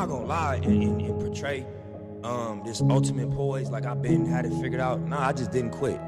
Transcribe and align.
not 0.00 0.08
gonna 0.08 0.26
lie 0.26 0.54
and, 0.56 0.82
and, 0.82 1.02
and 1.02 1.20
portray 1.20 1.66
um, 2.24 2.62
this 2.64 2.80
ultimate 2.80 3.30
poise 3.32 3.68
like 3.68 3.84
I've 3.84 4.00
been 4.00 4.24
had 4.24 4.46
it 4.46 4.52
figured 4.54 4.80
out. 4.80 5.00
Nah, 5.02 5.28
I 5.28 5.32
just 5.32 5.50
didn't 5.50 5.72
quit. 5.72 6.00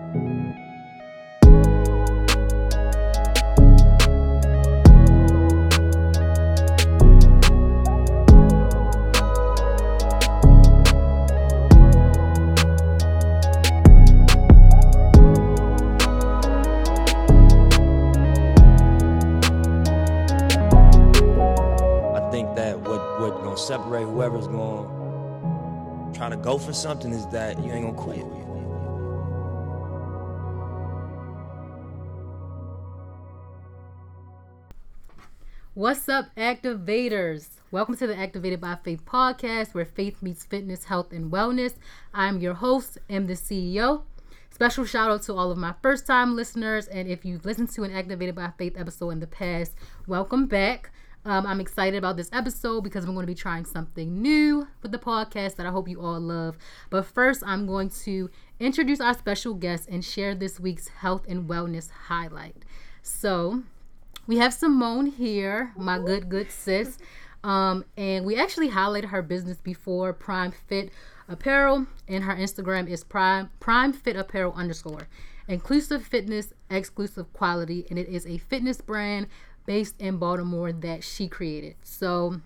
For 26.73 26.79
something 26.79 27.13
is 27.13 27.27
that 27.27 27.63
you 27.63 27.71
ain't 27.71 27.85
gonna 27.85 27.99
quit. 27.99 28.25
What's 35.75 36.09
up, 36.09 36.35
activators? 36.35 37.49
Welcome 37.71 37.97
to 37.99 38.07
the 38.07 38.17
Activated 38.17 38.63
by 38.63 38.77
Faith 38.83 39.05
podcast, 39.05 39.75
where 39.75 39.85
faith 39.85 40.23
meets 40.23 40.45
fitness, 40.45 40.85
health, 40.85 41.13
and 41.13 41.31
wellness. 41.31 41.75
I'm 42.15 42.41
your 42.41 42.55
host, 42.55 42.97
and 43.09 43.29
the 43.29 43.35
CEO. 43.35 44.05
Special 44.51 44.87
shout 44.87 45.11
out 45.11 45.23
to 45.25 45.35
all 45.35 45.51
of 45.51 45.59
my 45.59 45.75
first 45.83 46.07
time 46.07 46.37
listeners. 46.37 46.87
And 46.89 47.07
if 47.07 47.25
you've 47.25 47.45
listened 47.45 47.71
to 47.73 47.83
an 47.83 47.93
Activated 47.93 48.35
by 48.35 48.51
Faith 48.57 48.79
episode 48.79 49.11
in 49.11 49.21
the 49.21 49.27
past, 49.27 49.75
welcome 50.07 50.47
back. 50.47 50.91
Um, 51.25 51.47
I'm 51.47 51.61
excited 51.61 51.97
about 51.97 52.17
this 52.17 52.31
episode 52.33 52.81
because 52.83 53.07
we're 53.07 53.13
going 53.13 53.23
to 53.23 53.33
be 53.33 53.35
trying 53.35 53.65
something 53.65 54.21
new 54.21 54.67
with 54.83 54.91
the 54.91 54.99
podcast 54.99 55.55
that 55.57 55.67
I 55.67 55.71
hope 55.71 55.89
you 55.89 56.01
all 56.01 56.19
love. 56.19 56.59
But 56.91 57.07
first, 57.07 57.45
I'm 57.47 57.65
going 57.65 57.91
to 58.05 58.29
introduce 58.59 59.01
our 59.01 59.15
special 59.15 59.55
guest 59.55 59.89
and 59.89 60.05
share 60.05 60.35
this 60.35 60.59
week's 60.59 60.89
health 60.89 61.25
and 61.29 61.49
wellness 61.49 61.91
highlight. 61.91 62.65
So, 63.03 63.63
we 64.27 64.39
have 64.39 64.53
Simone 64.53 65.07
here, 65.07 65.73
my 65.77 65.99
good, 65.99 66.29
good 66.29 66.51
sis. 66.51 66.99
Um, 67.45 67.85
and 67.97 68.25
we 68.25 68.37
actually 68.37 68.71
highlighted 68.71 69.11
her 69.11 69.23
business 69.23 69.59
before, 69.59 70.13
Prime 70.13 70.53
Fit 70.53 70.91
Apparel, 71.29 71.87
and 72.09 72.25
her 72.25 72.35
Instagram 72.35 72.89
is 72.89 73.05
Prime 73.05 73.51
Prime 73.61 73.93
Fit 73.93 74.17
Apparel 74.17 74.55
underscore. 74.55 75.09
Inclusive 75.49 76.05
fitness, 76.05 76.53
exclusive 76.71 77.33
quality, 77.33 77.87
and 77.91 77.99
it 77.99 78.09
is 78.09 78.27
a 78.27 78.39
fitness 78.39 78.81
brand 78.81 79.27
based 79.67 80.01
in 80.01 80.19
Baltimore 80.19 80.73
that 80.73 81.05
she 81.05 81.29
created. 81.29 81.77
So 81.83 82.41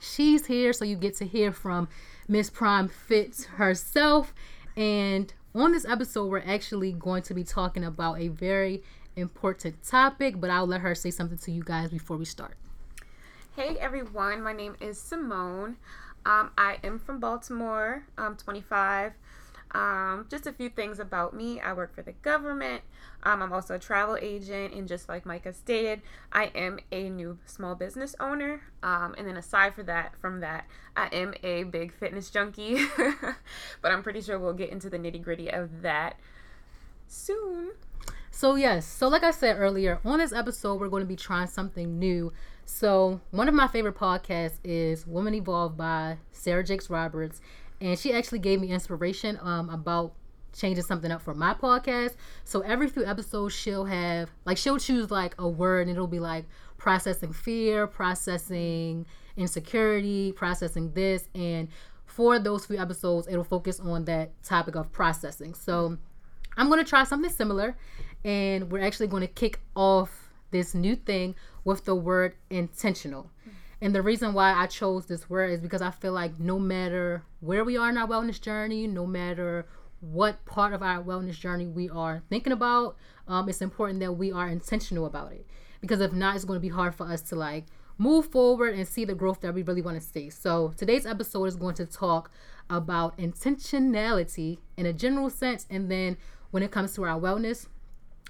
she's 0.00 0.46
here, 0.46 0.72
so 0.72 0.84
you 0.84 0.96
get 0.96 1.16
to 1.16 1.26
hear 1.26 1.52
from 1.52 1.88
Miss 2.28 2.50
Prime 2.50 2.88
Fit 2.88 3.48
herself. 3.56 4.34
And 4.76 5.32
on 5.54 5.72
this 5.72 5.84
episode, 5.84 6.26
we're 6.26 6.42
actually 6.44 6.92
going 6.92 7.22
to 7.24 7.34
be 7.34 7.44
talking 7.44 7.84
about 7.84 8.20
a 8.20 8.28
very 8.28 8.82
important 9.16 9.82
topic, 9.84 10.40
but 10.40 10.50
I'll 10.50 10.66
let 10.66 10.80
her 10.80 10.94
say 10.94 11.10
something 11.10 11.38
to 11.38 11.52
you 11.52 11.62
guys 11.62 11.90
before 11.90 12.16
we 12.16 12.24
start. 12.24 12.56
Hey 13.56 13.76
everyone, 13.78 14.42
my 14.42 14.52
name 14.52 14.74
is 14.80 15.00
Simone. 15.00 15.76
Um, 16.26 16.50
I 16.58 16.78
am 16.82 16.98
from 16.98 17.20
Baltimore. 17.20 18.04
I'm 18.18 18.34
25. 18.36 19.12
Um, 19.74 20.26
just 20.30 20.46
a 20.46 20.52
few 20.52 20.68
things 20.68 21.00
about 21.00 21.34
me. 21.34 21.60
I 21.60 21.72
work 21.72 21.94
for 21.94 22.02
the 22.02 22.12
government. 22.12 22.82
Um, 23.24 23.42
I'm 23.42 23.52
also 23.52 23.74
a 23.74 23.78
travel 23.78 24.16
agent, 24.20 24.72
and 24.72 24.86
just 24.86 25.08
like 25.08 25.26
Micah 25.26 25.52
stated, 25.52 26.00
I 26.32 26.52
am 26.54 26.78
a 26.92 27.10
new 27.10 27.38
small 27.44 27.74
business 27.74 28.14
owner. 28.20 28.62
Um, 28.84 29.16
and 29.18 29.26
then 29.26 29.36
aside 29.36 29.74
for 29.74 29.82
that, 29.82 30.14
from 30.20 30.40
that, 30.40 30.66
I 30.96 31.08
am 31.08 31.34
a 31.42 31.64
big 31.64 31.92
fitness 31.92 32.30
junkie. 32.30 32.86
but 33.82 33.90
I'm 33.90 34.04
pretty 34.04 34.20
sure 34.20 34.38
we'll 34.38 34.52
get 34.52 34.70
into 34.70 34.88
the 34.88 34.98
nitty 34.98 35.22
gritty 35.22 35.50
of 35.50 35.82
that 35.82 36.20
soon. 37.08 37.72
So, 38.30 38.54
yes, 38.54 38.86
so 38.86 39.08
like 39.08 39.22
I 39.24 39.30
said 39.32 39.58
earlier, 39.58 40.00
on 40.04 40.18
this 40.18 40.32
episode, 40.32 40.80
we're 40.80 40.88
going 40.88 41.02
to 41.02 41.08
be 41.08 41.16
trying 41.16 41.46
something 41.46 41.98
new. 41.98 42.32
So, 42.66 43.20
one 43.30 43.48
of 43.48 43.54
my 43.54 43.68
favorite 43.68 43.96
podcasts 43.96 44.58
is 44.64 45.06
Woman 45.06 45.34
Evolved 45.34 45.76
by 45.76 46.18
Sarah 46.32 46.64
Jakes 46.64 46.90
Roberts. 46.90 47.40
And 47.80 47.98
she 47.98 48.12
actually 48.12 48.38
gave 48.38 48.60
me 48.60 48.68
inspiration 48.68 49.38
um, 49.42 49.68
about 49.68 50.14
changing 50.52 50.84
something 50.84 51.10
up 51.10 51.20
for 51.22 51.34
my 51.34 51.54
podcast. 51.54 52.14
So, 52.44 52.60
every 52.60 52.88
few 52.88 53.04
episodes, 53.04 53.54
she'll 53.54 53.84
have, 53.84 54.30
like, 54.44 54.56
she'll 54.56 54.78
choose 54.78 55.10
like 55.10 55.34
a 55.38 55.48
word 55.48 55.82
and 55.82 55.90
it'll 55.90 56.06
be 56.06 56.20
like 56.20 56.44
processing 56.78 57.32
fear, 57.32 57.86
processing 57.86 59.06
insecurity, 59.36 60.32
processing 60.32 60.92
this. 60.92 61.28
And 61.34 61.68
for 62.06 62.38
those 62.38 62.66
few 62.66 62.78
episodes, 62.78 63.26
it'll 63.28 63.44
focus 63.44 63.80
on 63.80 64.04
that 64.04 64.30
topic 64.42 64.76
of 64.76 64.92
processing. 64.92 65.54
So, 65.54 65.98
I'm 66.56 66.68
to 66.78 66.88
try 66.88 67.04
something 67.04 67.30
similar, 67.30 67.76
and 68.24 68.70
we're 68.70 68.84
actually 68.84 69.08
to 69.22 69.32
kick 69.32 69.60
off 69.74 70.30
this 70.50 70.72
new 70.74 70.94
thing 70.94 71.34
with 71.64 71.84
the 71.84 71.96
word 71.96 72.36
intentional. 72.48 73.30
And 73.84 73.94
the 73.94 74.00
reason 74.00 74.32
why 74.32 74.54
I 74.54 74.66
chose 74.66 75.04
this 75.04 75.28
word 75.28 75.50
is 75.50 75.60
because 75.60 75.82
I 75.82 75.90
feel 75.90 76.12
like 76.12 76.40
no 76.40 76.58
matter 76.58 77.22
where 77.40 77.62
we 77.62 77.76
are 77.76 77.90
in 77.90 77.98
our 77.98 78.08
wellness 78.08 78.40
journey, 78.40 78.86
no 78.86 79.06
matter 79.06 79.66
what 80.00 80.42
part 80.46 80.72
of 80.72 80.82
our 80.82 81.02
wellness 81.02 81.38
journey 81.38 81.66
we 81.66 81.90
are 81.90 82.22
thinking 82.30 82.54
about, 82.54 82.96
um, 83.28 83.46
it's 83.46 83.60
important 83.60 84.00
that 84.00 84.12
we 84.12 84.32
are 84.32 84.48
intentional 84.48 85.04
about 85.04 85.32
it. 85.32 85.46
Because 85.82 86.00
if 86.00 86.14
not, 86.14 86.34
it's 86.34 86.46
going 86.46 86.56
to 86.56 86.62
be 86.62 86.70
hard 86.70 86.94
for 86.94 87.06
us 87.06 87.20
to 87.28 87.36
like 87.36 87.66
move 87.98 88.24
forward 88.24 88.72
and 88.72 88.88
see 88.88 89.04
the 89.04 89.14
growth 89.14 89.42
that 89.42 89.52
we 89.52 89.62
really 89.62 89.82
want 89.82 90.00
to 90.00 90.08
see. 90.08 90.30
So 90.30 90.72
today's 90.78 91.04
episode 91.04 91.44
is 91.44 91.56
going 91.56 91.74
to 91.74 91.84
talk 91.84 92.30
about 92.70 93.18
intentionality 93.18 94.60
in 94.78 94.86
a 94.86 94.94
general 94.94 95.28
sense, 95.28 95.66
and 95.68 95.90
then 95.90 96.16
when 96.52 96.62
it 96.62 96.70
comes 96.70 96.94
to 96.94 97.04
our 97.04 97.20
wellness. 97.20 97.66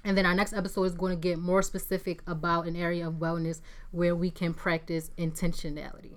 And 0.04 0.16
then 0.18 0.26
our 0.26 0.34
next 0.34 0.52
episode 0.52 0.84
is 0.84 0.94
going 0.94 1.12
to 1.16 1.20
get 1.20 1.38
more 1.38 1.62
specific 1.62 2.22
about 2.26 2.66
an 2.66 2.76
area 2.76 3.08
of 3.08 3.14
wellness 3.14 3.60
where 3.90 4.14
we 4.14 4.30
can 4.30 4.52
practice 4.54 5.10
intentionality. 5.18 6.12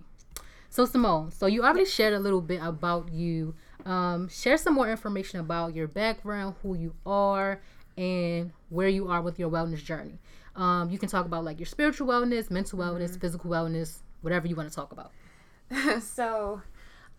So, 0.69 0.85
Simone, 0.85 1.31
so 1.31 1.47
you 1.47 1.63
already 1.63 1.85
shared 1.85 2.13
a 2.13 2.19
little 2.19 2.41
bit 2.41 2.61
about 2.61 3.11
you. 3.11 3.55
Um, 3.85 4.27
share 4.27 4.57
some 4.57 4.73
more 4.73 4.89
information 4.89 5.39
about 5.39 5.73
your 5.73 5.87
background, 5.87 6.55
who 6.61 6.75
you 6.75 6.93
are, 7.05 7.61
and 7.97 8.51
where 8.69 8.89
you 8.89 9.07
are 9.07 9.21
with 9.21 9.39
your 9.39 9.49
wellness 9.49 9.83
journey. 9.83 10.19
Um, 10.55 10.89
you 10.89 10.99
can 10.99 11.07
talk 11.09 11.25
about 11.25 11.45
like 11.45 11.59
your 11.59 11.65
spiritual 11.67 12.07
wellness, 12.07 12.51
mental 12.51 12.79
wellness, 12.79 13.11
Mm-hmm. 13.11 13.19
physical 13.21 13.49
wellness, 13.49 13.99
whatever 14.21 14.47
you 14.47 14.55
want 14.55 14.69
to 14.69 14.75
talk 14.75 14.91
about. 14.91 15.11
so 16.03 16.61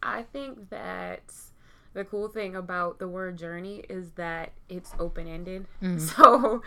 I 0.03 0.23
think 0.25 0.71
that 0.71 1.33
the 1.95 2.05
cool 2.05 2.29
thing 2.29 2.55
about 2.55 2.99
the 2.99 3.09
word 3.09 3.39
journey 3.39 3.85
is 3.89 4.11
that 4.13 4.53
it's 4.69 4.93
open 4.99 5.27
ended. 5.27 5.67
So, 5.99 6.63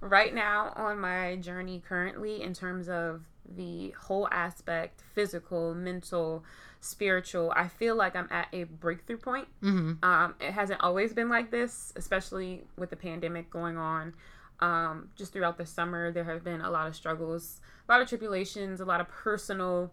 right 0.00 0.34
now 0.34 0.72
on 0.76 1.00
my 1.00 1.36
journey 1.36 1.82
currently, 1.86 2.42
in 2.42 2.54
terms 2.54 2.88
of 2.88 3.22
the 3.48 3.90
whole 4.00 4.28
aspect 4.30 5.02
physical, 5.14 5.74
mental, 5.74 6.44
spiritual 6.80 7.52
I 7.56 7.68
feel 7.68 7.96
like 7.96 8.14
I'm 8.14 8.28
at 8.30 8.48
a 8.52 8.64
breakthrough 8.64 9.16
point. 9.18 9.48
Um, 10.02 10.34
it 10.40 10.52
hasn't 10.52 10.80
always 10.80 11.12
been 11.12 11.28
like 11.28 11.50
this, 11.50 11.92
especially 11.96 12.64
with 12.76 12.90
the 12.90 12.96
pandemic 12.96 13.50
going 13.50 13.76
on. 13.76 14.14
Um, 14.60 15.08
just 15.16 15.32
throughout 15.32 15.58
the 15.58 15.66
summer, 15.66 16.10
there 16.12 16.24
have 16.24 16.42
been 16.44 16.60
a 16.60 16.70
lot 16.70 16.86
of 16.86 16.94
struggles, 16.96 17.60
a 17.88 17.92
lot 17.92 18.00
of 18.00 18.08
tribulations, 18.08 18.80
a 18.80 18.84
lot 18.84 19.00
of 19.00 19.08
personal 19.08 19.90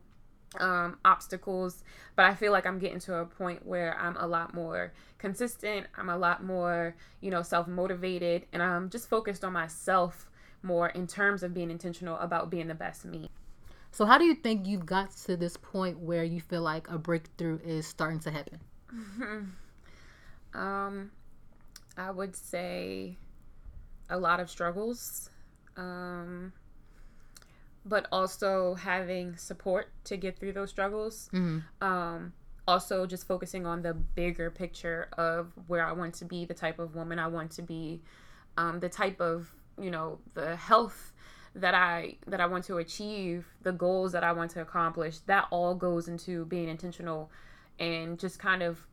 um, 0.60 0.98
obstacles, 1.06 1.84
but 2.16 2.26
I 2.26 2.36
feel 2.36 2.52
like 2.52 2.66
I'm 2.66 2.80
getting 2.80 3.00
to 3.02 3.16
a 3.18 3.26
point 3.26 3.66
where 3.66 3.98
I'm 4.00 4.16
a 4.18 4.28
lot 4.28 4.54
more 4.54 4.94
consistent. 5.18 5.88
I'm 5.98 6.10
a 6.10 6.18
lot 6.18 6.44
more, 6.44 6.96
you 7.22 7.32
know, 7.32 7.42
self 7.42 7.68
motivated, 7.68 8.46
and 8.54 8.62
I'm 8.62 8.90
just 8.90 9.10
focused 9.10 9.44
on 9.44 9.54
myself 9.54 10.30
more 10.62 10.90
in 10.90 11.08
terms 11.08 11.44
of 11.44 11.54
being 11.54 11.70
intentional 11.70 12.18
about 12.18 12.50
being 12.50 12.68
the 12.68 12.76
best 12.76 13.06
me. 13.06 13.30
So, 13.92 14.06
how 14.06 14.18
do 14.18 14.26
you 14.26 14.36
think 14.36 14.66
you've 14.66 14.86
got 14.86 15.12
to 15.26 15.38
this 15.38 15.58
point 15.58 16.00
where 16.00 16.24
you 16.24 16.42
feel 16.42 16.62
like 16.62 16.90
a 16.90 16.98
breakthrough 16.98 17.60
is 17.64 17.86
starting 17.86 18.20
to 18.22 18.32
happen? 18.32 18.60
Um, 20.54 21.12
I 21.98 22.12
would 22.12 22.36
say 22.36 23.18
a 24.10 24.18
lot 24.18 24.40
of 24.40 24.50
struggles, 24.50 25.30
um, 25.78 26.54
but 27.86 28.08
also 28.12 28.76
having 28.76 29.36
support 29.38 29.90
to 30.06 30.18
get 30.18 30.38
through 30.38 30.54
those 30.54 30.70
struggles. 30.70 31.30
Um, 31.82 32.34
also, 32.68 33.06
just 33.06 33.28
focusing 33.28 33.66
on 33.66 33.82
the 33.82 33.94
bigger 33.94 34.50
picture 34.50 35.10
of 35.18 35.52
where 35.68 35.86
I 35.86 35.92
want 35.92 36.14
to 36.16 36.26
be, 36.26 36.46
the 36.46 36.54
type 36.54 36.80
of 36.80 36.96
woman 36.96 37.20
I 37.20 37.28
want 37.28 37.52
to 37.52 37.62
be, 37.62 38.02
um, 38.58 38.80
the 38.80 38.90
type 38.90 39.20
of 39.20 39.54
you 39.78 39.92
know 39.92 40.20
the 40.34 40.56
health 40.56 41.12
that 41.56 41.74
I 41.76 42.16
that 42.28 42.40
I 42.40 42.46
want 42.46 42.64
to 42.66 42.78
achieve, 42.78 43.46
the 43.62 43.72
goals 43.74 44.14
that 44.14 44.24
I 44.24 44.32
want 44.32 44.52
to 44.52 44.62
accomplish. 44.62 45.20
That 45.26 45.48
all 45.52 45.76
goes 45.76 46.08
into 46.08 46.46
being 46.46 46.70
intentional 46.70 47.30
and 47.80 48.18
just 48.18 48.40
kind 48.40 48.64
of 48.64 48.88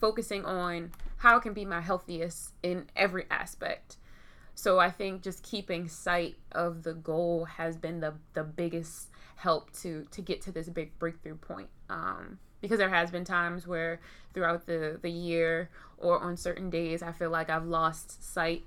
focusing 0.00 0.44
on 0.44 0.92
how 1.18 1.36
I 1.36 1.40
can 1.40 1.54
be 1.54 1.64
my 1.64 1.80
healthiest 1.80 2.54
in 2.62 2.86
every 2.96 3.24
aspect. 3.30 3.96
So 4.54 4.78
I 4.78 4.90
think 4.90 5.22
just 5.22 5.42
keeping 5.42 5.88
sight 5.88 6.36
of 6.52 6.82
the 6.82 6.94
goal 6.94 7.46
has 7.46 7.76
been 7.76 8.00
the 8.00 8.14
the 8.34 8.44
biggest 8.44 9.08
help 9.36 9.72
to 9.80 10.06
to 10.10 10.20
get 10.20 10.40
to 10.42 10.52
this 10.52 10.68
big 10.68 10.98
breakthrough 10.98 11.36
point. 11.36 11.68
Um, 11.88 12.38
because 12.60 12.78
there 12.78 12.90
has 12.90 13.10
been 13.10 13.24
times 13.24 13.66
where 13.66 14.00
throughout 14.34 14.66
the 14.66 14.98
the 15.02 15.10
year 15.10 15.70
or 15.98 16.20
on 16.20 16.36
certain 16.36 16.70
days 16.70 17.02
I 17.02 17.12
feel 17.12 17.30
like 17.30 17.50
I've 17.50 17.66
lost 17.66 18.32
sight 18.32 18.64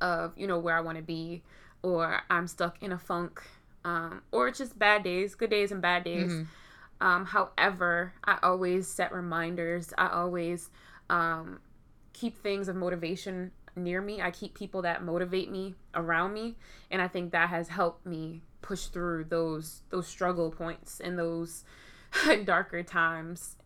of 0.00 0.36
you 0.36 0.46
know 0.46 0.58
where 0.58 0.76
I 0.76 0.80
want 0.80 0.98
to 0.98 1.02
be 1.02 1.42
or 1.82 2.22
I'm 2.30 2.46
stuck 2.46 2.80
in 2.82 2.92
a 2.92 2.98
funk 2.98 3.42
um, 3.84 4.22
or 4.30 4.48
it's 4.48 4.58
just 4.58 4.78
bad 4.78 5.02
days, 5.02 5.34
good 5.34 5.50
days 5.50 5.72
and 5.72 5.82
bad 5.82 6.04
days. 6.04 6.30
Mm-hmm. 6.30 7.06
Um, 7.06 7.26
however, 7.26 8.12
I 8.24 8.38
always 8.42 8.86
set 8.86 9.12
reminders. 9.12 9.92
I 9.98 10.08
always 10.08 10.70
um, 11.10 11.58
keep 12.12 12.38
things 12.38 12.68
of 12.68 12.76
motivation 12.76 13.50
near 13.76 14.00
me. 14.00 14.20
I 14.20 14.30
keep 14.30 14.54
people 14.54 14.82
that 14.82 15.04
motivate 15.04 15.50
me 15.50 15.74
around 15.94 16.32
me, 16.34 16.56
and 16.90 17.00
I 17.00 17.08
think 17.08 17.32
that 17.32 17.48
has 17.48 17.68
helped 17.68 18.06
me 18.06 18.42
push 18.60 18.86
through 18.86 19.24
those 19.24 19.82
those 19.90 20.06
struggle 20.06 20.50
points 20.50 21.00
and 21.00 21.18
those 21.18 21.64
darker 22.44 22.82
times. 22.82 23.56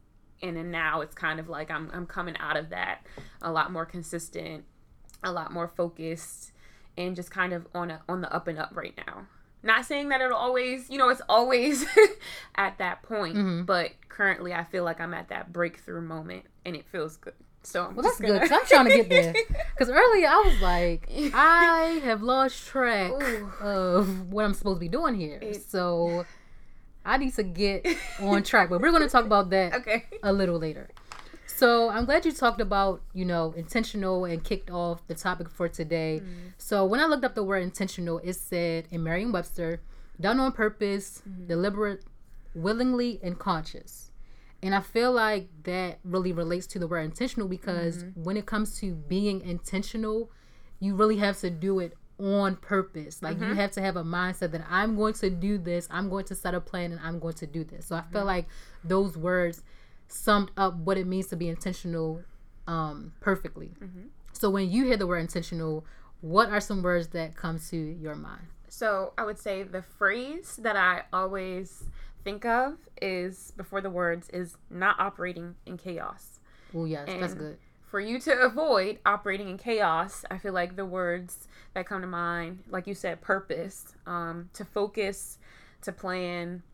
And 0.42 0.56
then 0.56 0.70
now 0.70 1.00
it's 1.00 1.14
kind 1.14 1.40
of 1.40 1.48
like 1.48 1.70
I'm 1.70 1.90
I'm 1.92 2.06
coming 2.06 2.36
out 2.38 2.56
of 2.56 2.70
that 2.70 3.06
a 3.40 3.50
lot 3.50 3.72
more 3.72 3.86
consistent, 3.86 4.64
a 5.22 5.32
lot 5.32 5.52
more 5.52 5.68
focused, 5.68 6.52
and 6.96 7.16
just 7.16 7.30
kind 7.30 7.52
of 7.52 7.66
on 7.74 7.90
a 7.90 8.02
on 8.08 8.20
the 8.20 8.32
up 8.32 8.48
and 8.48 8.58
up 8.58 8.72
right 8.74 8.94
now. 9.06 9.26
Not 9.62 9.84
saying 9.84 10.10
that 10.10 10.20
it'll 10.20 10.36
always, 10.36 10.88
you 10.90 10.98
know, 10.98 11.08
it's 11.08 11.22
always 11.28 11.84
at 12.54 12.78
that 12.78 13.02
point, 13.02 13.36
mm-hmm. 13.36 13.64
but 13.64 13.92
currently 14.08 14.52
I 14.52 14.62
feel 14.62 14.84
like 14.84 15.00
I'm 15.00 15.12
at 15.12 15.28
that 15.30 15.52
breakthrough 15.52 16.02
moment 16.02 16.44
and 16.64 16.76
it 16.76 16.84
feels 16.86 17.16
good. 17.16 17.34
So 17.66 17.84
I'm 17.86 17.96
Well, 17.96 18.04
that's 18.04 18.18
good. 18.20 18.28
gonna- 18.28 18.40
'cause 18.40 18.52
I'm 18.52 18.66
trying 18.66 18.86
to 18.86 18.96
get 18.96 19.08
there. 19.08 19.34
Because 19.74 19.90
earlier 19.90 20.28
I 20.28 20.42
was 20.46 20.60
like, 20.62 21.08
I 21.34 22.00
have 22.04 22.22
lost 22.22 22.66
track 22.66 23.10
Ooh. 23.10 23.50
of 23.60 24.32
what 24.32 24.44
I'm 24.44 24.54
supposed 24.54 24.76
to 24.76 24.80
be 24.80 24.88
doing 24.88 25.14
here. 25.16 25.38
It- 25.42 25.68
so 25.68 26.24
I 27.04 27.16
need 27.18 27.34
to 27.34 27.42
get 27.42 27.84
on 28.20 28.42
track. 28.44 28.70
But 28.70 28.80
we're 28.80 28.90
going 28.90 29.02
to 29.02 29.08
talk 29.08 29.24
about 29.24 29.50
that 29.50 29.74
okay. 29.74 30.04
a 30.22 30.32
little 30.32 30.58
later. 30.58 30.88
So 31.46 31.88
I'm 31.88 32.04
glad 32.04 32.24
you 32.24 32.32
talked 32.32 32.60
about, 32.60 33.02
you 33.14 33.24
know, 33.24 33.52
intentional 33.56 34.24
and 34.26 34.44
kicked 34.44 34.70
off 34.70 35.06
the 35.08 35.14
topic 35.14 35.48
for 35.48 35.68
today. 35.68 36.20
Mm. 36.22 36.52
So 36.58 36.84
when 36.84 37.00
I 37.00 37.06
looked 37.06 37.24
up 37.24 37.34
the 37.34 37.42
word 37.44 37.62
intentional, 37.62 38.18
it 38.22 38.34
said 38.34 38.86
in 38.90 39.02
Merriam-Webster, 39.02 39.80
done 40.20 40.38
on 40.38 40.52
purpose, 40.52 41.22
mm-hmm. 41.28 41.46
deliberate, 41.46 42.04
willingly, 42.54 43.18
and 43.22 43.38
conscious. 43.38 44.05
And 44.62 44.74
I 44.74 44.80
feel 44.80 45.12
like 45.12 45.48
that 45.64 45.98
really 46.02 46.32
relates 46.32 46.66
to 46.68 46.78
the 46.78 46.86
word 46.86 47.00
intentional 47.00 47.48
because 47.48 47.98
mm-hmm. 47.98 48.24
when 48.24 48.36
it 48.36 48.46
comes 48.46 48.78
to 48.80 48.94
being 48.94 49.42
intentional, 49.42 50.30
you 50.80 50.94
really 50.94 51.18
have 51.18 51.38
to 51.40 51.50
do 51.50 51.78
it 51.78 51.94
on 52.18 52.56
purpose. 52.56 53.22
Like 53.22 53.38
you 53.38 53.44
mm-hmm. 53.44 53.56
have 53.56 53.72
to 53.72 53.82
have 53.82 53.96
a 53.96 54.04
mindset 54.04 54.52
that 54.52 54.64
I'm 54.68 54.96
going 54.96 55.14
to 55.14 55.30
do 55.30 55.58
this, 55.58 55.86
I'm 55.90 56.08
going 56.08 56.24
to 56.26 56.34
set 56.34 56.54
a 56.54 56.60
plan, 56.60 56.92
and 56.92 57.00
I'm 57.02 57.18
going 57.18 57.34
to 57.34 57.46
do 57.46 57.64
this. 57.64 57.86
So 57.86 57.96
I 57.96 58.02
feel 58.10 58.20
mm-hmm. 58.20 58.28
like 58.28 58.46
those 58.82 59.16
words 59.16 59.62
summed 60.08 60.50
up 60.56 60.76
what 60.76 60.96
it 60.96 61.06
means 61.06 61.26
to 61.28 61.36
be 61.36 61.48
intentional 61.48 62.22
um, 62.66 63.12
perfectly. 63.20 63.72
So 64.32 64.50
when 64.50 64.70
you 64.70 64.84
hear 64.84 64.96
the 64.96 65.06
word 65.06 65.18
intentional, 65.18 65.84
what 66.20 66.50
are 66.50 66.60
some 66.60 66.82
words 66.82 67.08
that 67.08 67.36
come 67.36 67.58
to 67.70 67.76
your 67.76 68.14
mind? 68.14 68.46
So 68.68 69.12
I 69.16 69.24
would 69.24 69.38
say 69.38 69.62
the 69.62 69.82
phrase 69.82 70.56
that 70.56 70.76
I 70.76 71.02
always 71.12 71.84
think 72.26 72.44
of 72.44 72.75
is 73.00 73.52
before 73.56 73.81
the 73.81 73.88
words 73.88 74.28
is 74.31 74.56
not 74.69 74.99
operating 74.99 75.55
in 75.64 75.76
chaos. 75.76 76.40
Oh 76.75 76.84
yes, 76.84 77.08
that's 77.20 77.34
good. 77.34 77.56
For 77.88 78.00
you 78.00 78.19
to 78.19 78.32
avoid 78.40 78.99
operating 79.06 79.49
in 79.49 79.58
chaos, 79.58 80.25
I 80.28 80.38
feel 80.38 80.52
like 80.52 80.75
the 80.75 80.84
words 80.84 81.46
that 81.75 81.87
come 81.87 82.00
to 82.00 82.08
mind, 82.08 82.64
like 82.69 82.88
you 82.88 82.94
said, 82.94 83.20
purpose, 83.20 83.94
um, 84.08 84.50
to 84.55 84.64
focus, 84.64 85.38
to 85.82 85.93
plan, 85.93 86.64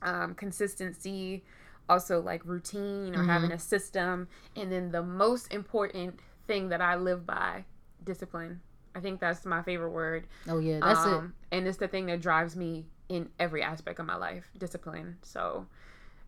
um, 0.00 0.36
consistency, 0.36 1.42
also 1.88 2.20
like 2.20 2.44
routine 2.44 3.16
or 3.16 3.24
having 3.24 3.50
a 3.50 3.58
system, 3.58 4.28
and 4.54 4.70
then 4.70 4.92
the 4.92 5.02
most 5.02 5.52
important 5.52 6.20
thing 6.46 6.68
that 6.68 6.80
I 6.80 6.94
live 6.94 7.26
by, 7.26 7.64
discipline. 8.04 8.60
I 8.94 9.00
think 9.00 9.18
that's 9.18 9.44
my 9.44 9.60
favorite 9.62 9.90
word. 9.90 10.28
Oh 10.48 10.58
yeah, 10.58 10.78
that's 10.78 11.04
it. 11.04 11.12
Um, 11.14 11.34
And 11.50 11.66
it's 11.66 11.78
the 11.78 11.88
thing 11.88 12.06
that 12.06 12.20
drives 12.20 12.54
me 12.54 12.86
in 13.10 13.28
every 13.38 13.62
aspect 13.62 13.98
of 13.98 14.06
my 14.06 14.16
life, 14.16 14.48
discipline. 14.56 15.18
So 15.22 15.66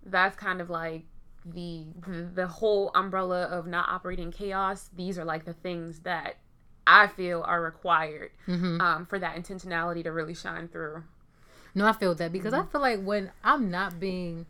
that's 0.04 0.36
kind 0.36 0.60
of 0.60 0.68
like 0.68 1.04
the 1.46 1.86
the, 2.06 2.28
the 2.34 2.46
whole 2.46 2.90
umbrella 2.94 3.44
of 3.44 3.66
not 3.66 3.88
operating 3.88 4.30
chaos. 4.30 4.90
These 4.94 5.18
are 5.18 5.24
like 5.24 5.44
the 5.46 5.54
things 5.54 6.00
that 6.00 6.36
I 6.86 7.06
feel 7.06 7.42
are 7.46 7.62
required 7.62 8.32
Mm-hmm. 8.46 8.80
um, 8.80 9.06
for 9.06 9.18
that 9.18 9.36
intentionality 9.36 10.02
to 10.02 10.12
really 10.12 10.34
shine 10.34 10.68
through. 10.68 11.04
No, 11.74 11.86
I 11.86 11.92
feel 11.94 12.14
that 12.16 12.32
because 12.32 12.52
I 12.52 12.64
feel 12.66 12.80
like 12.82 13.02
when 13.02 13.30
I'm 13.42 13.70
not 13.70 13.98
being 13.98 14.44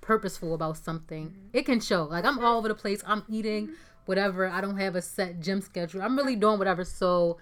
purposeful 0.00 0.54
about 0.54 0.76
something, 0.78 1.32
it 1.52 1.64
can 1.66 1.78
show. 1.80 2.04
Like 2.04 2.24
I'm 2.24 2.38
all 2.44 2.58
over 2.58 2.68
the 2.68 2.74
place. 2.74 3.02
I'm 3.06 3.22
eating 3.28 3.70
whatever. 4.06 4.48
I 4.48 4.60
don't 4.60 4.78
have 4.78 4.96
a 4.96 5.02
set 5.02 5.38
gym 5.40 5.60
schedule. 5.60 6.02
I'm 6.02 6.16
really 6.16 6.34
doing 6.34 6.58
whatever. 6.58 6.84
So, 6.84 7.36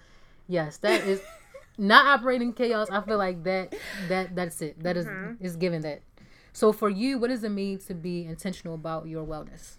yes, 0.47 0.77
that 0.77 1.01
is 1.07 1.21
not 1.77 2.05
operating 2.05 2.53
chaos. 2.53 2.89
I 2.91 3.01
feel 3.01 3.17
like 3.17 3.43
that 3.43 3.75
that 4.07 4.35
that's 4.35 4.61
it. 4.61 4.81
That 4.83 4.97
is 4.97 5.07
is 5.39 5.55
given 5.55 5.81
that. 5.81 6.01
So 6.53 6.73
for 6.73 6.89
you, 6.89 7.17
what 7.17 7.29
does 7.29 7.43
it 7.43 7.49
mean 7.49 7.79
to 7.79 7.93
be 7.93 8.25
intentional 8.25 8.75
about 8.75 9.07
your 9.07 9.25
wellness? 9.25 9.77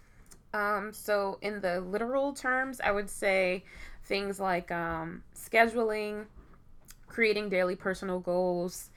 Um, 0.54 0.92
so 0.92 1.38
in 1.40 1.60
the 1.60 1.80
literal 1.80 2.32
terms, 2.32 2.80
I 2.82 2.92
would 2.92 3.08
say 3.10 3.64
things 4.04 4.40
like 4.40 4.70
um, 4.70 5.22
scheduling, 5.34 6.26
creating 7.08 7.48
daily 7.48 7.76
personal 7.76 8.20
goals, 8.20 8.90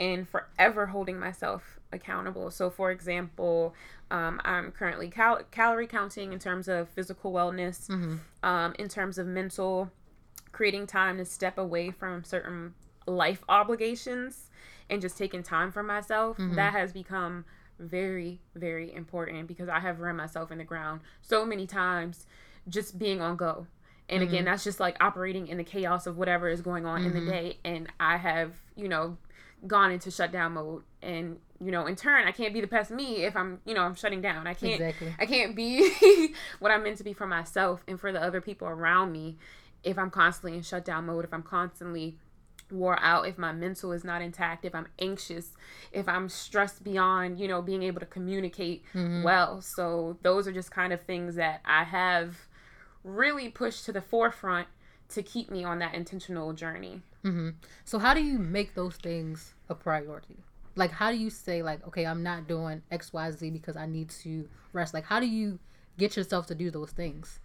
and 0.00 0.28
forever 0.28 0.86
holding 0.86 1.18
myself 1.18 1.78
accountable. 1.92 2.50
So, 2.50 2.70
for 2.70 2.90
example, 2.90 3.74
um, 4.10 4.40
I'm 4.44 4.72
currently 4.72 5.08
cal- 5.08 5.42
calorie 5.50 5.86
counting 5.86 6.32
in 6.32 6.38
terms 6.38 6.68
of 6.68 6.88
physical 6.88 7.32
wellness, 7.32 7.88
um, 8.42 8.74
in 8.78 8.88
terms 8.88 9.18
of 9.18 9.26
mental, 9.26 9.90
creating 10.52 10.86
time 10.86 11.18
to 11.18 11.24
step 11.24 11.58
away 11.58 11.90
from 11.90 12.24
certain 12.24 12.74
life 13.06 13.42
obligations 13.48 14.50
and 14.88 15.00
just 15.00 15.18
taking 15.18 15.42
time 15.42 15.72
for 15.72 15.82
myself. 15.82 16.36
Mm-hmm. 16.36 16.54
That 16.54 16.72
has 16.72 16.92
become 16.92 17.44
very, 17.78 18.40
very 18.54 18.92
important 18.92 19.48
because 19.48 19.68
I 19.68 19.80
have 19.80 20.00
run 20.00 20.16
myself 20.16 20.52
in 20.52 20.58
the 20.58 20.64
ground 20.64 21.00
so 21.20 21.44
many 21.44 21.66
times 21.66 22.26
just 22.68 22.98
being 22.98 23.20
on 23.20 23.36
go. 23.36 23.66
And 24.08 24.22
mm-hmm. 24.22 24.32
again, 24.32 24.44
that's 24.44 24.64
just 24.64 24.80
like 24.80 24.96
operating 25.00 25.48
in 25.48 25.56
the 25.56 25.64
chaos 25.64 26.06
of 26.06 26.16
whatever 26.16 26.48
is 26.48 26.60
going 26.60 26.86
on 26.86 27.04
in 27.04 27.12
the 27.12 27.20
mm-hmm. 27.20 27.30
day. 27.30 27.58
And 27.64 27.88
I 27.98 28.18
have, 28.18 28.52
you 28.76 28.88
know, 28.88 29.16
gone 29.66 29.90
into 29.90 30.10
shutdown 30.10 30.52
mode. 30.52 30.82
And, 31.02 31.38
you 31.60 31.70
know, 31.70 31.86
in 31.86 31.96
turn, 31.96 32.26
I 32.26 32.32
can't 32.32 32.52
be 32.52 32.60
the 32.60 32.66
best 32.66 32.90
me 32.90 33.24
if 33.24 33.36
I'm, 33.36 33.60
you 33.64 33.74
know, 33.74 33.82
I'm 33.82 33.94
shutting 33.94 34.20
down. 34.20 34.46
I 34.46 34.54
can't, 34.54 34.80
Exactly. 34.80 35.14
I 35.18 35.26
can't 35.26 35.56
be 35.56 36.34
what 36.58 36.70
I'm 36.70 36.82
meant 36.82 36.98
to 36.98 37.04
be 37.04 37.12
for 37.12 37.26
myself 37.26 37.82
and 37.88 37.98
for 37.98 38.12
the 38.12 38.22
other 38.22 38.40
people 38.40 38.68
around 38.68 39.12
me 39.12 39.38
if 39.84 39.98
I'm 39.98 40.10
constantly 40.10 40.56
in 40.56 40.62
shutdown 40.62 41.06
mode, 41.06 41.24
if 41.24 41.32
I'm 41.32 41.42
constantly 41.42 42.18
wore 42.70 42.98
out, 43.00 43.26
if 43.26 43.38
my 43.38 43.52
mental 43.52 43.92
is 43.92 44.04
not 44.04 44.22
intact, 44.22 44.64
if 44.64 44.74
I'm 44.74 44.88
anxious, 44.98 45.50
if 45.92 46.08
I'm 46.08 46.28
stressed 46.28 46.82
beyond, 46.82 47.38
you 47.38 47.48
know, 47.48 47.62
being 47.62 47.82
able 47.82 48.00
to 48.00 48.06
communicate 48.06 48.84
mm-hmm. 48.94 49.22
well. 49.22 49.60
So 49.60 50.16
those 50.22 50.48
are 50.48 50.52
just 50.52 50.70
kind 50.70 50.92
of 50.92 51.02
things 51.02 51.34
that 51.36 51.60
I 51.64 51.84
have 51.84 52.36
really 53.04 53.48
pushed 53.48 53.84
to 53.86 53.92
the 53.92 54.00
forefront 54.00 54.68
to 55.10 55.22
keep 55.22 55.50
me 55.50 55.64
on 55.64 55.78
that 55.80 55.94
intentional 55.94 56.52
journey. 56.52 57.02
Mm-hmm. 57.24 57.50
So 57.84 57.98
how 57.98 58.14
do 58.14 58.22
you 58.22 58.38
make 58.38 58.74
those 58.74 58.96
things 58.96 59.54
a 59.68 59.74
priority? 59.74 60.38
Like 60.74 60.90
how 60.90 61.10
do 61.10 61.18
you 61.18 61.28
say 61.28 61.62
like 61.62 61.86
okay, 61.88 62.06
I'm 62.06 62.22
not 62.22 62.48
doing 62.48 62.82
XYZ 62.90 63.52
because 63.52 63.76
I 63.76 63.86
need 63.86 64.08
to 64.22 64.48
rest? 64.72 64.94
Like 64.94 65.04
how 65.04 65.20
do 65.20 65.26
you 65.26 65.58
get 65.98 66.16
yourself 66.16 66.46
to 66.46 66.54
do 66.54 66.70
those 66.70 66.90
things 66.90 67.40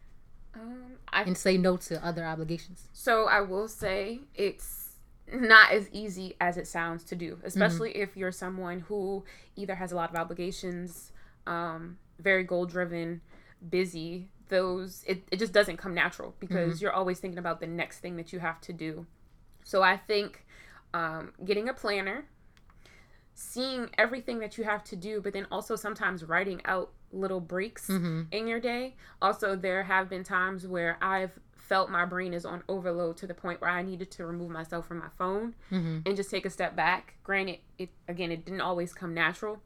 Um, 0.60 0.98
I 1.10 1.24
and 1.24 1.38
say 1.38 1.58
no 1.58 1.78
to 1.78 2.06
other 2.06 2.26
obligations? 2.26 2.88
So 2.94 3.28
I 3.28 3.42
will 3.42 3.68
say 3.68 4.22
it's 4.36 4.88
not 5.32 5.72
as 5.72 5.90
easy 5.92 6.36
as 6.40 6.58
it 6.58 6.68
sounds 6.68 7.04
to 7.06 7.16
do, 7.16 7.40
especially 7.44 7.92
if 7.98 8.16
you're 8.16 8.32
someone 8.32 8.82
who 8.82 9.24
either 9.56 9.76
has 9.76 9.92
a 9.92 9.96
lot 9.96 10.10
of 10.10 10.16
obligations, 10.16 11.12
um, 11.46 11.98
very 12.20 12.44
goal 12.44 12.66
driven, 12.66 13.22
busy. 13.70 14.30
Those 14.50 15.04
it, 15.06 15.28
it 15.32 15.40
just 15.40 15.52
doesn't 15.52 15.78
come 15.78 15.94
natural 15.94 16.34
because 16.40 16.82
you're 16.82 16.94
always 16.94 17.20
thinking 17.20 17.38
about 17.38 17.60
the 17.60 17.68
next 17.68 18.00
thing 18.00 18.16
that 18.16 18.32
you 18.32 18.40
have 18.40 18.62
to 18.62 18.74
do. 18.74 19.06
So 19.66 19.84
I 19.84 19.98
think 19.98 20.46
um, 20.94 21.34
getting 21.44 21.68
a 21.68 21.74
planner, 21.74 22.26
seeing 23.34 23.90
everything 23.98 24.40
that 24.40 24.58
you 24.58 24.64
have 24.64 24.86
to 24.86 24.96
do, 24.96 25.20
but 25.20 25.34
then 25.34 25.46
also 25.52 25.76
sometimes 25.76 26.24
writing 26.24 26.62
out 26.64 26.92
little 27.12 27.40
breaks 27.40 27.88
mm-hmm. 27.88 28.24
in 28.32 28.48
your 28.48 28.60
day. 28.60 28.96
Also, 29.22 29.56
there 29.56 29.84
have 29.84 30.10
been 30.10 30.24
times 30.24 30.68
where 30.68 30.98
I've 31.02 31.32
felt 31.68 31.90
my 31.90 32.06
brain 32.06 32.34
is 32.34 32.46
on 32.46 32.64
overload 32.70 33.18
to 33.18 33.28
the 33.28 33.34
point 33.34 33.60
where 33.60 33.70
I 33.70 33.82
needed 33.84 34.10
to 34.12 34.26
remove 34.26 34.50
myself 34.50 34.88
from 34.88 35.00
my 35.00 35.10
phone 35.18 35.54
mm-hmm. 35.72 36.00
and 36.06 36.16
just 36.16 36.32
take 36.32 36.46
a 36.46 36.50
step 36.50 36.76
back. 36.76 37.16
Granted, 37.24 37.60
it 37.78 37.90
again, 38.08 38.32
it 38.32 38.46
didn't 38.46 38.62
always 38.62 38.94
come 38.94 39.14
natural, 39.14 39.62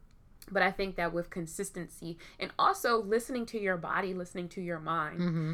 but 0.50 0.62
I 0.62 0.70
think 0.70 0.96
that 0.96 1.12
with 1.12 1.30
consistency 1.30 2.18
and 2.40 2.50
also 2.58 3.02
listening 3.02 3.46
to 3.46 3.60
your 3.60 3.76
body, 3.76 4.14
listening 4.14 4.48
to 4.50 4.60
your 4.60 4.80
mind, 4.80 5.20
mm-hmm. 5.20 5.52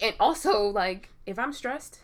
and 0.00 0.14
also 0.20 0.62
like 0.68 1.10
if 1.26 1.38
I'm 1.38 1.52
stressed, 1.52 1.98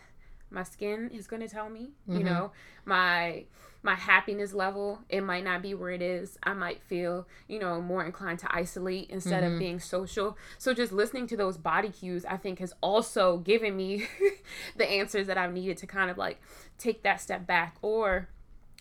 my 0.50 0.62
skin 0.62 1.11
is 1.12 1.26
going 1.26 1.40
to 1.42 1.49
tell 1.49 1.69
me 1.71 1.90
Mhm. 2.09 2.19
you 2.19 2.25
know 2.25 2.50
my 2.85 3.45
my 3.83 3.95
happiness 3.95 4.52
level 4.52 4.99
it 5.09 5.23
might 5.23 5.45
not 5.45 5.62
be 5.62 5.73
where 5.75 5.90
it 5.90 6.02
is 6.02 6.38
i 6.42 6.52
might 6.52 6.83
feel 6.83 7.26
you 7.49 7.59
know 7.59 7.80
more 7.80 8.04
inclined 8.04 8.38
to 8.38 8.54
isolate 8.54 9.09
instead 9.11 9.42
Mhm. 9.42 9.52
of 9.54 9.59
being 9.59 9.80
social 9.80 10.37
so 10.59 10.75
just 10.75 10.92
listening 10.92 11.26
to 11.28 11.37
those 11.37 11.57
body 11.57 11.88
cues 11.88 12.25
i 12.26 12.37
think 12.37 12.59
has 12.59 12.73
also 12.83 13.38
given 13.38 13.76
me 13.76 14.07
the 14.76 14.88
answers 14.90 15.26
that 15.28 15.38
i've 15.38 15.52
needed 15.52 15.76
to 15.78 15.87
kind 15.87 16.11
of 16.11 16.19
like 16.19 16.40
take 16.78 17.02
that 17.04 17.21
step 17.21 17.47
back 17.47 17.76
or 17.80 18.28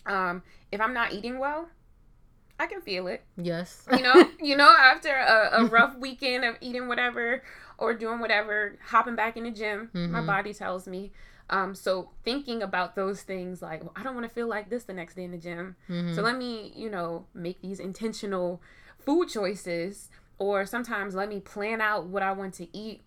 um 0.06 0.42
if 0.72 0.80
i'm 0.80 0.92
not 0.92 1.12
eating 1.12 1.38
well 1.38 1.68
i 2.58 2.66
can 2.66 2.80
feel 2.80 3.06
it 3.06 3.22
Yes. 3.36 3.86
you 3.96 4.02
know 4.02 4.28
you 4.40 4.56
know 4.56 4.68
after 4.78 5.14
a, 5.14 5.62
a 5.62 5.64
rough 5.66 5.96
weekend 5.96 6.44
of 6.44 6.56
eating 6.60 6.88
whatever 6.88 7.42
or 7.78 7.94
doing 7.94 8.18
whatever 8.20 8.76
hopping 8.88 9.14
back 9.16 9.36
in 9.38 9.44
the 9.44 9.50
gym 9.50 9.88
my 9.94 10.20
Mhm. 10.20 10.26
body 10.26 10.52
tells 10.52 10.86
me 10.86 11.12
um 11.50 11.74
so 11.74 12.10
thinking 12.24 12.62
about 12.62 12.94
those 12.96 13.22
things 13.22 13.60
like 13.60 13.82
well, 13.82 13.92
i 13.96 14.02
don't 14.02 14.14
want 14.14 14.26
to 14.26 14.32
feel 14.34 14.48
like 14.48 14.70
this 14.70 14.84
the 14.84 14.92
next 14.92 15.14
day 15.14 15.24
in 15.24 15.30
the 15.30 15.38
gym 15.38 15.76
Mhm. 15.88 16.14
so 16.14 16.22
let 16.22 16.36
me 16.36 16.72
you 16.74 16.88
know 16.90 17.26
make 17.34 17.60
these 17.60 17.78
intentional 17.80 18.62
food 18.98 19.28
choices 19.28 20.08
or 20.38 20.64
sometimes 20.64 21.14
let 21.14 21.28
me 21.28 21.40
plan 21.40 21.80
out 21.80 22.06
what 22.06 22.22
i 22.22 22.32
want 22.32 22.54
to 22.54 22.66
eat 22.76 23.02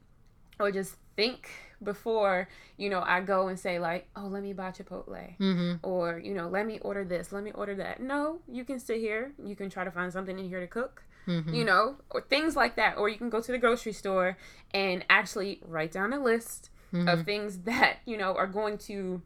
or 0.59 0.71
just 0.71 0.95
think 1.15 1.49
before 1.83 2.47
you 2.77 2.89
know 2.89 3.01
i 3.05 3.19
go 3.21 3.47
and 3.47 3.59
say 3.59 3.77
like 3.79 4.07
oh 4.15 4.25
let 4.27 4.41
me 4.43 4.53
buy 4.53 4.71
chipotle 4.71 5.37
Mhm. 5.39 5.79
or 5.83 6.17
you 6.19 6.33
know 6.33 6.47
let 6.47 6.65
me 6.65 6.79
order 6.79 7.03
this 7.03 7.31
let 7.31 7.43
me 7.43 7.51
order 7.51 7.75
that 7.75 8.01
no 8.01 8.39
you 8.47 8.63
can 8.63 8.79
sit 8.79 8.99
here 8.99 9.33
you 9.43 9.55
can 9.55 9.69
try 9.69 9.83
to 9.83 9.91
find 9.91 10.11
something 10.11 10.37
in 10.39 10.47
here 10.47 10.59
to 10.59 10.67
cook 10.67 11.03
Mhm. 11.27 11.53
you 11.53 11.63
know 11.63 11.97
or 12.09 12.21
things 12.21 12.55
like 12.55 12.75
that 12.75 12.97
or 12.97 13.09
you 13.09 13.17
can 13.17 13.29
go 13.29 13.39
to 13.41 13.51
the 13.51 13.57
grocery 13.57 13.91
store 13.93 14.37
and 14.73 15.05
actually 15.09 15.59
write 15.65 15.91
down 15.91 16.13
a 16.13 16.19
list 16.19 16.69
Mhm. 16.93 17.11
of 17.11 17.25
things 17.25 17.59
that 17.59 17.97
you 18.05 18.17
know 18.17 18.35
are 18.35 18.47
going 18.47 18.77
to 18.77 19.21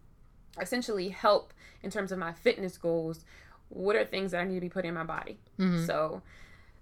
essentially 0.59 1.09
help 1.09 1.53
in 1.83 1.91
terms 1.91 2.11
of 2.11 2.17
my 2.19 2.33
fitness 2.33 2.77
goals 2.77 3.25
what 3.69 3.95
are 3.95 4.05
things 4.05 4.31
that 4.31 4.39
i 4.41 4.43
need 4.45 4.55
to 4.55 4.61
be 4.61 4.69
putting 4.69 4.89
in 4.89 4.95
my 4.95 5.03
body 5.03 5.37
Mhm. 5.59 5.85
so 5.85 6.21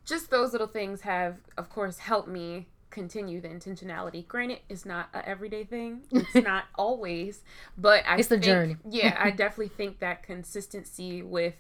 just 0.06 0.30
those 0.30 0.52
little 0.52 0.68
things 0.68 1.02
have 1.02 1.38
of 1.58 1.70
course 1.70 1.98
helped 2.00 2.28
me 2.30 2.68
continue 2.92 3.42
the 3.42 3.50
intentionality 3.50 4.26
granted 4.26 4.60
it's 4.70 4.86
not 4.86 5.10
a 5.14 5.28
everyday 5.28 5.64
thing 5.66 6.04
it's 6.12 6.36
not 6.52 6.66
always 6.76 7.42
but 7.78 8.04
i 8.08 8.18
It's 8.18 8.28
the 8.30 8.36
think- 8.36 8.46
journey. 8.46 8.78
yeah 8.90 9.18
i 9.20 9.32
definitely 9.44 9.70
think 9.70 10.00
that 10.00 10.24
consistency 10.24 11.22
with 11.22 11.56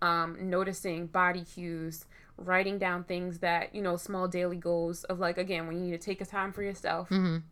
um, 0.00 0.50
noticing 0.50 1.06
body 1.06 1.44
cues 1.44 2.06
writing 2.36 2.76
down 2.78 3.04
things 3.04 3.38
that 3.38 3.72
you 3.74 3.80
know 3.82 3.96
small 3.96 4.26
daily 4.26 4.56
goals 4.56 5.04
of 5.04 5.20
like 5.20 5.38
again 5.38 5.68
when 5.68 5.76
you 5.76 5.82
need 5.84 5.92
to 5.92 5.98
take 5.98 6.20
a 6.20 6.26
time 6.26 6.52
for 6.52 6.62
yourself 6.64 7.08
Mhm. 7.10 7.42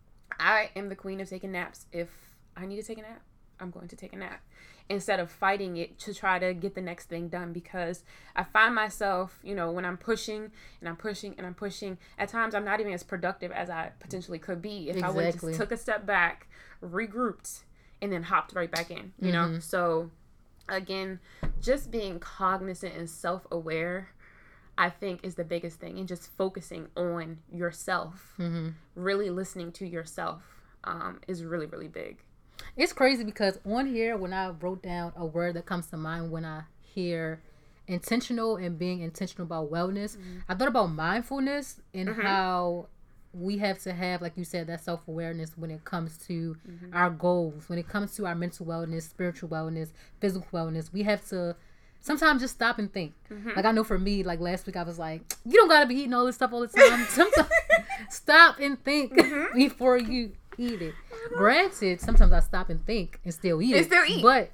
I 0.40 0.70
am 0.75 0.88
the 0.88 0.97
queen 0.97 1.20
of 1.20 1.28
taking 1.28 1.52
naps. 1.52 1.87
If 1.92 2.09
I 2.56 2.66
need 2.66 2.76
to 2.76 2.82
take 2.82 2.99
a 2.99 3.02
nap, 3.02 3.23
I'm 3.61 3.70
going 3.70 3.88
to 3.88 3.97
take 3.97 4.12
a 4.12 4.16
nap 4.16 4.42
instead 4.88 5.20
of 5.20 5.30
fighting 5.30 5.76
it 5.76 5.99
to 6.00 6.12
try 6.12 6.38
to 6.40 6.52
get 6.52 6.75
the 6.75 6.80
next 6.80 7.09
thing 7.09 7.28
done 7.28 7.52
because 7.52 8.02
I 8.35 8.42
find 8.42 8.75
myself, 8.75 9.38
you 9.44 9.54
know, 9.54 9.70
when 9.70 9.85
I'm 9.85 9.97
pushing 9.97 10.50
and 10.80 10.88
I'm 10.88 10.97
pushing 10.97 11.35
and 11.38 11.47
I'm 11.47 11.54
pushing, 11.54 11.97
at 12.18 12.28
times 12.30 12.54
I'm 12.54 12.64
not 12.64 12.80
even 12.80 12.92
as 12.92 13.04
productive 13.04 13.52
as 13.52 13.70
I 13.70 13.92
potentially 14.00 14.38
could 14.40 14.61
be 14.61 14.88
if 14.90 15.04
I 15.04 15.11
would 15.11 15.32
just 15.32 15.54
took 15.54 15.70
a 15.70 15.76
step 15.76 16.06
back, 16.06 16.49
regrouped, 16.82 17.61
and 18.02 18.12
then 18.12 18.25
hopped 18.25 18.54
right 18.54 18.70
back 18.70 18.90
in, 18.90 19.12
you 19.20 19.30
know? 19.30 19.47
Mhm. 19.47 19.62
So 19.62 20.11
again, 20.68 21.20
just 21.61 21.90
being 21.90 22.18
cognizant 22.18 22.94
and 22.94 23.09
self-aware 23.09 24.09
I 24.80 24.88
think 24.90 25.20
is 25.22 25.34
the 25.34 25.44
biggest 25.44 25.78
thing 25.78 25.99
and 25.99 26.08
just 26.08 26.30
focusing 26.37 26.88
on 26.96 27.38
yourself 27.52 28.34
Mhm. 28.38 28.75
really 28.94 29.28
listening 29.30 29.72
to 29.72 29.87
yourself 29.87 30.42
um, 30.84 31.20
is 31.28 31.44
really 31.44 31.66
really 31.66 31.88
big 31.88 32.14
It's 32.76 32.92
crazy 32.92 33.25
because 33.25 33.58
on 33.64 33.87
here, 33.87 34.16
when 34.16 34.32
I 34.32 34.50
wrote 34.50 34.82
down 34.82 35.12
a 35.16 35.25
word 35.26 35.54
that 35.56 35.66
comes 35.66 35.87
to 35.88 35.96
mind 35.96 36.30
when 36.30 36.44
I 36.44 36.62
hear 36.80 37.40
intentional 37.87 38.56
and 38.56 38.78
being 38.78 39.00
intentional 39.00 39.46
about 39.46 39.70
wellness, 39.70 40.16
I 40.49 40.54
thought 40.54 40.68
about 40.68 40.88
mindfulness 40.92 41.80
and 41.94 42.08
Mhm. 42.10 42.22
how 42.22 42.88
we 43.32 43.58
have 43.58 43.78
to 43.80 43.92
have, 43.92 44.20
like 44.22 44.37
you 44.37 44.44
said, 44.44 44.66
that 44.66 44.80
self 44.80 45.06
awareness 45.08 45.56
when 45.56 45.70
it 45.70 45.84
comes 45.84 46.18
to 46.28 46.56
our 46.92 47.10
goals, 47.10 47.68
when 47.68 47.78
it 47.78 47.88
comes 47.88 48.14
to 48.16 48.26
our 48.26 48.34
mental 48.34 48.66
wellness, 48.66 49.02
spiritual 49.08 49.49
wellness, 49.49 49.92
physical 50.20 50.49
wellness. 50.52 50.92
We 50.92 51.02
have 51.04 51.26
to 51.28 51.56
sometimes 52.00 52.40
just 52.42 52.54
stop 52.54 52.78
and 52.78 52.92
think. 52.92 53.14
Like 53.57 53.64
I 53.64 53.73
know 53.73 53.85
for 53.85 53.99
me, 53.99 54.23
like 54.23 54.40
last 54.40 54.66
week, 54.66 54.76
I 54.76 54.83
was 54.83 54.99
like, 54.99 55.23
you 55.45 55.52
don't 55.52 55.69
gotta 55.69 55.87
be 55.87 55.95
eating 55.97 56.14
all 56.14 56.26
this 56.26 56.37
stuff 56.37 56.52
all 56.52 56.61
the 56.61 56.69
time. 56.69 57.04
Sometimes 57.09 57.49
stop 58.11 58.59
and 58.61 58.83
think 58.85 59.19
before 59.54 59.97
you 59.99 60.33
eat 60.59 60.83
it. 60.83 60.95
Granted, 61.37 62.00
sometimes 62.00 62.33
I 62.33 62.40
stop 62.40 62.71
and 62.71 62.85
think 62.85 63.21
and 63.25 63.33
still 63.33 63.62
eat 63.62 63.73
And 63.75 63.80
it. 63.83 63.85
still 63.87 64.04
eat. 64.07 64.23
But 64.23 64.50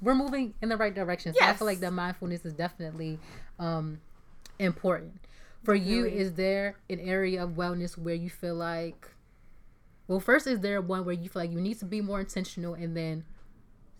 we're 0.00 0.14
moving 0.14 0.54
in 0.62 0.68
the 0.68 0.76
right 0.76 0.94
direction. 0.94 1.34
So 1.34 1.44
I 1.44 1.54
feel 1.54 1.66
like 1.66 1.80
that 1.80 1.92
mindfulness 1.92 2.44
is 2.44 2.52
definitely 2.52 3.18
um, 3.58 4.00
important. 4.58 5.14
For 5.64 5.74
you, 5.74 6.06
is 6.06 6.34
there 6.34 6.76
an 6.88 7.00
area 7.00 7.42
of 7.42 7.50
wellness 7.50 7.98
where 7.98 8.14
you 8.14 8.30
feel 8.30 8.54
like, 8.54 9.08
well, 10.06 10.20
first, 10.20 10.46
is 10.46 10.60
there 10.60 10.80
one 10.80 11.04
where 11.04 11.14
you 11.14 11.28
feel 11.28 11.42
like 11.42 11.50
you 11.50 11.60
need 11.60 11.78
to 11.80 11.84
be 11.84 12.00
more 12.00 12.20
intentional? 12.20 12.74
And 12.74 12.96
then, 12.96 13.24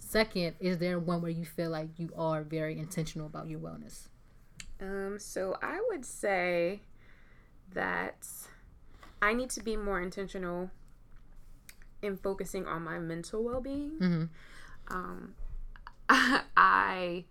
second, 0.09 0.55
is 0.61 0.79
there 0.79 0.99
one 0.99 1.21
where 1.23 1.31
you 1.31 1.45
feel 1.45 1.71
like 1.71 1.89
you 1.99 2.11
are 2.17 2.43
very 2.43 2.79
intentional 2.79 3.27
about 3.27 3.49
your 3.49 3.61
wellness? 3.61 4.09
um, 4.81 5.19
so 5.19 5.57
i 5.61 5.81
would 5.89 6.05
say 6.05 6.81
that 7.75 8.27
i 9.21 9.33
need 9.35 9.51
to 9.51 9.61
be 9.63 9.77
more 9.77 10.01
intentional 10.01 10.71
in 12.01 12.17
focusing 12.17 12.65
on 12.67 12.83
my 12.83 12.99
mental 12.99 13.43
well-being 13.45 13.99
Mm-hmm. 14.01 14.95
um, 14.97 15.35
i 16.57 17.25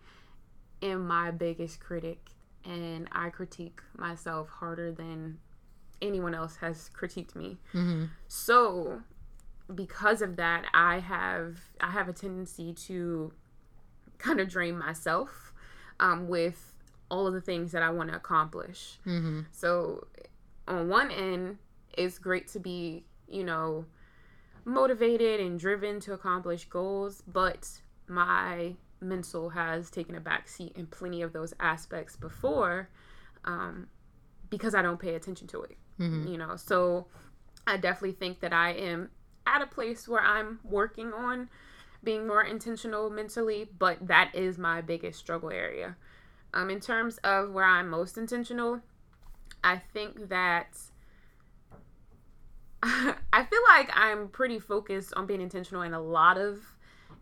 am 0.81 1.07
my 1.07 1.31
biggest 1.31 1.79
critic 1.79 2.29
and 2.65 3.07
i 3.13 3.29
critique 3.29 3.79
myself 3.96 4.50
harder 4.50 4.91
than 4.91 5.39
anyone 6.01 6.36
else 6.36 6.57
has 6.57 6.89
critiqued 6.93 7.34
me 7.36 7.57
Mm-hmm. 7.74 8.05
so 8.27 9.01
because 9.76 10.22
of 10.22 10.36
that 10.38 10.66
i 10.74 11.00
have 11.00 11.58
i 11.82 11.92
have 11.92 12.08
a 12.08 12.14
tendency 12.14 12.74
to 12.74 13.32
kind 14.18 14.40
of 14.40 14.48
drain 14.50 14.78
myself 14.78 15.54
um, 16.00 16.28
with 16.28 16.74
all 17.10 17.28
of 17.28 17.34
the 17.34 17.42
things 17.42 17.72
that 17.74 17.82
i 17.84 17.90
want 17.90 18.10
to 18.10 18.16
accomplish 18.16 18.98
Mm-hmm. 19.06 19.42
so 19.52 20.08
on 20.68 20.88
one 20.90 21.12
end 21.12 21.58
it's 21.98 22.18
great 22.20 22.48
to 22.50 22.60
be 22.60 23.04
you 23.28 23.44
know 23.44 23.86
motivated 24.66 25.40
and 25.40 25.60
driven 25.60 26.00
to 26.02 26.14
accomplish 26.14 26.66
goals 26.66 27.24
but 27.28 27.70
my 28.08 28.76
mental 29.00 29.50
has 29.50 29.90
taken 29.90 30.16
a 30.16 30.20
back 30.20 30.48
seat 30.48 30.74
in 30.76 30.86
plenty 30.88 31.22
of 31.22 31.32
those 31.34 31.54
aspects 31.60 32.16
before 32.16 32.90
um, 33.46 33.88
because 34.50 34.74
i 34.76 34.82
don't 34.82 35.00
pay 35.00 35.16
attention 35.16 35.48
to 35.48 35.62
it 35.62 35.78
Mm-hmm. 36.00 36.28
you 36.28 36.38
know 36.38 36.56
so 36.58 37.08
i 37.66 37.76
definitely 37.76 38.12
think 38.12 38.40
that 38.42 38.54
i 38.54 38.70
am 38.72 39.10
at 39.48 39.62
a 39.62 39.68
place 39.68 40.08
where 40.08 40.22
i'm 40.22 40.60
working 40.63 41.13
on 41.13 41.50
being 42.04 42.27
more 42.27 42.44
intentional 42.44 43.10
mentally 43.10 43.68
but 43.80 43.98
that 44.08 44.30
is 44.36 44.58
my 44.58 44.82
biggest 44.82 45.18
struggle 45.18 45.50
area 45.50 45.96
um 46.54 46.70
in 46.70 46.80
terms 46.80 47.18
of 47.24 47.51
where 47.51 47.66
i'm 47.66 47.89
most 47.89 48.18
intentional 48.18 48.82
i 49.63 49.77
think 49.94 50.30
that 50.30 50.68
i 52.84 53.44
feel 53.50 53.62
like 53.68 53.89
i'm 53.94 54.27
pretty 54.27 54.60
focused 54.60 55.13
on 55.16 55.25
being 55.25 55.42
intentional 55.42 55.82
in 55.82 55.94
a 55.94 56.01
lot 56.01 56.38
of 56.38 56.60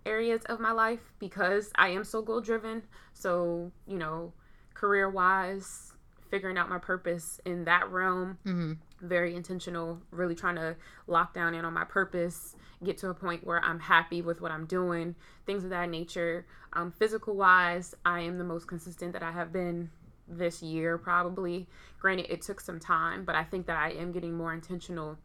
areas 0.05 0.41
of 0.45 0.59
my 0.59 0.71
life 0.71 1.13
because 1.19 1.71
i 1.75 1.87
am 1.87 2.03
so 2.03 2.21
goal 2.21 2.41
driven 2.41 2.83
so 3.13 3.71
you 3.87 3.97
know 3.97 4.33
career 4.73 5.09
wise 5.09 5.93
figuring 6.29 6.57
out 6.57 6.67
my 6.69 6.77
purpose 6.77 7.39
in 7.45 7.63
that 7.65 7.89
realm 7.89 8.37
Mm-hmm. 8.45 8.73
Very 9.01 9.35
intentional, 9.35 10.01
really 10.11 10.35
trying 10.35 10.55
to 10.55 10.75
lock 11.07 11.33
down 11.33 11.53
in 11.53 11.65
on 11.65 11.73
my 11.73 11.83
purpose, 11.83 12.55
get 12.83 12.97
to 12.99 13.09
a 13.09 13.13
point 13.13 13.45
where 13.45 13.63
I'm 13.63 13.79
happy 13.79 14.21
with 14.21 14.41
what 14.41 14.51
I'm 14.51 14.65
doing, 14.65 15.15
things 15.45 15.63
of 15.63 15.69
that 15.71 15.89
nature. 15.89 16.45
Um, 16.73 16.91
physical 16.91 17.35
wise, 17.35 17.95
I 18.05 18.21
am 18.21 18.37
the 18.37 18.43
most 18.43 18.67
consistent 18.67 19.13
that 19.13 19.23
I 19.23 19.31
have 19.31 19.51
been 19.51 19.89
this 20.27 20.61
year, 20.61 20.97
probably. 20.97 21.67
Granted, 21.99 22.31
it 22.31 22.41
took 22.41 22.59
some 22.59 22.79
time, 22.79 23.25
but 23.25 23.35
I 23.35 23.43
think 23.43 23.67
that 23.67 23.77
I 23.77 23.91
am 23.91 24.11
getting 24.11 24.33
more 24.33 24.53
intentional 24.53 25.17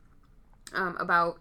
um, 0.75 0.97
about 0.99 1.41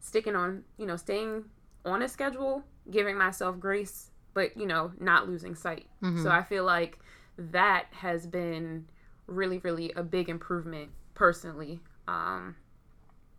sticking 0.00 0.36
on, 0.36 0.64
you 0.76 0.86
know, 0.86 0.96
staying 0.96 1.44
on 1.84 2.02
a 2.02 2.08
schedule, 2.08 2.64
giving 2.90 3.16
myself 3.16 3.58
grace, 3.58 4.10
but, 4.34 4.56
you 4.56 4.66
know, 4.66 4.92
not 4.98 5.28
losing 5.28 5.54
sight. 5.54 5.86
Mhm. 6.02 6.22
So 6.22 6.30
I 6.30 6.42
feel 6.42 6.64
like 6.64 6.98
that 7.38 7.86
has 7.92 8.26
been 8.26 8.86
really, 9.26 9.58
really 9.58 9.92
a 9.92 10.02
big 10.02 10.28
improvement 10.28 10.90
personally 11.16 11.80
um, 12.06 12.54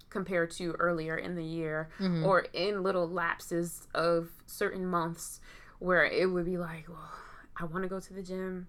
compared 0.09 0.51
to 0.51 0.73
earlier 0.73 1.15
in 1.15 1.35
the 1.35 1.43
year 1.43 1.89
Mhm. 1.99 2.25
or 2.25 2.41
in 2.51 2.83
little 2.83 3.07
lapses 3.09 3.87
of 3.93 4.29
certain 4.45 4.85
months 4.85 5.39
where 5.79 6.03
it 6.05 6.29
would 6.29 6.45
be 6.45 6.57
like, 6.57 6.89
well, 6.89 7.11
I 7.55 7.63
want 7.65 7.83
to 7.83 7.89
go 7.89 7.99
to 8.01 8.13
the 8.13 8.21
gym, 8.23 8.67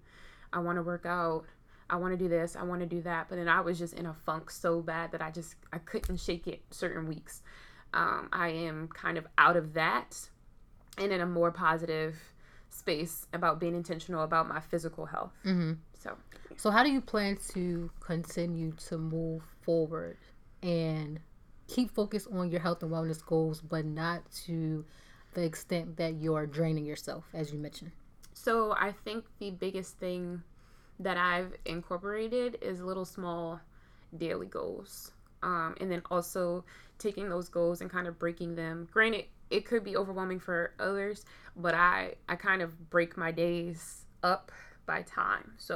I 0.53 0.59
want 0.59 0.77
to 0.77 0.83
work 0.83 1.05
out, 1.05 1.45
I 1.89 1.95
want 1.97 2.13
to 2.13 2.17
do 2.17 2.29
this, 2.29 2.55
I 2.55 2.63
want 2.63 2.81
to 2.81 2.85
do 2.87 3.01
that, 3.01 3.27
but 3.29 3.35
then 3.35 3.47
I 3.49 3.61
was 3.61 3.77
just 3.79 3.93
in 3.95 4.05
a 4.05 4.13
funk 4.13 4.49
so 4.51 4.81
bad 4.81 5.11
that 5.11 5.21
I 5.21 5.31
just 5.31 5.55
I 5.73 5.79
couldn't 5.79 6.17
shake 6.17 6.47
it 6.47 6.61
certain 6.71 7.05
weeks. 7.07 7.41
um, 7.91 8.29
I 8.31 8.49
am 8.49 8.87
kind 8.89 9.17
of 9.17 9.25
out 9.39 9.57
of 9.57 9.73
that 9.73 10.29
and 10.99 11.11
in 11.11 11.21
a 11.21 11.25
more 11.25 11.51
positive 11.51 12.15
space 12.69 13.25
about 13.33 13.59
being 13.59 13.73
intentional 13.73 14.21
about 14.23 14.47
my 14.47 14.59
physical 14.59 15.07
health. 15.07 15.33
Mm-hmm. 15.43 15.73
So, 15.97 16.15
So, 16.59 16.71
how 16.71 16.83
do 16.83 16.91
you 16.91 16.99
plan 16.99 17.37
to 17.53 17.89
continue 18.01 18.73
to 18.89 18.97
move 18.97 19.43
forward 19.61 20.17
and 20.61 21.17
keep 21.69 21.89
focus 21.89 22.27
on 22.27 22.51
your 22.51 22.59
health 22.59 22.83
and 22.83 22.91
wellness 22.91 23.25
goals, 23.25 23.61
but 23.61 23.85
not 23.85 24.29
to 24.45 24.83
the 25.35 25.43
extent 25.43 25.95
that 25.95 26.15
you're 26.15 26.45
draining 26.45 26.85
yourself, 26.85 27.23
as 27.33 27.53
you 27.53 27.59
mentioned? 27.59 27.91
so 28.33 28.73
I 28.77 28.91
think 28.91 29.25
the 29.39 29.51
biggest 29.51 29.99
thing 29.99 30.43
that 30.99 31.17
I've 31.17 31.53
incorporated 31.65 32.57
is 32.61 32.81
little 32.81 33.05
small 33.05 33.61
daily 34.17 34.47
goals. 34.47 35.13
Um, 35.41 35.75
and 35.79 35.89
then 35.89 36.01
also 36.11 36.65
taking 36.97 37.29
those 37.29 37.47
goals 37.47 37.79
and 37.79 37.89
kind 37.89 38.05
of 38.05 38.19
breaking 38.19 38.55
them. 38.55 38.89
Granted, 38.91 39.25
it 39.49 39.65
could 39.65 39.85
be 39.85 39.95
overwhelming 39.95 40.41
for 40.41 40.73
others, 40.77 41.25
but 41.55 41.73
I 41.73 42.15
I 42.27 42.35
kind 42.35 42.61
of 42.61 42.89
break 42.89 43.15
my 43.15 43.31
days 43.31 44.05
up 44.23 44.51
by 44.89 45.03
time. 45.03 45.51
So 45.57 45.75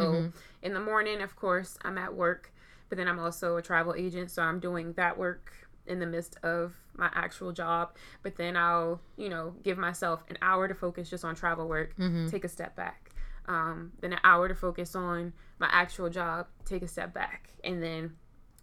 in 0.63 0.73
the 0.73 0.79
morning, 0.79 1.21
of 1.21 1.35
course, 1.35 1.77
I'm 1.83 1.99
at 1.99 2.11
work, 2.15 2.51
but 2.89 2.97
then 2.97 3.07
I'm 3.07 3.19
also 3.19 3.57
a 3.57 3.61
travel 3.61 3.93
agent, 3.95 4.31
so 4.31 4.41
I'm 4.41 4.59
doing 4.59 4.93
that 4.93 5.15
work 5.17 5.53
in 5.85 5.99
the 5.99 6.07
midst 6.07 6.37
of 6.41 6.73
my 6.95 7.09
actual 7.13 7.51
job. 7.51 7.95
But 8.23 8.37
then 8.37 8.57
I'll, 8.57 9.01
you 9.15 9.29
know, 9.29 9.53
give 9.61 9.77
myself 9.77 10.23
an 10.29 10.37
hour 10.41 10.67
to 10.67 10.73
focus 10.73 11.11
just 11.11 11.23
on 11.23 11.35
travel 11.35 11.67
work, 11.67 11.93
take 12.31 12.43
a 12.43 12.49
step 12.49 12.75
back. 12.75 13.11
Um, 13.47 13.91
then 14.01 14.13
an 14.13 14.19
hour 14.23 14.47
to 14.47 14.55
focus 14.55 14.95
on 14.95 15.33
my 15.59 15.67
actual 15.71 16.09
job, 16.09 16.47
take 16.65 16.81
a 16.81 16.87
step 16.87 17.13
back. 17.13 17.49
And 17.63 17.83
then, 17.83 18.15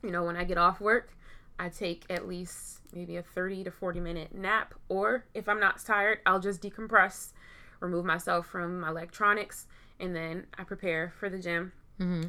you 0.03 0.11
know, 0.11 0.25
when 0.25 0.37
I 0.37 0.45
get 0.45 0.59
off 0.59 0.81
work, 0.81 1.13
I 1.61 1.69
take 1.69 2.07
at 2.11 2.27
least 2.27 2.81
maybe 2.93 3.17
a 3.19 3.23
30 3.23 3.65
to 3.65 3.71
40 3.71 4.01
minute 4.01 4.35
nap. 4.35 4.75
Or 4.89 5.27
if 5.35 5.49
I'm 5.49 5.61
not 5.61 5.85
tired, 5.85 6.19
I'll 6.27 6.41
just 6.41 6.61
decompress, 6.63 7.33
remove 7.81 8.05
myself 8.05 8.47
from 8.47 8.81
my 8.81 8.89
electronics, 8.89 9.67
and 10.01 10.15
then 10.17 10.47
I 10.59 10.65
prepare 10.65 11.13
for 11.19 11.29
the 11.29 11.39
gym. 11.39 11.73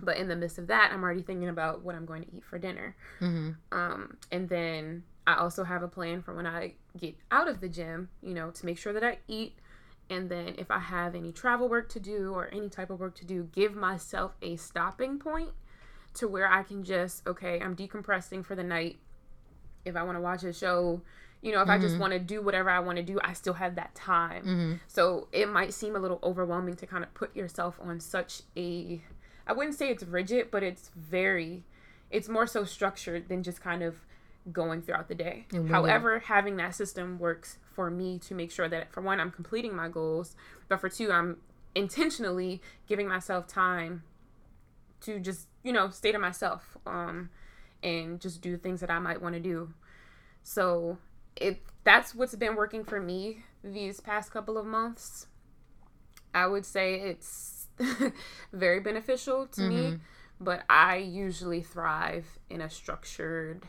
But 0.04 0.18
in 0.18 0.28
the 0.28 0.36
midst 0.36 0.58
of 0.58 0.68
that, 0.68 0.92
I'm 0.94 1.02
already 1.02 1.22
thinking 1.22 1.48
about 1.48 1.82
what 1.82 1.96
I'm 1.96 2.06
going 2.06 2.24
to 2.24 2.36
eat 2.36 2.44
for 2.44 2.60
dinner. 2.60 2.96
Um, 3.72 4.18
and 4.30 4.50
then 4.50 5.04
I 5.26 5.36
also 5.36 5.64
have 5.64 5.82
a 5.82 5.88
plan 5.88 6.22
for 6.22 6.36
when 6.36 6.46
I 6.46 6.74
get 7.00 7.16
out 7.32 7.48
of 7.48 7.62
the 7.62 7.70
gym, 7.70 8.10
you 8.22 8.34
know, 8.34 8.52
to 8.52 8.66
make 8.66 8.78
sure 8.78 8.92
that 8.92 9.04
I 9.04 9.20
eat. 9.30 9.54
And 10.10 10.30
then 10.30 10.56
if 10.58 10.70
I 10.70 10.80
have 10.80 11.16
any 11.16 11.32
travel 11.32 11.70
work 11.70 11.88
to 11.90 12.00
do 12.02 12.34
or 12.34 12.50
any 12.52 12.68
type 12.68 12.90
of 12.90 13.00
work 13.00 13.16
to 13.20 13.26
do, 13.26 13.48
give 13.54 13.74
myself 13.74 14.36
a 14.42 14.58
stopping 14.58 15.20
point 15.20 15.52
to 16.16 16.28
where 16.28 16.52
I 16.52 16.64
can 16.64 16.84
just, 16.84 17.26
okay, 17.26 17.62
I'm 17.62 17.76
decompressing 17.76 18.44
for 18.46 18.56
the 18.56 18.64
night. 18.64 18.98
If 19.86 19.96
I 19.96 20.04
want 20.04 20.18
to 20.18 20.22
watch 20.22 20.44
a 20.44 20.52
show, 20.52 21.02
you 21.42 21.52
know, 21.52 21.62
if 21.62 21.70
I 21.70 21.78
just 21.80 21.98
want 21.98 22.14
to 22.14 22.20
do 22.20 22.42
whatever 22.42 22.70
I 22.70 22.80
want 22.80 22.98
to 22.98 23.04
do, 23.04 23.20
I 23.24 23.34
still 23.34 23.54
have 23.54 23.76
that 23.76 23.96
time. 23.96 24.44
So 24.88 25.28
it 25.32 25.50
might 25.50 25.74
seem 25.74 25.96
a 25.96 26.00
little 26.00 26.20
overwhelming 26.22 26.76
to 26.76 26.86
kind 26.86 27.04
of 27.04 27.14
put 27.14 27.36
yourself 27.36 27.80
on 27.82 28.00
such 28.00 28.44
a, 28.56 29.02
I 29.48 29.54
wouldn't 29.54 29.76
say 29.76 29.90
it's 29.90 30.04
rigid, 30.04 30.52
but 30.52 30.62
it's 30.62 30.92
very, 30.96 31.64
it's 32.12 32.30
more 32.30 32.46
so 32.46 32.64
structured 32.64 33.28
than 33.28 33.42
just 33.42 33.60
kind 33.62 33.82
of 33.82 33.96
going 34.52 34.82
throughout 34.82 35.08
the 35.08 35.16
day. 35.16 35.46
However, 35.72 36.20
having 36.20 36.58
that 36.58 36.76
system 36.76 37.18
works 37.20 37.58
for 37.74 37.90
me 37.90 38.20
to 38.20 38.36
make 38.36 38.52
sure 38.52 38.68
that 38.70 38.92
for 38.92 39.02
one, 39.02 39.20
I'm 39.20 39.32
completing 39.32 39.76
my 39.76 39.88
goals, 39.90 40.36
but 40.68 40.80
for 40.80 40.90
two, 40.90 41.12
I'm 41.12 41.38
intentionally 41.74 42.62
giving 42.88 43.08
myself 43.08 43.48
time 43.48 44.04
to 45.02 45.20
just, 45.20 45.48
you 45.64 45.74
know, 45.74 45.90
stay 45.90 46.12
to 46.12 46.20
myself 46.20 46.78
um, 46.86 47.30
and 47.82 48.20
just 48.20 48.42
do 48.42 48.58
things 48.58 48.80
that 48.82 48.92
I 48.92 49.00
might 49.00 49.22
want 49.22 49.34
to 49.36 49.40
do. 49.40 49.74
So 50.44 50.98
it 51.36 51.62
that's 51.84 52.14
what's 52.14 52.36
been 52.36 52.56
working 52.56 52.84
for 52.84 53.00
me 53.02 53.44
these 53.64 54.00
past 54.00 54.32
couple 54.32 54.58
of 54.58 54.66
months. 54.66 55.28
I 56.34 56.48
would 56.48 56.66
say 56.66 56.96
it's 56.96 57.68
very 58.54 58.80
beneficial 58.80 59.48
to 59.48 59.62
me, 59.70 59.98
but 60.40 60.64
I 60.70 60.98
usually 60.98 61.62
thrive 61.62 62.40
in 62.50 62.62
a 62.62 62.70
structured 62.70 63.64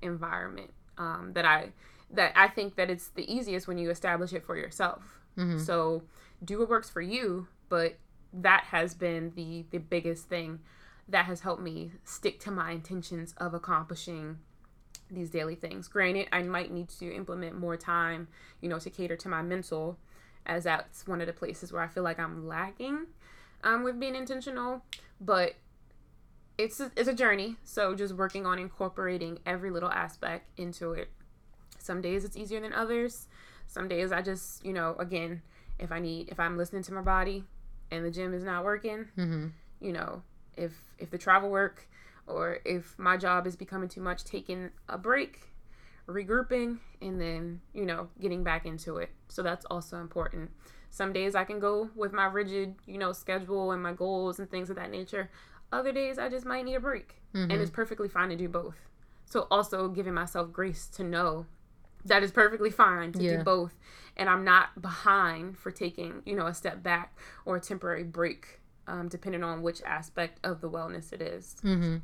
environment 0.00 0.70
um, 0.98 1.32
that 1.34 1.44
I 1.44 1.72
that 2.10 2.32
I 2.36 2.48
think 2.48 2.76
that 2.76 2.90
it's 2.90 3.08
the 3.08 3.30
easiest 3.32 3.66
when 3.66 3.78
you 3.78 3.90
establish 3.90 4.32
it 4.32 4.44
for 4.44 4.56
yourself. 4.56 5.20
So 5.58 6.02
do 6.44 6.58
what 6.58 6.68
works 6.68 6.90
for 6.90 7.00
you, 7.00 7.48
but 7.68 7.96
that 8.32 8.64
has 8.64 8.94
been 8.94 9.32
the 9.34 9.64
the 9.70 9.78
biggest 9.78 10.28
thing 10.28 10.60
that 11.08 11.24
has 11.26 11.40
helped 11.40 11.62
me 11.62 11.92
stick 12.04 12.38
to 12.40 12.50
my 12.50 12.70
intentions 12.72 13.34
of 13.38 13.54
accomplishing 13.54 14.38
these 15.12 15.30
daily 15.30 15.54
things. 15.54 15.88
Granted, 15.88 16.28
I 16.32 16.42
might 16.42 16.72
need 16.72 16.88
to 17.00 17.12
implement 17.14 17.58
more 17.58 17.76
time, 17.76 18.28
you 18.60 18.68
know, 18.68 18.78
to 18.78 18.90
cater 18.90 19.16
to 19.16 19.28
my 19.28 19.42
mental, 19.42 19.98
as 20.46 20.64
that's 20.64 21.06
one 21.06 21.20
of 21.20 21.26
the 21.26 21.32
places 21.32 21.72
where 21.72 21.82
I 21.82 21.86
feel 21.88 22.02
like 22.02 22.18
I'm 22.18 22.46
lacking 22.48 23.06
um, 23.62 23.82
with 23.84 24.00
being 24.00 24.14
intentional. 24.16 24.82
But 25.20 25.54
it's 26.58 26.80
a, 26.80 26.90
it's 26.96 27.08
a 27.08 27.14
journey, 27.14 27.56
so 27.64 27.94
just 27.94 28.14
working 28.14 28.46
on 28.46 28.58
incorporating 28.58 29.38
every 29.46 29.70
little 29.70 29.90
aspect 29.90 30.48
into 30.58 30.92
it. 30.92 31.08
Some 31.78 32.00
days 32.00 32.24
it's 32.24 32.36
easier 32.36 32.60
than 32.60 32.72
others. 32.72 33.28
Some 33.66 33.88
days 33.88 34.12
I 34.12 34.22
just, 34.22 34.64
you 34.64 34.72
know, 34.72 34.94
again, 34.98 35.42
if 35.78 35.90
I 35.90 35.98
need, 35.98 36.28
if 36.28 36.38
I'm 36.38 36.56
listening 36.56 36.82
to 36.84 36.92
my 36.92 37.00
body, 37.00 37.44
and 37.90 38.04
the 38.04 38.10
gym 38.10 38.32
is 38.34 38.44
not 38.44 38.64
working, 38.64 39.06
Mm-hmm. 39.18 39.48
you 39.80 39.92
know, 39.92 40.22
if 40.56 40.72
if 40.98 41.10
the 41.10 41.18
travel 41.18 41.50
work 41.50 41.86
or 42.26 42.58
if 42.64 42.98
my 42.98 43.16
job 43.16 43.46
is 43.46 43.56
becoming 43.56 43.88
too 43.88 44.00
much, 44.00 44.24
taking 44.24 44.70
a 44.88 44.98
break, 44.98 45.40
regrouping, 46.06 46.78
and 47.00 47.20
then, 47.20 47.60
you 47.72 47.84
know, 47.84 48.08
getting 48.20 48.42
back 48.44 48.66
into 48.66 48.96
it. 48.96 49.10
So 49.28 49.42
that's 49.42 49.64
also 49.66 49.98
important. 50.00 50.50
Some 50.90 51.12
days 51.12 51.34
I 51.34 51.44
can 51.44 51.58
go 51.58 51.90
with 51.94 52.12
my 52.12 52.26
rigid, 52.26 52.74
you 52.86 52.98
know, 52.98 53.12
schedule 53.12 53.72
and 53.72 53.82
my 53.82 53.92
goals 53.92 54.38
and 54.38 54.50
things 54.50 54.68
of 54.70 54.76
that 54.76 54.90
nature. 54.90 55.30
Other 55.72 55.92
days 55.92 56.18
I 56.18 56.28
just 56.28 56.44
might 56.44 56.64
need 56.64 56.74
a 56.74 56.80
break. 56.80 57.16
And 57.50 57.52
it's 57.62 57.70
perfectly 57.70 58.08
fine 58.08 58.28
to 58.28 58.36
do 58.36 58.48
both. 58.48 58.76
So 59.24 59.46
also 59.50 59.88
giving 59.88 60.12
myself 60.12 60.52
grace 60.52 60.86
to 60.88 61.02
know 61.02 61.46
that 62.04 62.22
it's 62.22 62.32
perfectly 62.32 62.70
fine 62.70 63.12
to 63.12 63.22
Yeah. 63.22 63.38
do 63.38 63.44
both. 63.44 63.78
And 64.16 64.28
I'm 64.28 64.44
not 64.44 64.82
behind 64.82 65.56
for 65.56 65.70
taking, 65.70 66.20
you 66.26 66.36
know, 66.36 66.46
a 66.46 66.52
step 66.52 66.82
back 66.82 67.16
or 67.46 67.56
a 67.56 67.60
temporary 67.60 68.02
break, 68.04 68.60
um, 68.86 69.08
depending 69.08 69.42
on 69.42 69.62
which 69.62 69.80
aspect 69.82 70.40
of 70.44 70.60
the 70.60 70.68
wellness 70.68 71.12
it 71.12 71.22
is. 71.22 71.56
Mm-hmm. 71.64 71.98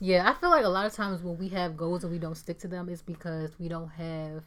Yeah, 0.00 0.28
I 0.28 0.32
feel 0.32 0.48
like 0.48 0.64
a 0.64 0.68
lot 0.68 0.86
of 0.86 0.94
times 0.94 1.22
when 1.22 1.36
we 1.38 1.50
have 1.50 1.76
goals 1.76 2.04
and 2.04 2.12
we 2.12 2.18
don't 2.18 2.34
stick 2.34 2.58
to 2.60 2.68
them, 2.68 2.88
it's 2.88 3.02
because 3.02 3.50
we 3.60 3.68
don't 3.68 3.90
have 3.90 4.44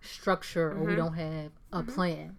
structure 0.00 0.72
or 0.72 0.80
we 0.80 0.86
mm-hmm. 0.86 0.96
don't 0.96 1.14
have 1.14 1.50
a 1.72 1.82
mm-hmm. 1.82 1.92
plan. 1.92 2.36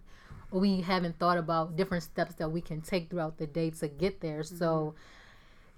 Or 0.50 0.60
we 0.60 0.80
haven't 0.80 1.18
thought 1.20 1.38
about 1.38 1.76
different 1.76 2.02
steps 2.02 2.34
that 2.36 2.50
we 2.50 2.60
can 2.60 2.80
take 2.80 3.10
throughout 3.10 3.38
the 3.38 3.46
day 3.46 3.70
to 3.70 3.86
get 3.86 4.20
there. 4.20 4.42
So, 4.42 4.56
mm-hmm. 4.56 4.96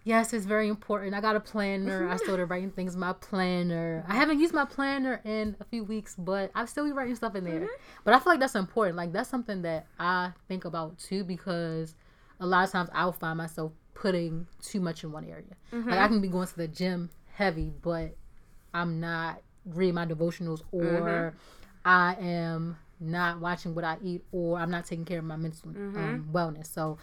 yes, 0.04 0.32
it's 0.32 0.46
very 0.46 0.68
important. 0.68 1.14
I 1.14 1.20
got 1.20 1.36
a 1.36 1.40
planner. 1.40 2.08
I 2.08 2.16
started 2.16 2.46
writing 2.46 2.70
things 2.70 2.94
in 2.94 3.00
my 3.00 3.12
planner. 3.12 4.02
I 4.08 4.14
haven't 4.14 4.40
used 4.40 4.54
my 4.54 4.64
planner 4.64 5.20
in 5.24 5.56
a 5.60 5.64
few 5.64 5.84
weeks, 5.84 6.14
but 6.16 6.50
I 6.54 6.64
still 6.64 6.86
be 6.86 6.92
writing 6.92 7.14
stuff 7.14 7.34
in 7.34 7.44
there. 7.44 7.68
But 8.04 8.14
I 8.14 8.20
feel 8.20 8.32
like 8.32 8.40
that's 8.40 8.54
important. 8.54 8.96
Like, 8.96 9.12
that's 9.12 9.28
something 9.28 9.60
that 9.62 9.86
I 9.98 10.32
think 10.48 10.64
about 10.64 10.98
too 10.98 11.24
because 11.24 11.94
a 12.38 12.46
lot 12.46 12.64
of 12.64 12.70
times 12.70 12.88
I'll 12.94 13.12
find 13.12 13.36
myself 13.36 13.72
putting 14.00 14.46
too 14.62 14.80
much 14.80 15.04
in 15.04 15.12
one 15.12 15.24
area. 15.24 15.54
Like 15.90 16.00
I 16.00 16.08
can 16.08 16.20
be 16.22 16.28
going 16.28 16.46
to 16.48 16.56
the 16.56 16.66
gym 16.68 17.10
heavy, 17.34 17.70
but 17.82 18.16
I'm 18.72 18.98
not 18.98 19.42
reading 19.66 19.94
my 19.94 20.06
devotionals 20.06 20.62
or 20.72 21.34
I 21.84 22.14
am 22.18 22.78
not 22.98 23.40
watching 23.40 23.74
what 23.74 23.84
I 23.84 23.98
eat 24.02 24.24
or 24.32 24.58
I'm 24.58 24.70
not 24.70 24.86
taking 24.86 25.04
care 25.04 25.18
of 25.18 25.24
my 25.24 25.36
mental 25.36 25.70
um, 25.96 26.28
wellness. 26.32 26.66
So 26.72 26.96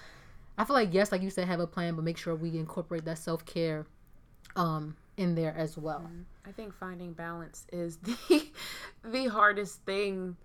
I 0.57 0.65
feel 0.65 0.75
like 0.75 0.91
yes, 0.91 1.11
like 1.11 1.21
you 1.21 1.29
said, 1.29 1.47
have 1.47 1.59
a 1.59 1.67
plan, 1.67 1.95
but 1.95 2.03
make 2.03 2.17
sure 2.17 2.33
we 2.35 2.57
incorporate 2.57 3.05
that 3.05 3.19
self 3.19 3.45
care 3.45 3.85
um 4.55 4.95
in 5.17 5.35
there 5.35 5.53
as 5.55 5.77
well. 5.77 6.09
I 6.47 6.51
think 6.51 6.73
finding 6.73 7.13
balance 7.13 7.67
is 7.71 7.97
the 7.97 8.47
the 9.03 9.27
hardest 9.27 9.83
thing 9.85 10.35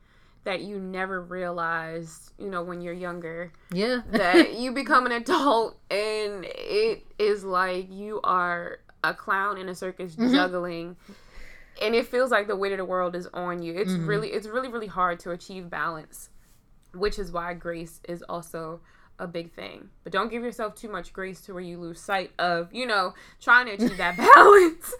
that 0.44 0.62
you 0.62 0.78
never 0.78 1.20
realized, 1.20 2.32
you 2.38 2.50
know, 2.50 2.62
when 2.62 2.80
you're 2.80 2.92
younger. 2.92 3.52
Yeah. 3.72 4.02
that 4.10 4.58
you 4.58 4.72
become 4.72 5.06
an 5.06 5.12
adult 5.12 5.78
and 5.90 6.44
it 6.44 7.04
is 7.18 7.44
like 7.44 7.90
you 7.90 8.20
are 8.24 8.80
a 9.04 9.14
clown 9.14 9.58
in 9.58 9.68
a 9.68 9.74
circus 9.74 10.14
mm-hmm. 10.14 10.34
juggling 10.34 10.96
and 11.80 11.94
it 11.94 12.06
feels 12.06 12.30
like 12.30 12.46
the 12.46 12.56
weight 12.56 12.72
of 12.72 12.78
the 12.78 12.84
world 12.84 13.14
is 13.16 13.26
on 13.34 13.62
you 13.62 13.74
it's 13.74 13.90
mm-hmm. 13.90 14.06
really 14.06 14.28
it's 14.28 14.46
really 14.46 14.68
really 14.68 14.86
hard 14.86 15.18
to 15.18 15.30
achieve 15.30 15.68
balance 15.68 16.28
which 16.94 17.18
is 17.18 17.32
why 17.32 17.52
grace 17.54 18.00
is 18.08 18.22
also 18.28 18.80
a 19.18 19.26
big 19.26 19.52
thing 19.52 19.88
but 20.04 20.12
don't 20.12 20.30
give 20.30 20.42
yourself 20.42 20.74
too 20.74 20.88
much 20.88 21.12
grace 21.12 21.40
to 21.40 21.52
where 21.52 21.62
you 21.62 21.78
lose 21.78 22.00
sight 22.00 22.30
of 22.38 22.72
you 22.72 22.86
know 22.86 23.12
trying 23.40 23.66
to 23.66 23.72
achieve 23.72 23.96
that 23.96 24.16
balance 24.34 24.94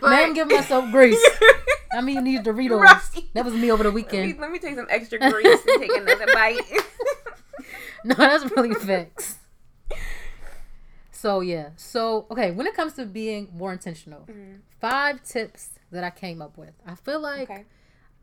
but 0.00 0.10
Man, 0.10 0.34
give 0.34 0.48
myself 0.50 0.90
grace. 0.90 1.20
I 1.92 2.00
mean, 2.00 2.16
you 2.16 2.22
need 2.22 2.44
Doritos. 2.44 2.80
Right. 2.80 3.24
That 3.34 3.44
was 3.44 3.54
me 3.54 3.70
over 3.70 3.82
the 3.82 3.88
let, 3.90 3.94
me, 3.94 4.02
weekend. 4.02 4.38
let 4.38 4.50
me 4.50 4.58
take 4.58 4.76
some 4.76 4.86
extra 4.90 5.18
grease 5.18 5.60
and 5.66 5.80
take 5.80 5.96
another 5.96 6.26
bite 6.32 6.60
No, 8.04 8.14
that's 8.14 8.50
really 8.52 8.74
facts. 8.74 9.38
So 11.12 11.40
yeah. 11.40 11.70
So 11.76 12.26
okay, 12.30 12.50
when 12.50 12.66
it 12.66 12.74
comes 12.74 12.94
to 12.94 13.04
being 13.04 13.48
more 13.54 13.72
intentional, 13.72 14.20
mm-hmm. 14.20 14.56
five 14.80 15.22
tips 15.22 15.70
that 15.90 16.04
I 16.04 16.10
came 16.10 16.40
up 16.40 16.56
with. 16.56 16.72
I 16.86 16.94
feel 16.94 17.20
like 17.20 17.50
Okay. 17.50 17.64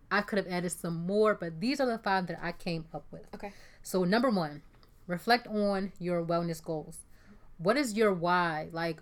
I 0.09 0.21
could 0.21 0.37
have 0.37 0.47
added 0.47 0.71
some 0.71 1.05
more, 1.05 1.35
but 1.35 1.59
these 1.59 1.79
are 1.79 1.85
the 1.85 1.97
five 1.97 2.27
that 2.27 2.39
I 2.41 2.53
came 2.53 2.85
up 2.93 3.05
with. 3.11 3.27
Okay. 3.35 3.51
So 3.83 4.03
number 4.03 4.29
one, 4.29 4.61
reflect 5.05 5.47
on 5.47 5.91
your 5.99 6.23
wellness 6.25 6.63
goals. 6.63 6.99
What 7.57 7.77
is 7.77 7.93
your 7.93 8.13
why? 8.13 8.69
Like, 8.71 9.01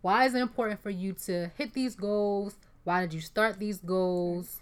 why 0.00 0.24
is 0.24 0.34
it 0.34 0.40
important 0.40 0.82
for 0.82 0.90
you 0.90 1.12
to 1.26 1.50
hit 1.56 1.72
these 1.72 1.94
goals? 1.94 2.56
Why 2.84 3.00
did 3.00 3.12
you 3.12 3.20
start 3.20 3.58
these 3.58 3.78
goals? 3.78 4.60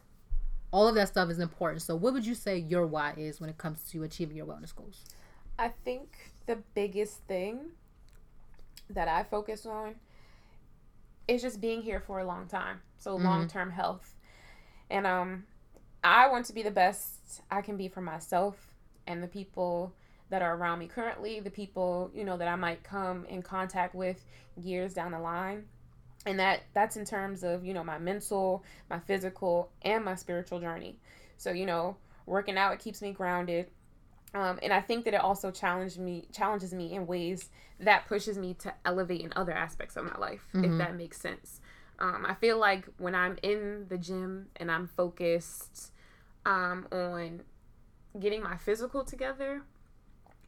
All 0.71 0.89
of 0.89 0.95
that 0.97 1.09
stuff 1.09 1.31
is 1.31 1.39
important. 1.39 1.83
So, 1.83 1.97
what 1.97 2.13
would 2.13 2.27
you 2.27 2.35
say 2.35 2.59
your 2.59 2.87
why 2.87 3.15
is 3.17 3.41
when 3.41 3.49
it 3.49 3.59
comes 3.59 3.83
to 3.91 4.03
achieving 4.03 4.37
your 4.37 4.47
wellness 4.47 4.75
goals? 4.75 5.05
I 5.59 5.69
think 5.85 6.17
the 6.47 6.59
biggest 6.75 7.19
thing 7.25 7.71
that 8.91 9.09
I 9.09 9.23
focus 9.25 9.67
on 9.67 9.95
is 11.27 11.43
just 11.43 11.61
being 11.61 11.83
here 11.83 12.01
for 12.01 12.21
a 12.21 12.25
long 12.25 12.47
time. 12.47 12.81
So 12.99 13.17
long 13.17 13.49
term 13.49 13.71
health. 13.71 14.15
And 14.91 15.07
um 15.07 15.45
I 16.03 16.29
want 16.29 16.47
to 16.47 16.53
be 16.53 16.63
the 16.63 16.71
best 16.71 17.43
I 17.51 17.61
can 17.61 17.77
be 17.77 17.89
for 17.89 18.01
myself 18.01 18.57
and 19.07 19.23
the 19.23 19.29
people 19.29 19.93
that 20.31 20.43
are 20.43 20.57
around 20.57 20.79
me 20.79 20.87
currently, 20.87 21.41
the 21.41 21.51
people, 21.51 22.11
you 22.15 22.25
know, 22.25 22.37
that 22.37 22.49
I 22.49 22.57
might 22.57 22.83
come 22.83 23.25
in 23.27 23.43
contact 23.43 23.95
with 23.95 24.25
years 24.57 24.95
down 24.95 25.13
the 25.13 25.19
line. 25.19 25.65
And 26.27 26.39
that 26.41 26.63
that's 26.75 26.97
in 26.97 27.05
terms 27.05 27.43
of, 27.43 27.65
you 27.65 27.73
know, 27.73 27.85
my 27.85 27.99
mental, 27.99 28.65
my 28.91 28.99
physical, 28.99 29.71
and 29.83 30.05
my 30.05 30.15
spiritual 30.15 30.61
journey. 30.61 30.99
So, 31.37 31.51
you 31.53 31.67
know, 31.67 31.97
working 32.27 32.59
out 32.59 32.73
it 32.73 32.81
keeps 32.81 33.01
me 33.01 33.13
grounded. 33.13 33.71
Um, 34.35 34.59
and 34.63 34.73
I 34.73 34.81
think 34.83 35.07
that 35.07 35.15
it 35.15 35.21
also 35.21 35.51
challenged 35.51 35.99
me 35.99 36.29
challenges 36.33 36.75
me 36.75 36.93
in 36.95 37.07
ways 37.07 37.49
that 37.81 38.07
pushes 38.07 38.37
me 38.37 38.55
to 38.55 38.75
elevate 38.85 39.23
in 39.23 39.33
other 39.37 39.53
aspects 39.53 39.97
of 39.97 40.05
my 40.05 40.19
life, 40.19 40.47
if 40.65 40.79
that 40.79 40.97
makes 40.97 41.19
sense. 41.21 41.61
Um, 42.01 42.27
I 42.29 42.35
feel 42.35 42.59
like 42.59 42.87
when 42.99 43.15
I'm 43.15 43.39
in 43.43 43.87
the 43.89 43.97
gym 43.97 44.49
and 44.57 44.71
I'm 44.71 44.87
focused 44.87 45.93
um, 46.45 46.87
on 46.93 47.43
getting 48.21 48.43
my 48.43 48.57
physical 48.57 49.05
together, 49.05 49.63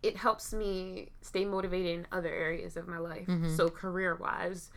it 0.02 0.16
helps 0.16 0.52
me 0.52 1.09
stay 1.22 1.44
motivated 1.44 2.00
in 2.00 2.06
other 2.12 2.28
areas 2.28 2.76
of 2.76 2.87
my 2.87 2.98
life. 2.98 3.28
So 3.56 3.68
career 3.68 4.14
wise, 4.14 4.70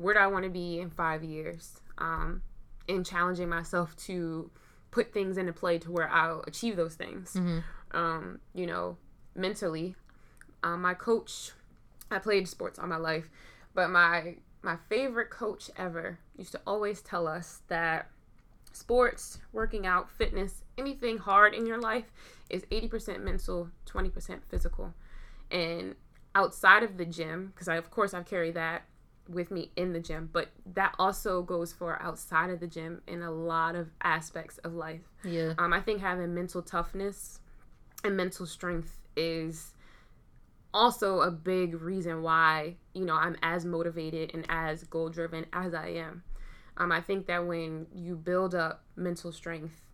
where 0.00 0.14
do 0.14 0.20
I 0.20 0.26
want 0.26 0.44
to 0.44 0.50
be 0.50 0.80
in 0.80 0.90
five 0.90 1.22
years? 1.22 1.80
Um, 1.98 2.42
and 2.88 3.04
challenging 3.04 3.48
myself 3.48 3.94
to 4.06 4.50
put 4.90 5.12
things 5.12 5.36
into 5.36 5.52
play 5.52 5.78
to 5.78 5.92
where 5.92 6.08
I'll 6.08 6.42
achieve 6.46 6.76
those 6.76 6.94
things. 6.94 7.36
Um, 7.92 8.40
you 8.54 8.66
know, 8.66 8.96
mentally, 9.34 9.94
um, 10.62 10.82
my 10.82 10.94
coach, 10.94 11.52
I 12.10 12.18
played 12.18 12.48
sports 12.48 12.78
all 12.78 12.86
my 12.86 12.96
life, 12.96 13.30
but 13.74 13.90
my 13.90 14.36
my 14.62 14.76
favorite 14.88 15.30
coach 15.30 15.70
ever 15.76 16.18
used 16.36 16.52
to 16.52 16.60
always 16.66 17.00
tell 17.00 17.26
us 17.26 17.62
that 17.68 18.10
sports, 18.72 19.38
working 19.52 19.86
out, 19.86 20.10
fitness, 20.10 20.64
anything 20.76 21.18
hard 21.18 21.54
in 21.54 21.64
your 21.66 21.78
life 21.78 22.04
is 22.50 22.64
80% 22.66 23.22
mental, 23.22 23.70
20% 23.86 24.40
physical. 24.50 24.92
And 25.50 25.94
outside 26.34 26.82
of 26.82 26.98
the 26.98 27.06
gym, 27.06 27.52
because 27.54 27.68
I 27.68 27.76
of 27.76 27.90
course 27.90 28.12
I've 28.12 28.26
carried 28.26 28.54
that 28.54 28.82
with 29.30 29.50
me 29.50 29.70
in 29.76 29.92
the 29.92 30.00
gym, 30.00 30.28
but 30.32 30.48
that 30.74 30.94
also 30.98 31.42
goes 31.42 31.72
for 31.72 32.00
outside 32.02 32.50
of 32.50 32.60
the 32.60 32.66
gym 32.66 33.02
in 33.06 33.22
a 33.22 33.30
lot 33.30 33.74
of 33.74 33.88
aspects 34.02 34.58
of 34.58 34.74
life. 34.74 35.02
Yeah. 35.24 35.54
Um, 35.58 35.72
I 35.72 35.80
think 35.80 36.00
having 36.00 36.34
mental 36.34 36.62
toughness 36.62 37.40
and 38.04 38.16
mental 38.16 38.46
strength 38.46 39.00
is 39.16 39.72
also 40.72 41.20
a 41.20 41.30
big 41.30 41.80
reason 41.80 42.22
why 42.22 42.76
you 42.94 43.04
know 43.04 43.14
I'm 43.14 43.36
as 43.42 43.64
motivated 43.64 44.30
and 44.34 44.46
as 44.48 44.84
goal 44.84 45.08
driven 45.08 45.46
as 45.52 45.74
I 45.74 45.88
am. 45.88 46.22
Um, 46.76 46.92
I 46.92 47.00
think 47.00 47.26
that 47.26 47.46
when 47.46 47.86
you 47.94 48.16
build 48.16 48.54
up 48.54 48.84
mental 48.96 49.32
strength 49.32 49.84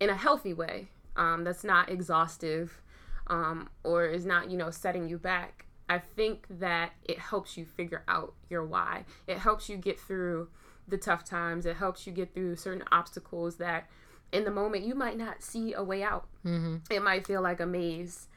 in 0.00 0.08
a 0.08 0.14
healthy 0.14 0.54
way, 0.54 0.88
um, 1.16 1.44
that's 1.44 1.64
not 1.64 1.90
exhaustive 1.90 2.80
um, 3.26 3.68
or 3.82 4.06
is 4.06 4.24
not 4.24 4.50
you 4.50 4.56
know 4.56 4.70
setting 4.70 5.08
you 5.08 5.18
back. 5.18 5.66
I 5.88 5.98
think 5.98 6.46
that 6.48 6.92
it 7.04 7.18
helps 7.18 7.56
you 7.56 7.64
figure 7.64 8.02
out 8.08 8.34
your 8.48 8.64
why. 8.64 9.04
It 9.26 9.38
helps 9.38 9.68
you 9.68 9.76
get 9.76 10.00
through 10.00 10.48
the 10.88 10.96
tough 10.96 11.24
times. 11.24 11.66
It 11.66 11.76
helps 11.76 12.06
you 12.06 12.12
get 12.12 12.34
through 12.34 12.56
certain 12.56 12.84
obstacles 12.90 13.56
that 13.56 13.88
in 14.32 14.44
the 14.44 14.50
moment 14.50 14.84
you 14.84 14.94
might 14.94 15.16
not 15.16 15.42
see 15.42 15.72
a 15.72 15.82
way 15.82 16.02
out. 16.02 16.26
Mm-hmm. 16.44 16.76
It 16.90 17.02
might 17.02 17.26
feel 17.26 17.42
like 17.42 17.60
a 17.60 17.66
maze, 17.66 18.28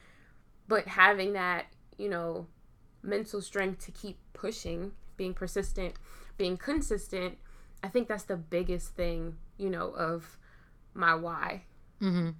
but 0.66 0.86
having 0.86 1.32
that, 1.32 1.66
you 1.96 2.08
know, 2.08 2.46
mental 3.02 3.40
strength 3.40 3.84
to 3.86 3.92
keep 3.92 4.18
pushing, 4.32 4.92
being 5.16 5.34
persistent, 5.34 5.94
being 6.36 6.56
consistent, 6.56 7.38
I 7.82 7.88
think 7.88 8.08
that's 8.08 8.24
the 8.24 8.36
biggest 8.36 8.94
thing, 8.94 9.36
you 9.56 9.70
know, 9.70 9.90
of 9.90 10.38
my 10.94 11.14
why. 11.14 11.62
Mm-hmm. 12.02 12.30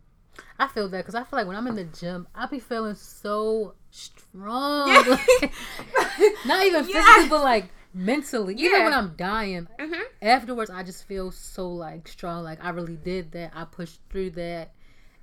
I 0.58 0.66
feel 0.68 0.88
that 0.88 0.98
because 0.98 1.14
I 1.14 1.24
feel 1.24 1.38
like 1.38 1.46
when 1.46 1.56
I'm 1.56 1.66
in 1.66 1.76
the 1.76 1.84
gym, 1.84 2.26
I 2.34 2.46
be 2.46 2.58
feeling 2.60 2.94
so 2.94 3.74
strong. 3.90 4.88
Yeah. 4.88 5.48
Not 6.44 6.66
even 6.66 6.84
physically, 6.92 7.28
but 7.28 7.42
like 7.42 7.70
mentally. 7.94 8.54
Yeah. 8.56 8.66
Even 8.66 8.84
when 8.84 8.92
I'm 8.94 9.14
dying, 9.16 9.68
Mhm. 9.78 10.02
afterwards, 10.22 10.70
I 10.70 10.82
just 10.82 11.04
feel 11.06 11.30
so 11.30 11.68
like 11.70 12.08
strong. 12.08 12.44
Like 12.44 12.62
I 12.64 12.70
really 12.70 12.96
did 12.96 13.32
that. 13.32 13.52
I 13.54 13.64
pushed 13.64 14.00
through 14.10 14.30
that. 14.30 14.72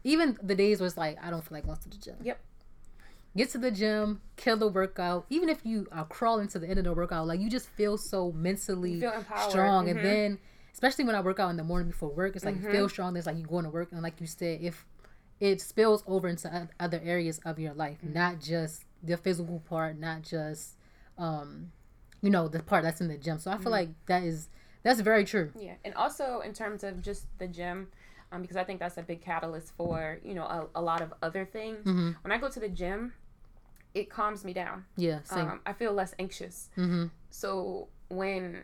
Even 0.04 0.38
the 0.42 0.56
days 0.56 0.80
where 0.80 0.88
it's 0.88 0.98
like 0.98 1.18
I 1.22 1.30
don't 1.30 1.42
feel 1.44 1.58
like 1.58 1.66
going 1.66 1.78
to 1.78 1.90
the 1.90 1.98
gym. 1.98 2.16
Yep. 2.24 2.40
Get 3.38 3.50
to 3.52 3.58
the 3.58 3.72
gym, 3.72 4.22
kill 4.38 4.56
the 4.56 4.70
workout. 4.70 5.26
Even 5.30 5.50
if 5.50 5.66
you 5.66 5.88
are 5.92 6.06
crawling 6.06 6.48
to 6.50 6.60
the 6.60 6.70
end 6.70 6.80
of 6.80 6.86
the 6.86 6.94
workout, 6.94 7.28
like 7.28 7.42
you 7.42 7.50
just 7.50 7.68
feel 7.70 7.98
so 7.98 8.32
mentally 8.32 9.02
feel 9.02 9.26
strong. 9.50 9.90
And 9.90 10.00
Mhm. 10.00 10.04
then, 10.04 10.40
especially 10.72 11.04
when 11.04 11.16
I 11.16 11.22
work 11.22 11.40
out 11.40 11.50
in 11.50 11.58
the 11.58 11.64
morning 11.64 11.90
before 11.90 12.10
work, 12.10 12.36
it's 12.38 12.46
like 12.46 12.56
Mm-hmm. 12.56 12.66
you 12.68 12.72
feel 12.72 12.88
strong. 12.90 13.18
It's 13.18 13.26
like 13.28 13.38
you 13.38 13.46
going 13.46 13.66
to 13.66 13.70
work, 13.70 13.92
and 13.92 14.02
like 14.02 14.22
you 14.22 14.28
said, 14.28 14.62
if 14.62 14.86
it 15.40 15.60
spills 15.62 16.04
over 16.08 16.28
into 16.28 16.70
other 16.80 17.02
areas 17.04 17.40
of 17.46 17.60
your 17.60 17.74
life, 17.74 17.98
Mm-hmm. 18.04 18.14
not 18.14 18.40
just 18.40 18.84
the 19.04 19.18
physical 19.18 19.60
part, 19.70 20.00
not 20.00 20.22
just, 20.24 20.76
um, 21.18 21.72
you 22.22 22.30
know, 22.30 22.48
the 22.48 22.64
part 22.64 22.84
that's 22.84 23.02
in 23.02 23.08
the 23.08 23.18
gym. 23.18 23.38
So 23.40 23.52
I 23.52 23.56
feel 23.56 23.64
Mm-hmm. 23.66 23.72
like 23.72 23.90
that 24.08 24.24
is 24.24 24.50
that's 24.84 25.00
very 25.02 25.26
true. 25.26 25.52
Yeah, 25.60 25.74
and 25.84 25.94
also 25.96 26.42
in 26.42 26.54
terms 26.54 26.84
of 26.84 27.02
just 27.02 27.26
the 27.40 27.48
gym, 27.48 27.88
um, 28.32 28.42
because 28.42 28.56
I 28.58 28.64
think 28.64 28.80
that's 28.80 28.98
a 28.98 29.04
big 29.04 29.22
catalyst 29.22 29.74
for 29.76 30.20
you 30.24 30.34
know 30.36 30.44
a, 30.46 30.68
a 30.76 30.82
lot 30.82 31.02
of 31.02 31.14
other 31.22 31.44
things. 31.46 31.80
Mm-hmm. 31.86 32.12
When 32.22 32.32
I 32.32 32.38
go 32.38 32.50
to 32.50 32.60
the 32.60 32.70
gym, 32.70 33.14
it 33.94 34.10
calms 34.10 34.44
me 34.46 34.54
down. 34.54 34.86
Yeah, 34.96 35.20
same. 35.24 35.48
Um, 35.50 35.60
I 35.66 35.74
feel 35.74 35.92
less 35.94 36.14
anxious. 36.20 36.70
mm-hmm. 36.78 37.06
So 37.30 37.88
when 38.10 38.64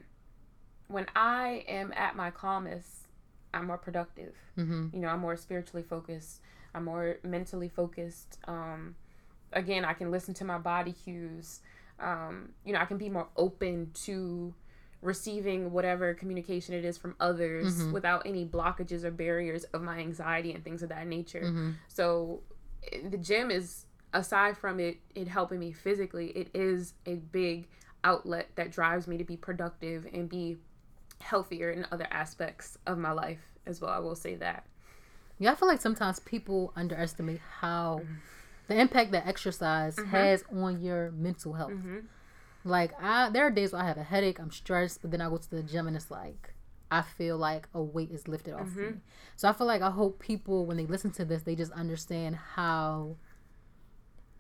when 0.88 1.06
I 1.16 1.64
am 1.68 1.94
at 1.96 2.16
my 2.16 2.32
calmest, 2.32 3.08
I'm 3.54 3.66
more 3.68 3.78
productive. 3.78 4.34
Mm-hmm. 4.58 4.88
You 4.94 5.00
know, 5.00 5.08
I'm 5.10 5.20
more 5.22 5.38
spiritually 5.38 5.84
focused. 5.84 6.42
I'm 6.74 6.86
more 6.86 7.18
mentally 7.24 7.70
focused. 7.70 8.40
Um, 8.48 8.96
again, 9.54 9.84
I 9.86 9.94
can 9.94 10.12
listen 10.12 10.34
to 10.36 10.46
my 10.46 10.58
body 10.58 10.94
cues. 10.94 11.62
Um, 12.00 12.50
you 12.66 12.74
know, 12.74 12.80
I 12.80 12.86
can 12.86 12.98
be 12.98 13.10
more 13.10 13.28
open 13.38 13.92
to 14.06 14.54
receiving 15.02 15.72
whatever 15.72 16.14
communication 16.14 16.76
it 16.76 16.86
is 16.86 16.98
from 16.98 17.16
others 17.20 17.82
Mhm. 17.82 17.92
without 17.92 18.26
any 18.26 18.46
blockages 18.46 19.04
or 19.04 19.10
barriers 19.12 19.64
of 19.66 19.82
my 19.82 19.98
anxiety 20.00 20.54
and 20.54 20.64
things 20.64 20.84
of 20.84 20.90
that 20.90 21.08
nature. 21.08 21.42
Mm-hmm. 21.42 21.72
So 21.88 22.44
the 23.04 23.18
gym 23.18 23.50
is 23.52 23.86
aside 24.14 24.58
from 24.58 24.80
it 24.80 24.98
it 25.16 25.28
helping 25.28 25.60
me 25.60 25.72
physically, 25.72 26.28
it 26.30 26.50
is 26.54 26.94
a 27.06 27.16
big 27.16 27.68
outlet 28.04 28.50
that 28.56 28.72
drives 28.72 29.08
me 29.08 29.18
to 29.18 29.24
be 29.24 29.38
productive 29.38 30.08
and 30.14 30.28
be 30.30 30.58
healthier 31.20 31.70
in 31.72 31.86
other 31.92 32.08
aspects 32.12 32.78
of 32.88 32.98
my 32.98 33.12
life 33.12 33.42
as 33.66 33.80
well. 33.82 33.92
I 33.92 34.00
will 34.00 34.16
say 34.16 34.36
that. 34.36 34.66
Yeah, 35.42 35.52
I 35.52 35.56
feel 35.56 35.68
like 35.68 35.82
sometimes 35.82 36.20
people 36.20 36.72
underestimate 36.76 37.42
how 37.62 38.06
the 38.68 38.80
impact 38.80 39.12
that 39.12 39.26
exercise 39.28 39.98
Mm-hmm. 39.98 40.12
has 40.16 40.44
on 40.54 40.80
your 40.82 41.12
mental 41.12 41.54
health. 41.54 41.74
Like 42.64 42.92
I 43.02 43.30
there 43.30 43.46
are 43.48 43.50
days 43.50 43.74
where 43.74 43.82
I 43.82 43.88
have 43.88 43.98
a 43.98 44.04
headache, 44.04 44.40
I'm 44.40 44.52
stressed, 44.52 45.02
but 45.02 45.10
then 45.10 45.20
I 45.20 45.30
go 45.30 45.38
to 45.38 45.50
the 45.50 45.64
gym 45.64 45.88
and 45.88 45.96
it's 45.98 46.12
like 46.12 46.54
I 46.92 47.02
feel 47.02 47.38
like 47.38 47.68
a 47.74 47.82
weight 47.82 48.12
is 48.12 48.28
lifted 48.28 48.54
off 48.54 48.68
Mm-hmm. 48.68 48.92
me. 48.92 48.94
So 49.36 49.50
I 49.50 49.54
feel 49.54 49.66
like 49.66 49.82
I 49.82 49.90
hope 49.90 50.20
people 50.20 50.68
when 50.68 50.78
they 50.78 50.86
listen 50.86 51.10
to 51.14 51.26
this, 51.26 51.42
they 51.42 51.56
just 51.56 51.72
understand 51.72 52.36
how 52.36 53.16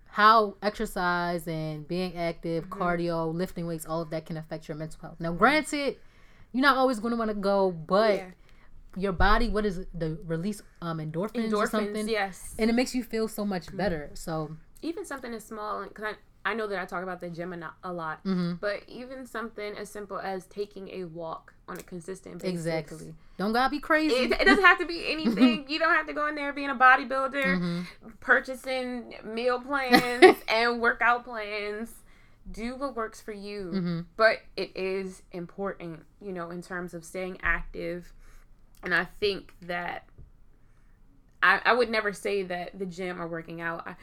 how 0.05 0.55
exercise 0.61 1.47
and 1.47 1.87
being 1.87 2.15
active, 2.17 2.65
Mm-hmm. 2.65 2.79
cardio, 2.79 3.33
lifting 3.33 3.65
weights, 3.65 3.85
all 3.85 4.01
of 4.01 4.09
that 4.11 4.25
can 4.25 4.37
affect 4.37 4.67
your 4.67 4.77
mental 4.77 4.99
health. 5.01 5.15
Now, 5.19 5.31
granted, 5.31 5.97
you're 6.51 6.61
not 6.61 6.75
always 6.77 6.99
going 6.99 7.11
to 7.11 7.17
want 7.17 7.29
to 7.31 7.35
go, 7.35 7.71
but 7.71 8.17
Yeah. 8.19 8.31
Your 8.97 9.11
body, 9.13 9.49
what 9.49 9.65
is 9.65 9.77
it, 9.79 9.87
the 9.97 10.17
release 10.25 10.61
um 10.81 10.97
endorphins, 10.99 11.53
or 11.53 11.67
something, 11.67 12.07
yes. 12.09 12.55
and 12.59 12.69
it 12.69 12.73
makes 12.73 12.93
you 12.95 13.03
feel 13.03 13.27
so 13.27 13.45
much 13.45 13.75
better. 13.75 14.09
So 14.13 14.57
even 14.81 15.05
something 15.05 15.33
as 15.33 15.45
small 15.45 15.83
because 15.83 16.15
I, 16.45 16.51
I 16.51 16.53
know 16.55 16.65
that 16.67 16.79
I 16.79 16.85
talk 16.85 17.03
about 17.03 17.19
the 17.21 17.29
gym 17.29 17.53
a, 17.83 17.93
lot, 17.93 18.23
Mhm. 18.25 18.59
but 18.59 18.81
even 18.87 19.25
something 19.27 19.77
as 19.77 19.89
simple 19.89 20.17
as 20.19 20.45
taking 20.47 20.89
a 20.89 21.03
walk 21.05 21.53
on 21.67 21.77
a 21.77 21.83
consistent 21.83 22.39
basis. 22.41 22.49
exactly, 22.51 23.13
don't 23.37 23.53
gotta 23.53 23.69
be 23.69 23.79
crazy. 23.79 24.15
It, 24.15 24.31
it 24.31 24.45
doesn't 24.45 24.63
have 24.63 24.79
to 24.79 24.85
be 24.87 25.05
anything. 25.11 25.65
you 25.69 25.77
don't 25.79 25.93
have 25.93 26.07
to 26.07 26.13
go 26.13 26.25
in 26.27 26.35
there 26.35 26.51
being 26.51 26.69
a 26.71 26.75
bodybuilder, 26.75 27.59
Mhm. 27.61 27.85
purchasing 28.19 29.13
meal 29.23 29.59
plans 29.67 30.37
and 30.47 30.81
workout 30.81 31.23
plans. 31.25 31.93
do 32.51 32.75
what 32.75 32.95
works 32.95 33.21
for 33.21 33.31
you, 33.33 33.71
Mhm. 33.73 34.05
but 34.17 34.39
it 34.57 34.75
is 34.75 35.21
important, 35.31 36.03
you 36.19 36.33
know, 36.33 36.49
in 36.49 36.61
terms 36.63 36.95
of 36.95 37.05
staying 37.05 37.37
active. 37.43 38.11
And 38.83 38.93
I 38.93 39.05
think 39.19 39.53
that 39.63 40.05
I, 41.43 41.61
I 41.65 41.73
would 41.73 41.89
never 41.89 42.13
say 42.13 42.43
that 42.43 42.77
the 42.77 42.85
gym 42.85 43.21
or 43.21 43.27
working 43.27 43.61
out. 43.61 43.87
I, 43.87 43.95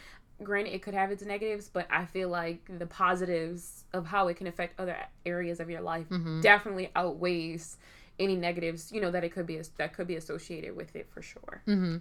granted, 0.43 0.75
it 0.75 0.83
could 0.83 0.95
have 0.95 1.11
its 1.11 1.23
negatives, 1.23 1.69
but 1.69 1.87
I 1.91 2.05
feel 2.05 2.29
like 2.29 2.61
the 2.79 2.87
positives 2.87 3.85
of 3.93 4.07
how 4.07 4.29
it 4.29 4.37
can 4.37 4.47
affect 4.47 4.79
other 4.79 4.97
areas 5.25 5.61
of 5.61 5.71
your 5.71 5.81
life 5.81 6.09
Mhm. 6.11 6.43
definitely 6.43 6.91
outweighs 6.97 7.79
any 8.19 8.35
negatives, 8.35 8.91
you 8.91 9.01
know, 9.01 9.11
that 9.13 9.23
it 9.25 9.31
could 9.33 9.47
be 9.47 9.61
that 9.77 9.93
could 9.95 10.07
be 10.07 10.17
associated 10.17 10.75
with 10.75 10.95
it 10.97 11.09
for 11.11 11.23
sure. 11.23 11.63
hmm 11.67 11.99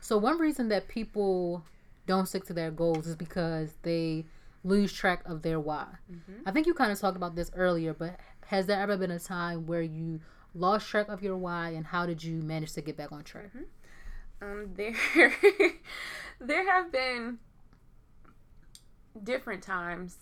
So 0.00 0.18
one 0.18 0.38
reason 0.38 0.68
that 0.68 0.88
people 0.88 1.64
don't 2.06 2.26
stick 2.26 2.44
to 2.46 2.52
their 2.52 2.70
goals 2.70 3.06
is 3.06 3.14
because 3.14 3.74
they 3.82 4.24
lose 4.64 4.92
track 4.92 5.22
of 5.26 5.42
their 5.42 5.60
why. 5.60 5.86
Mhm. 6.10 6.42
I 6.44 6.50
think 6.50 6.66
you 6.66 6.74
kind 6.74 6.90
of 6.90 6.98
talked 6.98 7.16
about 7.16 7.36
this 7.36 7.50
earlier, 7.54 7.94
but 7.94 8.18
has 8.46 8.66
there 8.66 8.80
ever 8.80 8.96
been 8.96 9.10
a 9.12 9.20
time 9.20 9.66
where 9.66 9.82
you 9.82 10.20
lost 10.54 10.88
track 10.88 11.08
of 11.08 11.22
your 11.22 11.36
why, 11.36 11.70
and 11.70 11.86
how 11.86 12.06
did 12.06 12.22
you 12.24 12.42
manage 12.42 12.72
to 12.74 12.80
get 12.80 12.96
back 12.96 13.12
on 13.12 13.22
track? 13.24 13.50
Um, 14.42 14.70
there, 14.76 14.94
there 16.40 16.70
have 16.70 16.90
been 16.92 17.38
different 19.22 19.62
times 19.62 20.16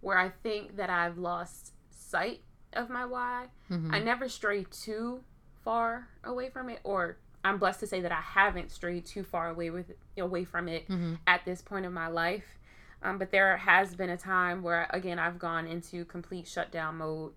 where 0.00 0.18
I 0.18 0.28
think 0.42 0.76
that 0.76 0.90
I've 0.90 1.18
lost 1.18 1.72
sight 1.90 2.40
of 2.72 2.90
my 2.90 3.04
why. 3.04 3.46
Mhm. 3.70 3.92
I 3.94 4.00
never 4.00 4.28
stray 4.28 4.64
too 4.70 5.22
far 5.64 6.08
away 6.22 6.50
from 6.50 6.68
it, 6.68 6.80
or 6.84 7.16
I'm 7.42 7.58
blessed 7.58 7.80
to 7.80 7.86
say 7.86 8.00
that 8.00 8.12
I 8.12 8.20
haven't 8.20 8.70
strayed 8.70 9.04
too 9.06 9.22
far 9.24 9.48
away 9.48 9.70
with 9.70 9.92
away 10.16 10.44
from 10.44 10.68
it 10.68 10.88
Mhm. 10.88 11.18
at 11.26 11.44
this 11.44 11.62
point 11.62 11.84
in 11.86 11.92
my 11.92 12.08
life. 12.08 12.58
Um, 13.02 13.18
but 13.18 13.30
there 13.30 13.56
has 13.58 13.94
been 13.94 14.08
a 14.10 14.16
time 14.16 14.62
where, 14.62 14.86
again, 14.90 15.18
I've 15.18 15.38
gone 15.38 15.66
into 15.66 16.04
complete 16.06 16.46
shutdown 16.46 16.96
mode. 16.98 17.34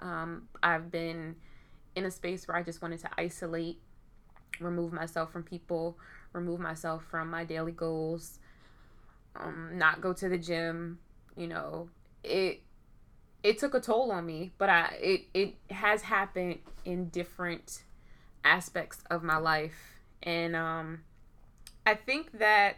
Um, 0.00 0.48
I've 0.62 0.90
been 0.90 1.36
in 1.94 2.04
a 2.04 2.10
space 2.10 2.48
where 2.48 2.56
I 2.56 2.62
just 2.62 2.82
wanted 2.82 3.00
to 3.00 3.10
isolate, 3.18 3.78
remove 4.60 4.92
myself 4.92 5.32
from 5.32 5.42
people, 5.42 5.98
remove 6.32 6.60
myself 6.60 7.04
from 7.10 7.30
my 7.30 7.44
daily 7.44 7.72
goals, 7.72 8.38
um, 9.36 9.70
not 9.74 10.00
go 10.00 10.12
to 10.12 10.28
the 10.28 10.38
gym. 10.38 10.98
You 11.36 11.48
know, 11.48 11.88
it 12.22 12.62
it 13.42 13.58
took 13.58 13.74
a 13.74 13.80
toll 13.80 14.12
on 14.12 14.26
me, 14.26 14.52
but 14.58 14.68
I 14.68 14.96
it 15.00 15.22
it 15.34 15.54
has 15.70 16.02
happened 16.02 16.58
in 16.84 17.08
different 17.08 17.84
aspects 18.44 18.98
of 19.10 19.22
my 19.22 19.36
life, 19.36 20.00
and 20.22 20.54
um, 20.54 21.00
I 21.86 21.94
think 21.94 22.38
that 22.38 22.76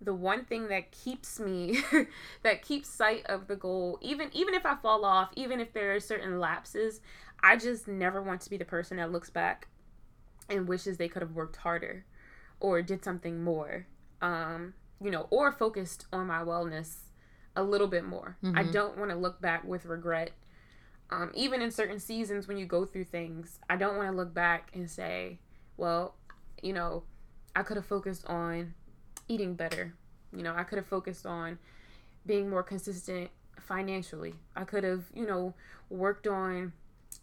the 0.00 0.14
one 0.14 0.44
thing 0.44 0.68
that 0.68 0.90
keeps 0.90 1.38
me 1.38 1.78
that 2.42 2.62
keeps 2.62 2.88
sight 2.88 3.24
of 3.26 3.46
the 3.48 3.56
goal 3.56 3.98
even 4.00 4.30
even 4.32 4.54
if 4.54 4.64
i 4.64 4.74
fall 4.74 5.04
off 5.04 5.28
even 5.36 5.60
if 5.60 5.72
there 5.74 5.94
are 5.94 6.00
certain 6.00 6.40
lapses 6.40 7.00
i 7.42 7.56
just 7.56 7.86
never 7.88 8.22
want 8.22 8.40
to 8.40 8.50
be 8.50 8.56
the 8.56 8.64
person 8.64 8.96
that 8.96 9.12
looks 9.12 9.30
back 9.30 9.68
and 10.48 10.68
wishes 10.68 10.96
they 10.96 11.08
could 11.08 11.22
have 11.22 11.32
worked 11.32 11.56
harder 11.56 12.04
or 12.60 12.82
did 12.82 13.04
something 13.04 13.42
more 13.42 13.86
um 14.22 14.74
you 15.02 15.10
know 15.10 15.26
or 15.30 15.50
focused 15.52 16.06
on 16.12 16.26
my 16.26 16.38
wellness 16.42 16.96
a 17.56 17.62
little 17.62 17.86
bit 17.88 18.04
more 18.04 18.36
i 18.54 18.62
Mhm. 18.62 18.72
don't 18.72 18.96
want 18.98 19.10
to 19.10 19.16
look 19.16 19.40
back 19.40 19.64
with 19.64 19.84
regret 19.86 20.32
um, 21.12 21.32
even 21.34 21.60
in 21.60 21.72
certain 21.72 21.98
seasons 21.98 22.46
when 22.46 22.56
you 22.56 22.66
go 22.66 22.84
through 22.84 23.04
things 23.04 23.58
i 23.68 23.76
don't 23.76 23.96
want 23.96 24.08
to 24.10 24.16
look 24.16 24.32
back 24.32 24.70
and 24.74 24.88
say 24.88 25.38
well 25.76 26.14
you 26.62 26.72
know 26.72 27.02
i 27.56 27.62
could 27.64 27.76
have 27.76 27.86
focused 27.86 28.24
on 28.26 28.74
eating 29.28 29.54
better. 29.54 29.94
You 30.36 30.42
know, 30.42 30.54
I 30.56 30.64
could 30.64 30.76
have 30.76 30.86
focused 30.86 31.24
on 31.24 31.58
being 32.26 32.50
more 32.50 32.62
consistent 32.64 33.30
financially. 33.60 34.34
I 34.56 34.64
could 34.64 34.82
have, 34.84 35.04
you 35.14 35.24
know, 35.26 35.54
worked 35.88 36.26
on 36.26 36.72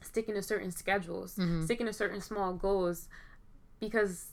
sticking 0.01 0.35
to 0.35 0.41
certain 0.41 0.71
schedules, 0.71 1.35
Mhm. 1.35 1.63
sticking 1.65 1.85
to 1.87 1.93
certain 1.93 2.21
small 2.21 2.53
goals 2.53 3.07
because 3.79 4.31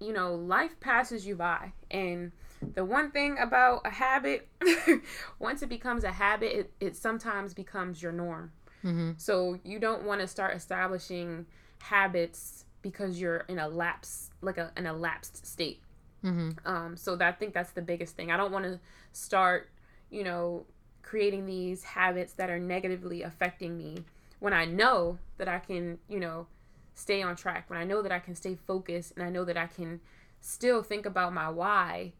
you 0.00 0.12
know, 0.12 0.34
life 0.34 0.78
passes 0.80 1.24
you 1.24 1.36
by. 1.36 1.72
And 1.88 2.32
the 2.74 2.84
one 2.84 3.12
thing 3.12 3.38
about 3.38 3.82
a 3.86 3.90
habit, 3.90 4.48
once 5.38 5.62
it 5.62 5.68
becomes 5.68 6.02
a 6.02 6.10
habit, 6.10 6.52
it, 6.58 6.72
it 6.80 6.96
sometimes 6.96 7.54
becomes 7.54 8.02
your 8.02 8.10
norm. 8.12 8.52
Mhm. 8.82 9.18
So 9.18 9.58
you 9.64 9.78
don't 9.78 10.02
want 10.02 10.20
to 10.20 10.26
start 10.26 10.56
establishing 10.56 11.46
habits 11.78 12.64
because 12.82 13.20
you're 13.20 13.44
in 13.48 13.58
a 13.60 13.68
lapse, 13.68 14.30
like 14.42 14.58
a, 14.58 14.72
an 14.76 14.84
elapsed 14.86 15.46
state. 15.46 15.80
Mhm. 16.22 16.56
Um, 16.66 16.96
so 16.96 17.14
that, 17.16 17.28
I 17.28 17.32
think 17.32 17.54
that's 17.54 17.70
the 17.70 17.82
biggest 17.82 18.16
thing. 18.16 18.30
I 18.32 18.36
don't 18.36 18.52
want 18.52 18.64
to 18.64 18.80
start, 19.12 19.70
you 20.10 20.24
know, 20.24 20.66
creating 21.02 21.46
these 21.46 21.84
habits 21.84 22.32
that 22.34 22.50
are 22.50 22.58
negatively 22.58 23.22
affecting 23.22 23.78
me 23.78 24.04
when 24.38 24.52
I 24.52 24.64
know 24.64 25.18
that 25.38 25.48
I 25.48 25.58
can, 25.58 25.98
you 26.08 26.20
know, 26.20 26.46
stay 26.94 27.22
on 27.22 27.36
track, 27.36 27.68
when 27.68 27.78
I 27.78 27.84
know 27.84 28.02
that 28.02 28.12
I 28.12 28.18
can 28.18 28.34
stay 28.34 28.54
focused 28.54 29.12
and 29.16 29.24
I 29.24 29.30
know 29.30 29.44
that 29.44 29.56
I 29.56 29.66
can 29.66 30.00
still 30.40 30.82
think 30.82 31.06
about 31.06 31.32
my 31.32 31.48
why 31.48 32.12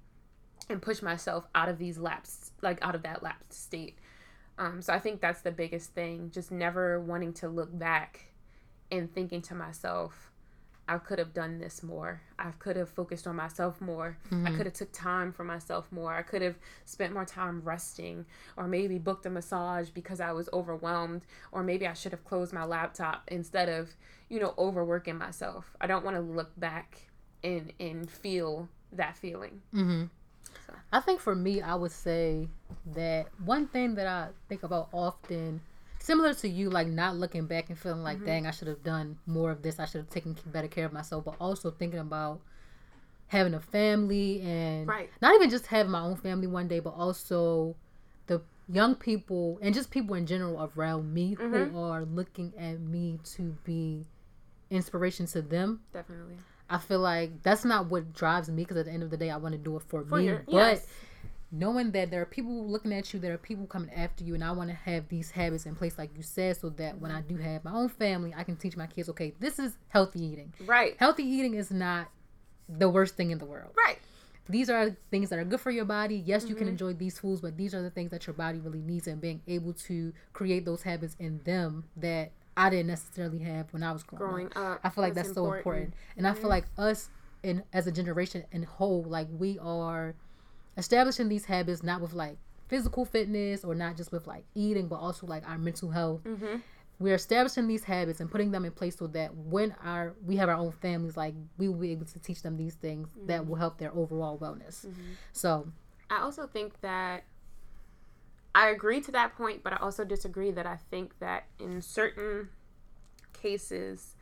and 0.69 0.81
push 0.81 1.03
myself 1.03 1.47
out 1.55 1.69
of 1.69 1.79
these 1.79 1.99
laps, 1.99 2.53
like 2.63 2.79
out 2.83 2.95
of 2.95 3.03
that 3.03 3.23
lapsed 3.23 3.63
state. 3.63 3.99
Um, 4.59 4.81
so 4.81 4.93
I 4.93 4.99
think 4.99 5.21
that's 5.21 5.43
the 5.43 5.51
biggest 5.51 5.95
thing, 5.95 6.31
just 6.33 6.51
never 6.51 7.01
wanting 7.01 7.33
to 7.35 7.49
look 7.49 7.77
back 7.77 8.33
and 8.91 9.13
thinking 9.13 9.43
to 9.43 9.55
myself, 9.55 10.31
I 10.87 10.99
could 10.99 11.19
have 11.19 11.33
done 11.33 11.59
this 11.59 11.83
more. 11.83 12.21
I 12.39 12.51
could 12.51 12.77
have 12.77 12.91
focused 12.91 13.27
on 13.27 13.37
myself 13.37 13.81
more. 13.81 14.19
I 14.31 14.51
Mhm. 14.51 14.57
could 14.57 14.67
have 14.67 14.75
took 14.75 14.93
time 14.93 15.33
for 15.33 15.43
myself 15.45 15.91
more. 15.91 16.13
I 16.13 16.23
could 16.23 16.43
have 16.43 16.59
spent 16.85 17.15
more 17.15 17.25
time 17.25 17.63
resting 17.65 18.27
or 18.57 18.69
maybe 18.69 18.99
booked 18.99 19.25
a 19.25 19.31
massage 19.31 19.89
because 19.89 20.21
I 20.21 20.33
was 20.33 20.49
overwhelmed 20.53 21.23
or 21.53 21.63
maybe 21.63 21.87
I 21.87 21.95
should 21.95 22.13
have 22.13 22.25
closed 22.25 22.53
my 22.53 22.65
laptop 22.65 23.23
instead 23.29 23.69
of, 23.69 23.95
you 24.29 24.41
know, 24.41 24.55
overworking 24.59 25.17
myself. 25.17 25.75
I 25.81 25.87
don't 25.87 26.05
want 26.05 26.17
to 26.17 26.21
look 26.23 26.53
back 26.59 27.09
and 27.43 27.73
and 27.81 28.11
feel 28.11 28.69
that 28.93 29.17
feeling. 29.17 29.63
hmm 29.73 30.05
So. 30.67 30.75
I 30.93 31.01
think 31.01 31.21
for 31.21 31.35
me, 31.35 31.63
I 31.63 31.75
would 31.75 31.93
say 31.93 32.49
that 32.95 33.29
one 33.45 33.67
thing 33.69 33.95
that 33.95 34.07
I 34.07 34.29
think 34.49 34.63
about 34.63 34.89
often, 34.93 35.61
similar 36.05 36.35
to 36.35 36.49
you, 36.49 36.69
like 36.69 36.87
not 36.87 37.17
looking 37.17 37.47
back 37.47 37.71
and 37.71 37.79
feeling 37.79 38.03
like, 38.03 38.23
dang, 38.27 38.47
I 38.47 38.51
should 38.51 38.69
have 38.69 38.83
done 38.85 39.17
more 39.27 39.51
of 39.51 39.63
this. 39.63 39.81
I 39.81 39.87
should 39.87 40.03
have 40.03 40.11
taken 40.11 40.37
better 40.47 40.69
care 40.69 40.85
of 40.85 40.93
myself, 40.93 41.25
but 41.25 41.35
also 41.41 41.71
thinking 41.71 41.99
about 41.99 42.41
having 43.29 43.55
a 43.55 43.61
family 43.61 44.43
and 44.43 44.87
Right. 44.87 45.09
not 45.23 45.35
even 45.35 45.49
just 45.49 45.67
having 45.69 45.91
my 45.91 46.01
own 46.03 46.17
family 46.17 46.47
one 46.47 46.69
day, 46.69 46.79
but 46.79 46.91
also 46.91 47.75
the 48.27 48.43
young 48.69 48.95
people 48.95 49.59
and 49.63 49.75
just 49.75 49.91
people 49.91 50.15
in 50.15 50.27
general 50.27 50.71
around 50.77 51.13
me 51.15 51.37
Mhm. 51.37 51.71
who 51.73 51.79
are 51.79 52.05
looking 52.05 52.53
at 52.59 52.81
me 52.81 53.19
to 53.25 53.57
be 53.65 54.05
inspiration 54.71 55.25
to 55.27 55.41
them. 55.41 55.81
Definitely. 55.93 56.37
I 56.69 56.79
feel 56.79 57.01
like 57.01 57.43
that's 57.43 57.65
not 57.65 57.87
what 57.87 58.13
drives 58.13 58.51
me 58.51 58.63
because 58.63 58.77
at 58.77 58.85
the 58.87 58.93
end 58.93 59.03
of 59.03 59.11
the 59.11 59.17
day, 59.17 59.31
I 59.31 59.37
want 59.39 59.53
to 59.53 59.59
do 59.59 59.75
it 59.77 59.83
for, 59.83 60.05
For 60.05 60.17
me. 60.17 60.27
your- 60.27 60.43
but 60.45 60.53
yes. 60.53 60.87
Knowing 61.55 61.93
that 61.93 62.11
there 62.11 62.21
are 62.21 62.27
people 62.27 62.67
looking 62.67 62.93
at 62.93 63.13
you, 63.15 63.21
there 63.21 63.33
are 63.33 63.39
people 63.39 63.67
coming 63.67 63.91
after 63.95 64.25
you, 64.25 64.35
and 64.35 64.43
I 64.43 64.51
want 64.53 64.71
to 64.71 64.75
have 64.77 65.09
these 65.09 65.31
habits 65.31 65.67
in 65.67 65.77
place, 65.77 65.97
like 65.97 66.11
you 66.17 66.23
said, 66.23 66.57
so 66.57 66.69
that 66.71 67.01
when 67.01 67.11
I 67.11 67.21
do 67.21 67.37
have 67.37 67.65
my 67.65 67.73
own 67.73 67.89
family, 67.89 68.35
I 68.37 68.43
can 68.43 68.57
teach 68.57 68.77
my 68.77 68.87
kids, 68.89 69.09
okay, 69.11 69.35
this 69.39 69.59
is 69.59 69.79
healthy 69.89 70.25
eating. 70.25 70.53
Right. 70.67 70.97
Healthy 70.99 71.23
eating 71.23 71.55
is 71.55 71.71
not 71.71 72.09
the 72.69 72.89
worst 72.89 73.17
thing 73.17 73.31
in 73.31 73.39
the 73.39 73.45
world. 73.45 73.73
Right. 73.77 73.99
These 74.49 74.69
are 74.69 74.91
things 75.11 75.31
that 75.31 75.39
are 75.39 75.45
good 75.45 75.61
for 75.61 75.71
your 75.71 75.85
body. 75.85 76.17
Yes, 76.17 76.49
you 76.49 76.55
can 76.55 76.67
Mhm. 76.67 76.71
enjoy 76.73 76.93
these 76.95 77.19
foods, 77.19 77.41
but 77.41 77.57
these 77.57 77.75
are 77.75 77.83
the 77.83 77.91
things 77.91 78.11
that 78.11 78.27
your 78.27 78.35
body 78.35 78.59
really 78.59 78.83
needs, 78.83 79.07
and 79.07 79.21
being 79.21 79.41
able 79.47 79.73
to 79.75 80.13
create 80.33 80.65
those 80.65 80.83
habits 80.83 81.17
in 81.19 81.41
them 81.45 81.85
that 81.97 82.33
I 82.57 82.69
didn't 82.71 82.89
necessarily 82.89 83.39
have 83.39 83.73
when 83.73 83.83
I 83.83 83.93
was 83.93 84.03
growing, 84.03 84.47
up. 84.47 84.55
Growing 84.55 84.73
up. 84.75 84.81
I 84.85 84.91
feel 84.91 85.03
like 85.03 85.15
that's, 85.15 85.33
so 85.33 85.53
important. 85.53 85.95
And 86.17 86.27
I 86.27 86.35
feel 86.35 86.51
like 86.51 86.67
us 86.79 87.11
in 87.43 87.63
as 87.73 87.87
a 87.87 87.93
generation 87.93 88.45
in 88.53 88.65
whole, 88.65 89.03
like 89.05 89.29
we 89.31 89.59
are 89.59 90.15
establishing 90.77 91.29
these 91.29 91.45
habits 91.45 91.83
not 91.83 92.01
with 92.01 92.13
like 92.13 92.37
physical 92.69 93.05
fitness 93.05 93.65
or 93.65 93.75
not 93.75 93.97
just 93.97 94.13
with 94.13 94.27
like 94.27 94.45
eating, 94.55 94.89
but 94.89 94.97
also 94.97 95.27
like 95.27 95.49
our 95.49 95.59
mental 95.59 95.91
health. 95.91 96.23
Mm-hmm. 96.25 96.57
We're 97.01 97.17
establishing 97.17 97.67
these 97.67 97.85
habits 97.85 98.21
and 98.21 98.31
putting 98.31 98.53
them 98.53 98.65
in 98.65 98.71
place 98.71 98.97
so 98.97 99.09
that 99.09 99.35
when 99.35 99.75
our 99.85 100.15
we 100.25 100.37
have 100.37 100.49
our 100.49 100.55
own 100.55 100.73
families, 100.73 101.17
like 101.17 101.35
we 101.59 101.69
will 101.69 101.79
be 101.79 101.91
able 101.91 102.07
to 102.07 102.19
teach 102.21 102.43
them 102.43 102.57
these 102.57 102.75
things 102.75 103.09
that 103.27 103.47
will 103.47 103.57
help 103.57 103.79
their 103.79 103.93
overall 103.95 104.39
wellness. 104.39 104.87
So 105.33 105.67
I 106.09 106.21
also 106.21 106.47
think 106.47 106.81
that 106.83 107.25
I 108.55 108.69
agree 108.69 109.01
to 109.01 109.11
that 109.13 109.37
point, 109.37 109.65
but 109.65 109.73
I 109.73 109.77
also 109.77 110.05
disagree 110.05 110.53
that 110.53 110.67
I 110.67 110.77
think 110.77 111.19
that 111.19 111.47
in 111.59 111.83
certain 111.83 112.51
cases, 113.33 114.15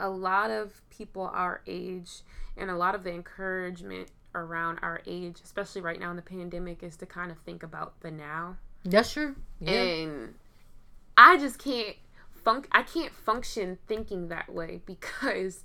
a 0.00 0.08
lot 0.08 0.50
of 0.50 0.80
people 0.88 1.30
our 1.34 1.60
age 1.66 2.22
and 2.56 2.70
a 2.70 2.76
lot 2.76 2.94
of 2.94 3.04
the 3.04 3.12
encouragement 3.12 4.08
around 4.44 4.78
our 4.82 5.00
age, 5.06 5.36
especially 5.44 5.80
right 5.80 5.98
now 6.00 6.10
in 6.10 6.16
the 6.16 6.22
pandemic, 6.22 6.82
is 6.82 6.96
to 6.96 7.06
kind 7.06 7.30
of 7.30 7.38
think 7.38 7.62
about 7.62 8.00
the 8.00 8.10
now. 8.10 8.56
that's 8.84 9.12
true. 9.12 9.36
Yeah. 9.60 9.70
And 9.72 10.34
I 11.16 11.36
just 11.38 11.58
can't 11.58 11.96
funk 12.44 12.68
I 12.72 12.82
can't 12.82 13.12
function 13.12 13.78
thinking 13.88 14.28
that 14.28 14.48
way 14.52 14.80
because 14.86 15.64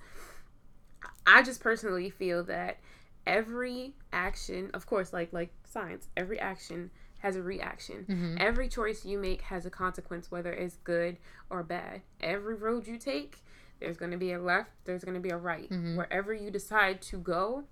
I 1.25 1.43
just 1.43 1.61
personally 1.61 2.09
feel 2.09 2.43
that 2.45 2.79
every 3.25 3.93
action, 4.11 4.69
of 4.73 4.85
course, 4.85 5.13
like 5.13 5.31
like 5.31 5.51
science, 5.63 6.07
every 6.17 6.39
action 6.39 6.91
has 7.19 7.35
a 7.37 7.41
reaction. 7.41 8.05
Mm-hmm. 8.09 8.35
Every 8.39 8.67
choice 8.67 9.05
you 9.05 9.17
make 9.17 9.43
has 9.43 9.65
a 9.65 9.69
consequence, 9.69 10.29
whether 10.29 10.51
it's 10.51 10.75
good 10.83 11.17
or 11.49 11.63
bad. 11.63 12.01
Every 12.19 12.55
road 12.55 12.85
you 12.85 12.97
take, 12.97 13.37
there's 13.79 13.95
going 13.95 14.11
to 14.11 14.17
be 14.17 14.33
a 14.33 14.41
left, 14.41 14.71
there's 14.83 15.05
going 15.05 15.13
to 15.15 15.21
be 15.21 15.29
a 15.29 15.37
right. 15.37 15.69
Mhm. 15.69 15.95
Wherever 15.95 16.33
you 16.33 16.51
decide 16.51 17.01
to 17.03 17.17
go, 17.17 17.63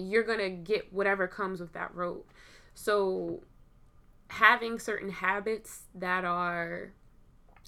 you're 0.00 0.22
going 0.24 0.38
to 0.38 0.50
get 0.50 0.92
whatever 0.92 1.26
comes 1.26 1.60
with 1.60 1.72
that 1.72 1.94
road. 1.94 2.22
So, 2.74 3.42
having 4.28 4.78
certain 4.78 5.10
habits 5.10 5.82
that 5.94 6.24
are 6.24 6.92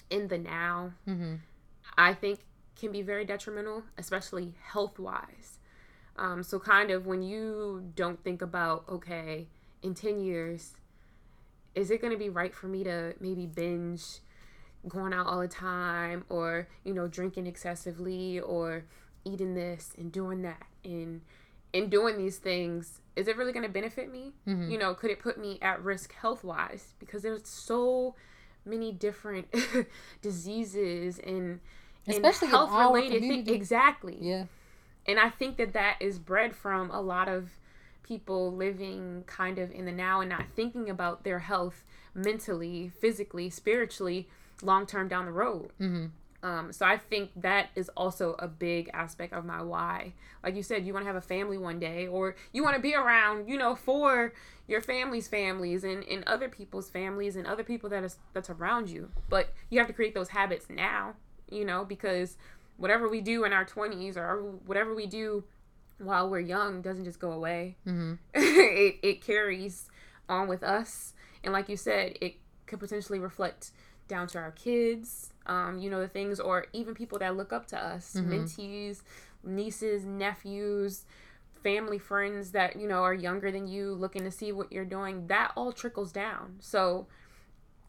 in 0.09 0.27
the 0.27 0.37
now, 0.37 0.93
Mm-hmm. 1.07 1.35
I 1.97 2.13
think 2.13 2.39
can 2.75 2.91
be 2.91 3.01
very 3.01 3.25
detrimental, 3.25 3.83
especially 3.97 4.53
health 4.63 4.97
wise. 4.97 5.59
Um, 6.15 6.43
so, 6.43 6.59
kind 6.59 6.91
of 6.91 7.05
when 7.05 7.21
you 7.21 7.91
don't 7.95 8.23
think 8.23 8.41
about, 8.41 8.85
okay, 8.89 9.47
in 9.81 9.93
10 9.93 10.19
years, 10.19 10.73
is 11.75 11.91
it 11.91 12.01
going 12.01 12.13
to 12.13 12.19
be 12.19 12.29
right 12.29 12.53
for 12.53 12.67
me 12.67 12.83
to 12.83 13.13
maybe 13.19 13.45
binge 13.45 14.19
going 14.87 15.13
out 15.13 15.27
all 15.27 15.39
the 15.39 15.47
time 15.47 16.23
or, 16.29 16.67
you 16.83 16.93
know, 16.93 17.07
drinking 17.07 17.47
excessively 17.47 18.39
or 18.39 18.85
eating 19.25 19.55
this 19.55 19.93
and 19.97 20.11
doing 20.11 20.41
that 20.41 20.63
and 20.83 21.21
and 21.73 21.89
doing 21.89 22.17
these 22.17 22.37
things 22.37 23.01
is 23.15 23.27
it 23.27 23.37
really 23.37 23.51
going 23.53 23.65
to 23.65 23.71
benefit 23.71 24.11
me 24.11 24.33
Mhm. 24.47 24.71
you 24.71 24.77
know 24.77 24.93
could 24.93 25.11
it 25.11 25.19
put 25.19 25.37
me 25.37 25.57
at 25.61 25.83
risk 25.83 26.13
health 26.13 26.43
wise 26.43 26.93
because 26.99 27.21
there's 27.23 27.47
so 27.47 28.15
many 28.65 28.91
different 28.91 29.47
diseases 30.21 31.19
and 31.19 31.59
and 32.05 32.15
Especially 32.17 32.49
in 32.49 32.53
our 32.55 32.99
things 33.01 33.47
exactly 33.47 34.17
Yeah. 34.19 34.45
and 35.07 35.19
I 35.19 35.29
think 35.29 35.57
that 35.57 35.73
that 35.73 35.97
is 36.01 36.19
bred 36.19 36.55
from 36.55 36.89
a 36.91 37.01
lot 37.01 37.27
of 37.27 37.51
people 38.03 38.51
living 38.53 39.23
kind 39.27 39.57
of 39.59 39.71
in 39.71 39.85
the 39.85 39.91
now 39.91 40.19
and 40.21 40.29
not 40.29 40.45
thinking 40.55 40.89
about 40.89 41.23
their 41.23 41.39
health 41.39 41.85
mentally, 42.13 42.89
physically, 42.99 43.49
spiritually, 43.49 44.27
long 44.61 44.85
term 44.85 45.07
down 45.07 45.25
the 45.25 45.31
road. 45.31 45.71
Mm-hmm. 45.79 46.07
Um, 46.43 46.73
so 46.73 46.85
I 46.85 46.97
think 46.97 47.31
that 47.37 47.69
is 47.73 47.89
also 47.95 48.35
a 48.37 48.49
big 48.49 48.89
aspect 48.93 49.33
of 49.33 49.45
my 49.45 49.61
why. 49.61 50.13
Like 50.43 50.55
you 50.55 50.61
said, 50.61 50.85
you 50.85 50.93
want 50.93 51.03
to 51.03 51.07
have 51.07 51.15
a 51.15 51.21
family 51.21 51.57
one 51.57 51.79
day, 51.79 52.05
or 52.05 52.35
you 52.51 52.63
want 52.63 52.75
to 52.75 52.81
be 52.81 52.93
around, 52.93 53.47
you 53.47 53.57
know, 53.57 53.75
for 53.75 54.33
your 54.67 54.81
family's 54.81 55.29
families 55.29 55.85
and, 55.85 56.03
and 56.03 56.23
other 56.25 56.49
people's 56.49 56.89
families 56.89 57.37
and 57.37 57.47
other 57.47 57.63
people 57.63 57.89
that 57.89 58.03
is 58.03 58.17
that's 58.33 58.49
around 58.49 58.89
you. 58.89 59.09
But 59.29 59.53
you 59.69 59.79
have 59.79 59.87
to 59.87 59.93
create 59.93 60.13
those 60.13 60.29
habits 60.29 60.65
now, 60.69 61.13
you 61.49 61.63
know, 61.63 61.85
because 61.85 62.35
whatever 62.75 63.07
we 63.07 63.21
do 63.21 63.45
in 63.45 63.53
our 63.53 63.63
twenties 63.63 64.17
or 64.17 64.41
whatever 64.65 64.93
we 64.93 65.07
do 65.07 65.45
while 65.97 66.29
we're 66.29 66.41
young 66.41 66.81
doesn't 66.81 67.05
just 67.05 67.19
go 67.19 67.31
away. 67.31 67.77
Mm-hmm. 67.87 68.15
it, 68.33 68.99
it 69.01 69.21
carries 69.21 69.89
on 70.27 70.49
with 70.49 70.61
us. 70.61 71.13
And 71.41 71.53
like 71.53 71.69
you 71.69 71.77
said, 71.77 72.17
it 72.19 72.35
could 72.65 72.81
potentially 72.81 73.19
reflect 73.19 73.71
down 74.07 74.27
to 74.27 74.37
our 74.37 74.51
kids, 74.51 75.33
um, 75.45 75.79
you 75.79 75.89
know, 75.89 75.99
the 75.99 76.07
things, 76.07 76.39
or 76.39 76.65
even 76.73 76.93
people 76.93 77.19
that 77.19 77.35
look 77.35 77.53
up 77.53 77.65
to 77.67 77.77
us, 77.77 78.13
Mhm. 78.15 78.29
mentees, 78.29 79.01
nieces, 79.43 80.05
nephews, 80.05 81.05
family 81.63 81.97
friends 81.97 82.51
that, 82.51 82.75
you 82.75 82.87
know, 82.87 83.03
are 83.03 83.13
younger 83.13 83.51
than 83.51 83.67
you, 83.67 83.93
looking 83.93 84.23
to 84.23 84.31
see 84.31 84.51
what 84.51 84.71
you're 84.71 84.85
doing. 84.85 85.27
That 85.27 85.53
all 85.55 85.71
trickles 85.71 86.11
down. 86.11 86.57
So, 86.59 87.07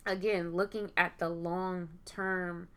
again, 0.06 0.52
looking 0.54 0.92
at 0.96 1.18
the 1.18 1.28
long 1.28 1.88
term 2.04 2.68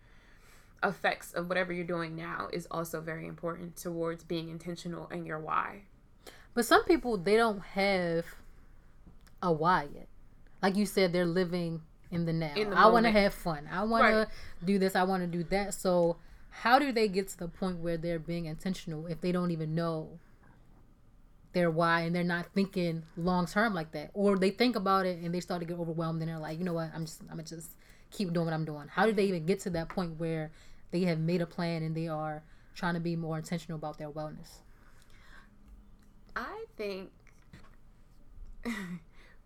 effects 0.84 1.34
of 1.34 1.50
whatever 1.50 1.74
you're 1.74 1.86
doing 1.86 2.16
now 2.16 2.50
is 2.54 2.68
also 2.70 3.02
very 3.02 3.26
important 3.26 3.76
towards 3.76 4.24
being 4.24 4.50
intentional 4.50 5.08
in 5.10 5.26
your 5.26 5.40
why. 5.40 5.84
But 6.54 6.66
some 6.66 6.84
people 6.86 7.18
they 7.18 7.36
don't 7.36 7.62
have 7.62 8.26
a 9.42 9.52
why 9.52 9.88
yet. 9.94 10.08
Like 10.62 10.76
you 10.76 10.86
said, 10.86 11.14
they're 11.14 11.26
living 11.26 11.82
in 12.12 12.26
the 12.26 12.34
now. 12.34 12.54
In 12.56 12.70
the 12.70 12.78
I 12.78 12.88
want 12.88 13.06
to 13.06 13.12
have 13.12 13.34
fun. 13.34 13.68
I 13.72 13.84
want 13.84 14.06
to 14.06 14.28
do 14.66 14.80
this. 14.80 14.96
I 14.96 15.04
want 15.04 15.24
to 15.24 15.28
do 15.28 15.44
that. 15.46 15.74
So 15.74 16.18
how 16.50 16.80
do 16.80 16.92
they 16.92 17.08
get 17.08 17.28
to 17.30 17.38
the 17.38 17.48
point 17.48 17.80
where 17.80 17.98
they're 17.98 18.20
being 18.20 18.46
intentional 18.46 19.06
if 19.08 19.22
they 19.22 19.32
don't 19.32 19.52
even 19.52 19.76
know 19.76 20.20
their 21.54 21.70
why 21.72 22.02
and 22.02 22.16
they're 22.16 22.24
not 22.24 22.48
thinking 22.54 23.04
long 23.16 23.46
term 23.46 23.74
like 23.74 23.92
that, 23.92 24.12
or 24.14 24.38
they 24.38 24.50
think 24.50 24.76
about 24.76 25.06
it 25.06 25.20
and 25.20 25.34
they 25.34 25.40
start 25.40 25.62
to 25.62 25.66
get 25.66 25.78
overwhelmed 25.80 26.22
and 26.22 26.30
they're 26.30 26.40
like, 26.40 26.58
you 26.58 26.64
know 26.64 26.74
what, 26.74 26.92
I'm 26.94 27.06
just 27.06 27.22
I'm 27.22 27.30
gonna 27.30 27.44
just 27.44 27.72
keep 28.12 28.32
doing 28.34 28.46
what 28.46 28.54
I'm 28.54 28.66
doing. 28.66 28.88
How 28.90 29.06
do 29.06 29.12
they 29.12 29.26
even 29.26 29.46
get 29.46 29.60
to 29.62 29.70
that 29.72 29.90
point 29.90 30.20
where 30.20 30.52
they 30.92 31.02
have 31.02 31.20
made 31.20 31.42
a 31.42 31.48
plan 31.48 31.84
and 31.84 31.96
they 31.96 32.08
are 32.08 32.44
trying 32.76 32.94
to 32.94 33.00
be 33.00 33.16
more 33.16 33.38
intentional 33.38 33.78
about 33.78 33.98
their 33.98 34.10
wellness? 34.10 34.60
I 36.36 36.66
think 36.78 37.10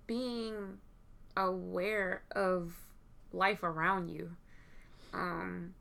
being 0.07 0.79
aware 1.37 2.23
of 2.35 2.73
life 3.33 3.63
around 3.63 4.09
you, 4.09 4.31
um, 5.13 5.73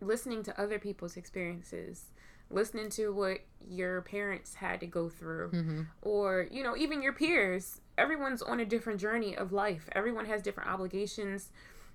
listening 0.00 0.42
to 0.44 0.60
other 0.60 0.78
people's 0.78 1.16
experiences, 1.16 2.06
listening 2.50 2.88
to 2.90 3.12
what 3.12 3.38
your 3.68 4.02
parents 4.02 4.54
had 4.54 4.80
to 4.80 4.86
go 4.86 5.08
through, 5.08 5.50
Mm-hmm. 5.50 5.82
or 6.02 6.46
you 6.50 6.62
know, 6.62 6.76
even 6.76 7.02
your 7.02 7.12
peers. 7.12 7.80
Everyone's 7.98 8.40
on 8.42 8.60
a 8.60 8.64
different 8.64 8.98
journey 9.00 9.36
of 9.36 9.52
life. 9.52 9.88
Everyone 9.92 10.24
has 10.26 10.40
different 10.42 10.70
obligations, 10.70 11.50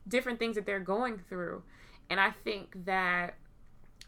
different 0.07 0.37
things 0.39 0.55
that 0.55 0.65
they're 0.65 0.79
going 0.79 1.17
through, 1.17 1.63
and 2.09 2.19
I 2.19 2.31
think 2.31 2.85
that 2.85 3.35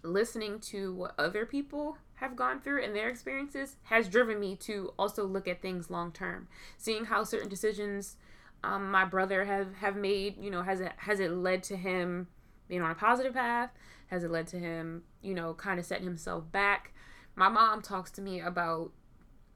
listening 0.04 0.60
to 0.60 0.94
what 0.94 1.16
other 1.18 1.46
people 1.46 1.98
have 2.18 2.36
gone 2.36 2.60
through 2.60 2.84
and 2.84 2.96
their 2.96 3.10
experiences 3.10 3.78
has 3.84 4.08
driven 4.10 4.40
me 4.40 4.56
to 4.56 4.92
also 4.98 5.26
look 5.26 5.48
at 5.48 5.62
things 5.62 5.90
long 5.90 6.12
term. 6.12 6.48
Seeing 6.78 7.06
how 7.06 7.24
certain 7.24 7.50
decisions 7.50 8.18
um, 8.64 8.90
my 8.92 9.06
brother 9.06 9.46
have 9.46 9.76
have 9.76 9.96
made 9.96 10.36
you 10.44 10.50
know 10.50 10.64
has 10.64 10.82
it 10.82 10.92
has 10.98 11.20
it 11.20 11.32
led 11.32 11.64
to 11.64 11.76
him 11.78 12.28
being 12.68 12.82
on 12.82 12.92
a 12.92 12.96
positive 12.96 13.34
path? 13.34 13.70
Has 14.08 14.24
it 14.24 14.32
led 14.32 14.48
to 14.48 14.60
him 14.60 15.04
you 15.22 15.34
know 15.34 15.54
kind 15.54 15.80
of 15.80 15.86
setting 15.86 16.06
himself 16.06 16.52
back? 16.52 16.92
My 17.36 17.50
mom 17.50 17.82
talks 17.84 18.10
to 18.12 18.22
me 18.22 18.40
about 18.40 18.92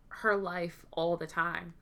her 0.09 0.35
life 0.37 0.85
all 0.91 1.17
the 1.17 1.25
time 1.27 1.73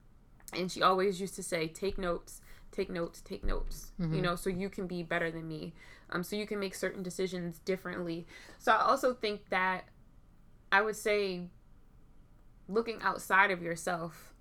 and 0.54 0.72
she 0.72 0.80
always 0.82 1.20
used 1.20 1.34
to 1.34 1.42
say 1.42 1.68
take 1.68 1.98
notes 1.98 2.40
take 2.72 2.88
notes 2.88 3.20
take 3.20 3.44
notes 3.44 3.92
you 3.98 4.06
Mhm. 4.06 4.22
know 4.22 4.36
so 4.36 4.48
you 4.48 4.70
can 4.70 4.86
be 4.86 5.02
better 5.02 5.30
than 5.30 5.46
me. 5.46 5.74
Um, 6.08 6.22
so 6.24 6.34
you 6.36 6.46
can 6.46 6.58
make 6.58 6.74
certain 6.74 7.02
decisions 7.02 7.58
differently. 7.60 8.26
So 8.58 8.72
i 8.72 8.80
also 8.80 9.12
think 9.14 9.48
that 9.50 9.84
i 10.72 10.80
would 10.80 10.96
say 10.96 11.48
looking 12.68 13.00
outside 13.02 13.50
of 13.50 13.62
yourself 13.62 14.32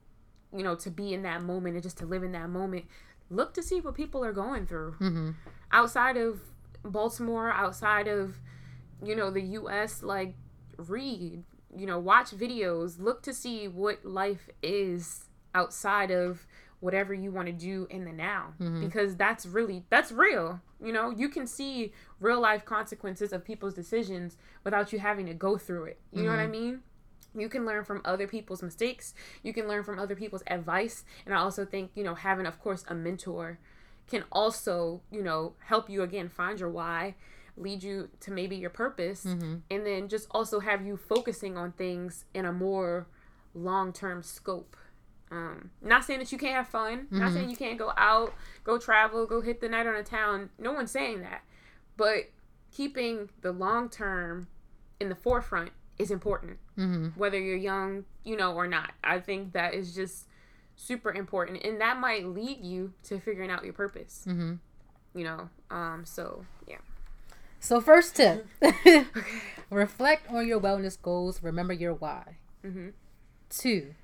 you 0.56 0.63
know 0.63 0.76
to 0.76 0.89
be 0.89 1.13
in 1.13 1.24
that 1.24 1.42
moment 1.42 1.76
and 1.76 1.84
just 1.84 1.98
to 1.98 2.06
live 2.06 2.24
in 2.24 2.32
that 2.32 2.50
moment 2.50 2.86
look 3.30 3.54
to 3.54 3.62
see 3.63 3.80
what 3.82 3.94
people 3.96 4.24
are 4.24 4.34
going 4.34 4.65
through 4.65 4.92
Mm-hmm. 5.00 5.32
outside 5.72 6.18
of 6.18 6.42
baltimore 6.84 7.52
outside 7.52 8.08
of 8.08 8.38
you 9.04 9.15
know 9.15 9.30
the 9.32 9.42
us 9.42 10.02
like 10.04 10.36
read 10.78 11.44
you 11.76 11.86
know 11.86 12.00
watch 12.00 12.32
videos 12.32 13.00
look 13.00 13.22
to 13.24 13.34
see 13.34 13.68
what 13.68 14.04
life 14.06 14.50
is 14.63 15.26
outside 15.54 16.10
of 16.12 16.48
whatever 16.80 17.13
you 17.13 17.32
want 17.32 17.48
to 17.48 17.52
do 17.52 17.86
in 17.89 18.06
the 18.06 18.12
now 18.13 18.54
Mhm. 18.60 18.80
because 18.80 19.15
that's 19.18 19.46
really 19.46 19.84
that's 19.89 20.12
real 20.12 20.62
you 20.84 20.92
know 20.94 21.10
you 21.10 21.30
can 21.30 21.46
see 21.48 21.92
real 22.20 22.39
life 22.39 22.63
consequences 22.65 23.34
of 23.34 23.44
people's 23.44 23.74
decisions 23.74 24.38
without 24.63 24.92
you 24.94 25.00
having 25.00 25.26
to 25.26 25.34
go 25.34 25.58
through 25.58 25.86
it. 25.86 26.00
You 26.13 26.24
know 26.24 26.32
what 26.32 26.39
i 26.39 26.48
mean? 26.48 26.82
You 27.36 27.48
can 27.50 27.65
learn 27.65 27.84
from 27.86 28.02
other 28.06 28.28
people's 28.28 28.63
mistakes. 28.63 29.13
You 29.44 29.54
can 29.54 29.68
learn 29.68 29.84
from 29.84 30.00
other 30.00 30.15
people's 30.15 30.44
advice. 30.48 31.04
And 31.26 31.34
i 31.34 31.38
also 31.38 31.65
think 31.65 31.92
you 31.96 32.04
know 32.04 32.15
having 32.15 32.46
of 32.46 32.60
course 32.60 32.84
a 32.88 32.96
mentor 32.96 33.60
can 34.08 34.24
also 34.32 35.02
you 35.12 35.22
know 35.22 35.54
help 35.65 35.89
you 35.89 36.02
again 36.02 36.30
find 36.30 36.60
your 36.60 36.70
why 36.70 37.15
lead 37.58 37.84
you 37.84 38.10
to 38.22 38.32
maybe 38.32 38.56
your 38.56 38.70
purpose 38.70 39.26
Mm-hmm. 39.26 39.56
and 39.70 39.86
then 39.86 40.08
just 40.08 40.28
also 40.32 40.60
have 40.62 40.86
you 40.86 40.96
focusing 40.98 41.58
on 41.58 41.74
things 41.74 42.26
in 42.34 42.46
a 42.46 42.54
more 42.54 43.06
long-term 43.54 44.24
scope 44.24 44.76
um 45.32 45.70
not 45.82 46.04
saying 46.04 46.20
that 46.20 46.32
you 46.32 46.38
can't 46.38 46.56
have 46.56 46.68
fun 46.68 47.08
not 47.12 47.30
Mhm. 47.30 47.34
saying 47.34 47.50
you 47.50 47.56
can't 47.58 47.78
go 47.78 47.92
out 47.98 48.34
go 48.63 48.78
travel 48.78 49.26
go 49.26 49.42
hit 49.42 49.62
the 49.62 49.70
night 49.70 49.86
on 49.88 49.96
a 49.96 50.04
town 50.04 50.50
no 50.58 50.72
one's 50.74 50.92
saying 50.92 51.22
that 51.22 51.42
but 51.98 52.30
keeping 52.72 53.30
the 53.42 53.52
long 53.52 53.90
term 53.90 54.48
in 55.00 55.10
the 55.10 55.15
forefront 55.15 55.71
is 55.98 56.10
important 56.12 56.58
Mm-hmm. 56.77 57.08
whether 57.19 57.40
you're 57.40 57.58
young 57.58 58.06
you 58.23 58.36
know 58.38 58.54
or 58.54 58.67
not 58.67 58.94
i 59.04 59.19
think 59.19 59.52
that 59.54 59.73
is 59.73 59.94
just 59.94 60.25
super 60.75 61.12
important 61.12 61.62
and 61.63 61.80
that 61.82 61.98
might 61.98 62.25
lead 62.25 62.63
you 62.63 62.94
to 63.04 63.19
figuring 63.19 63.52
out 63.52 63.63
your 63.65 63.73
purpose 63.73 64.23
Mm-hmm. 64.27 64.54
you 65.13 65.23
know 65.25 65.50
um 65.69 66.06
so 66.06 66.46
yeah 66.67 66.77
So 67.60 67.82
first 67.82 68.15
tip: 68.15 68.48
reflect 69.69 70.32
on 70.32 70.48
your 70.48 70.60
wellness 70.62 71.00
goals. 71.02 71.44
Remember 71.44 71.73
your 71.73 71.94
why. 71.94 72.38
hmm 72.62 72.90
Two, 73.50 73.96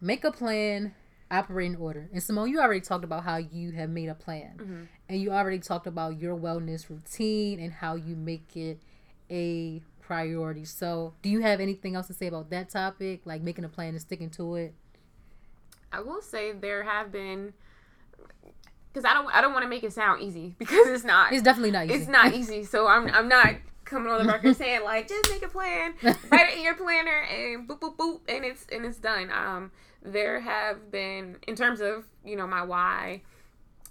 make 0.00 0.24
a 0.24 0.30
plan, 0.32 0.94
operate 1.30 1.66
in 1.70 1.76
order. 1.76 2.08
And 2.12 2.22
Simone, 2.22 2.48
you 2.50 2.60
already 2.60 2.80
talked 2.80 3.04
about 3.04 3.24
how 3.24 3.36
you 3.36 3.72
have 3.72 3.90
made 3.90 4.08
a 4.08 4.14
plan, 4.14 4.56
Mhm. 4.56 4.86
and 5.08 5.20
you 5.20 5.30
already 5.30 5.58
talked 5.58 5.86
about 5.86 6.18
your 6.18 6.36
wellness 6.36 6.88
routine 6.88 7.60
and 7.60 7.72
how 7.72 7.94
you 7.96 8.16
make 8.16 8.56
it 8.56 8.80
a 9.30 9.82
priority. 10.00 10.64
So, 10.64 11.14
do 11.22 11.28
you 11.28 11.40
have 11.40 11.60
anything 11.60 11.94
else 11.94 12.06
to 12.06 12.14
say 12.14 12.28
about 12.28 12.48
that 12.50 12.70
topic, 12.70 13.22
like 13.26 13.42
making 13.42 13.64
a 13.64 13.68
plan 13.68 13.90
and 13.90 14.00
sticking 14.00 14.30
to 14.30 14.54
it? 14.56 14.74
I 15.92 16.00
will 16.00 16.22
say 16.22 16.52
there 16.52 16.82
have 16.84 17.10
been 17.12 17.52
because 18.92 19.04
I 19.04 19.14
don't 19.14 19.32
I 19.34 19.40
don't 19.40 19.52
want 19.52 19.64
to 19.64 19.68
make 19.68 19.84
it 19.84 19.92
sound 19.92 20.22
easy 20.22 20.54
because 20.58 20.86
it's 20.88 21.04
not. 21.04 21.32
It's 21.32 21.42
definitely 21.42 21.70
not 21.72 21.86
easy. 21.86 21.94
It's 21.94 22.08
not 22.08 22.32
easy. 22.40 22.64
So 22.64 22.86
I'm 22.86 23.06
I'm 23.08 23.28
not 23.28 23.54
coming 23.84 24.10
on 24.12 24.26
the 24.26 24.30
record 24.32 24.56
saying 24.62 24.82
like 24.84 25.08
just 25.08 25.30
make 25.30 25.42
a 25.44 25.48
plan, 25.48 25.94
write 26.30 26.50
it 26.52 26.58
in 26.58 26.64
your 26.64 26.74
planner, 26.74 27.22
and 27.22 27.68
boop 27.68 27.80
boop 27.80 27.96
boop, 27.96 28.20
and 28.28 28.44
it's 28.44 28.66
and 28.72 28.84
it's 28.84 28.98
done. 28.98 29.30
Um, 29.30 29.70
there 30.02 30.40
have 30.40 30.90
been 30.90 31.36
in 31.46 31.56
terms 31.56 31.80
of 31.80 32.04
you 32.24 32.36
know 32.36 32.46
my 32.46 32.62
why 32.62 33.22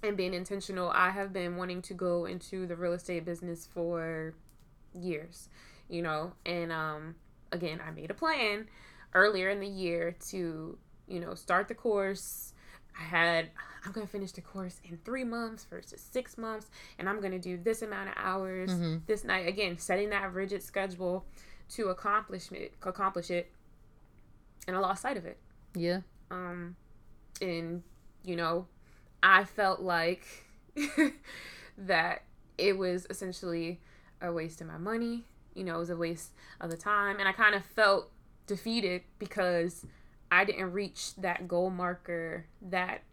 and 0.03 0.15
being 0.15 0.33
intentional. 0.33 0.89
I 0.89 1.09
have 1.09 1.33
been 1.33 1.57
wanting 1.57 1.81
to 1.83 1.93
go 1.93 2.25
into 2.25 2.65
the 2.67 2.75
real 2.75 2.93
estate 2.93 3.25
business 3.25 3.67
for 3.73 4.33
years, 4.93 5.49
you 5.89 6.01
know, 6.01 6.33
and 6.45 6.71
um, 6.71 7.15
again 7.51 7.81
I 7.85 7.91
made 7.91 8.11
a 8.11 8.13
plan 8.13 8.67
earlier 9.13 9.49
in 9.49 9.59
the 9.59 9.67
year 9.67 10.15
to 10.29 10.77
you 11.07 11.19
know 11.19 11.33
start 11.35 11.67
the 11.67 11.75
course. 11.75 12.53
I 12.99 13.03
had 13.03 13.49
I'm 13.85 13.91
gonna 13.91 14.07
finish 14.07 14.31
the 14.31 14.41
course 14.41 14.79
in 14.83 14.97
three 15.05 15.23
months 15.23 15.65
versus 15.69 16.01
six 16.01 16.37
months, 16.37 16.69
and 16.99 17.07
I'm 17.07 17.21
gonna 17.21 17.39
do 17.39 17.57
this 17.57 17.81
amount 17.81 18.09
of 18.09 18.15
hours 18.17 18.69
Mhm. 18.71 19.05
this 19.07 19.23
night. 19.23 19.47
Again, 19.47 19.77
setting 19.77 20.09
that 20.09 20.33
rigid 20.33 20.61
schedule 20.63 21.25
to 21.69 21.89
accomplish 21.89 22.51
it, 22.51 22.73
accomplish 22.81 23.29
it, 23.29 23.51
and 24.67 24.75
I 24.75 24.79
lost 24.79 25.01
sight 25.01 25.17
of 25.17 25.25
it. 25.25 25.37
Yeah. 25.77 26.01
Um, 26.31 26.75
and 27.41 27.83
you 28.23 28.35
know, 28.35 28.67
I 29.23 29.43
felt 29.45 29.79
like 29.79 30.25
that 31.77 32.23
it 32.57 32.77
was 32.77 33.07
essentially 33.09 33.79
a 34.21 34.31
waste 34.31 34.61
of 34.61 34.67
my 34.67 34.77
money. 34.77 35.23
You 35.53 35.63
know, 35.63 35.75
it 35.75 35.79
was 35.79 35.89
a 35.89 35.97
waste 35.97 36.31
of 36.59 36.69
the 36.69 36.77
time, 36.77 37.19
and 37.19 37.27
I 37.27 37.31
kind 37.31 37.55
of 37.55 37.63
felt 37.63 38.11
defeated 38.45 39.03
because 39.19 39.85
I 40.31 40.45
didn't 40.45 40.71
reach 40.71 41.15
that 41.15 41.47
goal 41.47 41.69
marker 41.69 42.45
that 42.61 43.03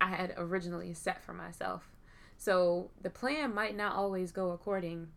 I 0.00 0.08
had 0.08 0.34
originally 0.36 0.94
set 0.94 1.22
for 1.24 1.32
myself. 1.32 1.90
So 2.36 2.90
the 3.00 3.10
plan 3.10 3.54
might 3.54 3.76
not 3.76 3.94
always 3.94 4.32
go 4.32 4.50
according 4.50 5.08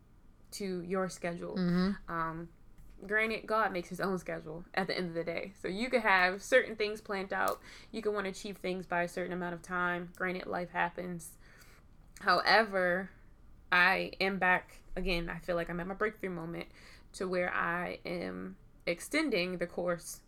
to 0.51 0.81
your 0.81 1.09
schedule. 1.09 1.55
Mm-hmm. 1.55 2.11
Um, 2.11 2.49
granted, 3.05 3.45
God 3.45 3.71
makes 3.71 3.89
his 3.89 3.99
own 3.99 4.17
schedule 4.17 4.63
at 4.73 4.87
the 4.87 4.97
end 4.97 5.07
of 5.07 5.13
the 5.13 5.23
day. 5.23 5.53
So 5.61 5.67
you 5.67 5.89
could 5.89 6.01
have 6.01 6.41
certain 6.41 6.75
things 6.75 7.01
planned 7.01 7.33
out. 7.33 7.59
You 7.91 8.01
could 8.01 8.13
want 8.13 8.25
to 8.25 8.31
achieve 8.31 8.57
things 8.57 8.85
by 8.85 9.03
a 9.03 9.07
certain 9.07 9.33
amount 9.33 9.53
of 9.53 9.61
time. 9.61 10.09
Granted, 10.15 10.47
life 10.47 10.71
happens. 10.71 11.31
However, 12.21 13.09
I 13.71 14.11
am 14.19 14.37
back 14.37 14.81
again. 14.95 15.29
I 15.29 15.39
feel 15.39 15.55
like 15.55 15.69
I'm 15.69 15.79
at 15.79 15.87
my 15.87 15.93
breakthrough 15.93 16.29
moment 16.29 16.67
to 17.13 17.27
where 17.27 17.53
I 17.53 17.99
am 18.05 18.57
extending 18.85 19.57
the 19.57 19.67
course 19.67 20.21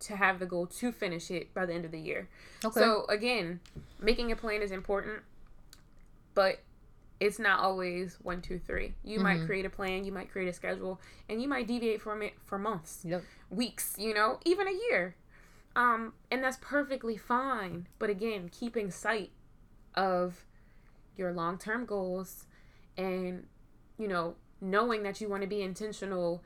to 0.00 0.16
have 0.16 0.38
the 0.38 0.46
goal 0.46 0.66
to 0.66 0.92
finish 0.92 1.30
it 1.30 1.54
by 1.54 1.64
the 1.64 1.72
end 1.72 1.84
of 1.84 1.92
the 1.92 2.00
year. 2.00 2.28
Okay. 2.64 2.80
So 2.80 3.06
again, 3.08 3.60
making 4.00 4.32
a 4.32 4.36
plan 4.36 4.62
is 4.62 4.72
important, 4.72 5.20
but 6.34 6.60
it's 7.22 7.38
not 7.38 7.60
always 7.60 8.18
one, 8.20 8.42
two, 8.42 8.58
three. 8.58 8.94
You 9.04 9.20
might 9.20 9.42
Mhm. 9.42 9.46
create 9.46 9.64
a 9.64 9.70
plan, 9.70 10.04
you 10.04 10.10
might 10.10 10.28
create 10.28 10.48
a 10.48 10.52
schedule, 10.52 11.00
and 11.28 11.40
you 11.40 11.46
might 11.46 11.68
deviate 11.68 12.02
from 12.02 12.20
it 12.20 12.34
for 12.44 12.58
months, 12.58 13.04
yep. 13.04 13.22
weeks, 13.48 13.94
you 13.96 14.12
know, 14.12 14.40
even 14.44 14.66
a 14.66 14.72
year. 14.72 15.14
Um, 15.76 16.14
and 16.32 16.42
that's 16.42 16.58
perfectly 16.60 17.16
fine. 17.16 17.86
But 18.00 18.10
again, 18.10 18.48
keeping 18.48 18.90
sight 18.90 19.30
of 19.94 20.44
your 21.16 21.32
long 21.32 21.58
term 21.58 21.86
goals 21.86 22.46
and, 22.96 23.46
you 23.98 24.08
know, 24.08 24.34
knowing 24.60 25.04
that 25.04 25.20
you 25.20 25.28
want 25.28 25.42
to 25.42 25.48
be 25.48 25.62
intentional 25.62 26.42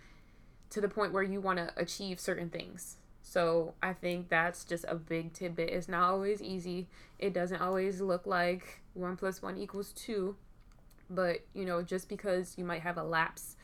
to 0.68 0.82
the 0.82 0.90
point 0.90 1.10
where 1.10 1.22
you 1.22 1.40
want 1.40 1.58
to 1.58 1.72
achieve 1.78 2.20
certain 2.20 2.50
things. 2.50 2.98
So 3.22 3.74
I 3.82 3.94
think 3.94 4.28
that's 4.28 4.62
just 4.62 4.84
a 4.86 4.94
big 4.94 5.32
tidbit. 5.32 5.70
It's 5.70 5.88
not 5.88 6.02
always 6.02 6.42
easy. 6.42 6.88
It 7.18 7.32
doesn't 7.32 7.62
always 7.62 8.02
look 8.02 8.26
like 8.26 8.82
one 8.92 9.16
plus 9.16 9.40
one 9.40 9.56
equals 9.56 9.92
two. 9.92 10.36
But, 11.09 11.38
you 11.54 11.64
know, 11.64 11.82
just 11.82 12.09
because 12.09 12.54
you 12.59 12.64
might 12.64 12.82
have 12.82 12.96
a 12.98 13.02
lapse 13.02 13.57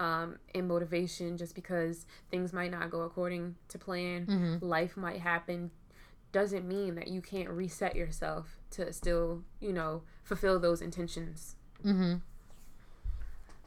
um, 0.00 0.38
in 0.54 0.66
motivation, 0.68 1.36
just 1.36 1.54
because 1.54 2.06
things 2.30 2.52
might 2.52 2.70
not 2.70 2.90
go 2.90 3.02
according 3.02 3.56
to 3.68 3.78
plan, 3.78 4.26
Mm-hmm. 4.26 4.64
life 4.64 4.96
might 4.96 5.20
happen, 5.20 5.70
doesn't 6.32 6.66
mean 6.66 6.94
that 6.96 7.08
you 7.08 7.20
can't 7.20 7.48
reset 7.48 7.94
yourself 7.96 8.58
to 8.72 8.92
still, 8.92 9.42
you 9.60 9.72
know, 9.72 10.02
fulfill 10.22 10.58
those 10.58 10.80
intentions. 10.82 11.56
Mm-hmm. 11.84 12.14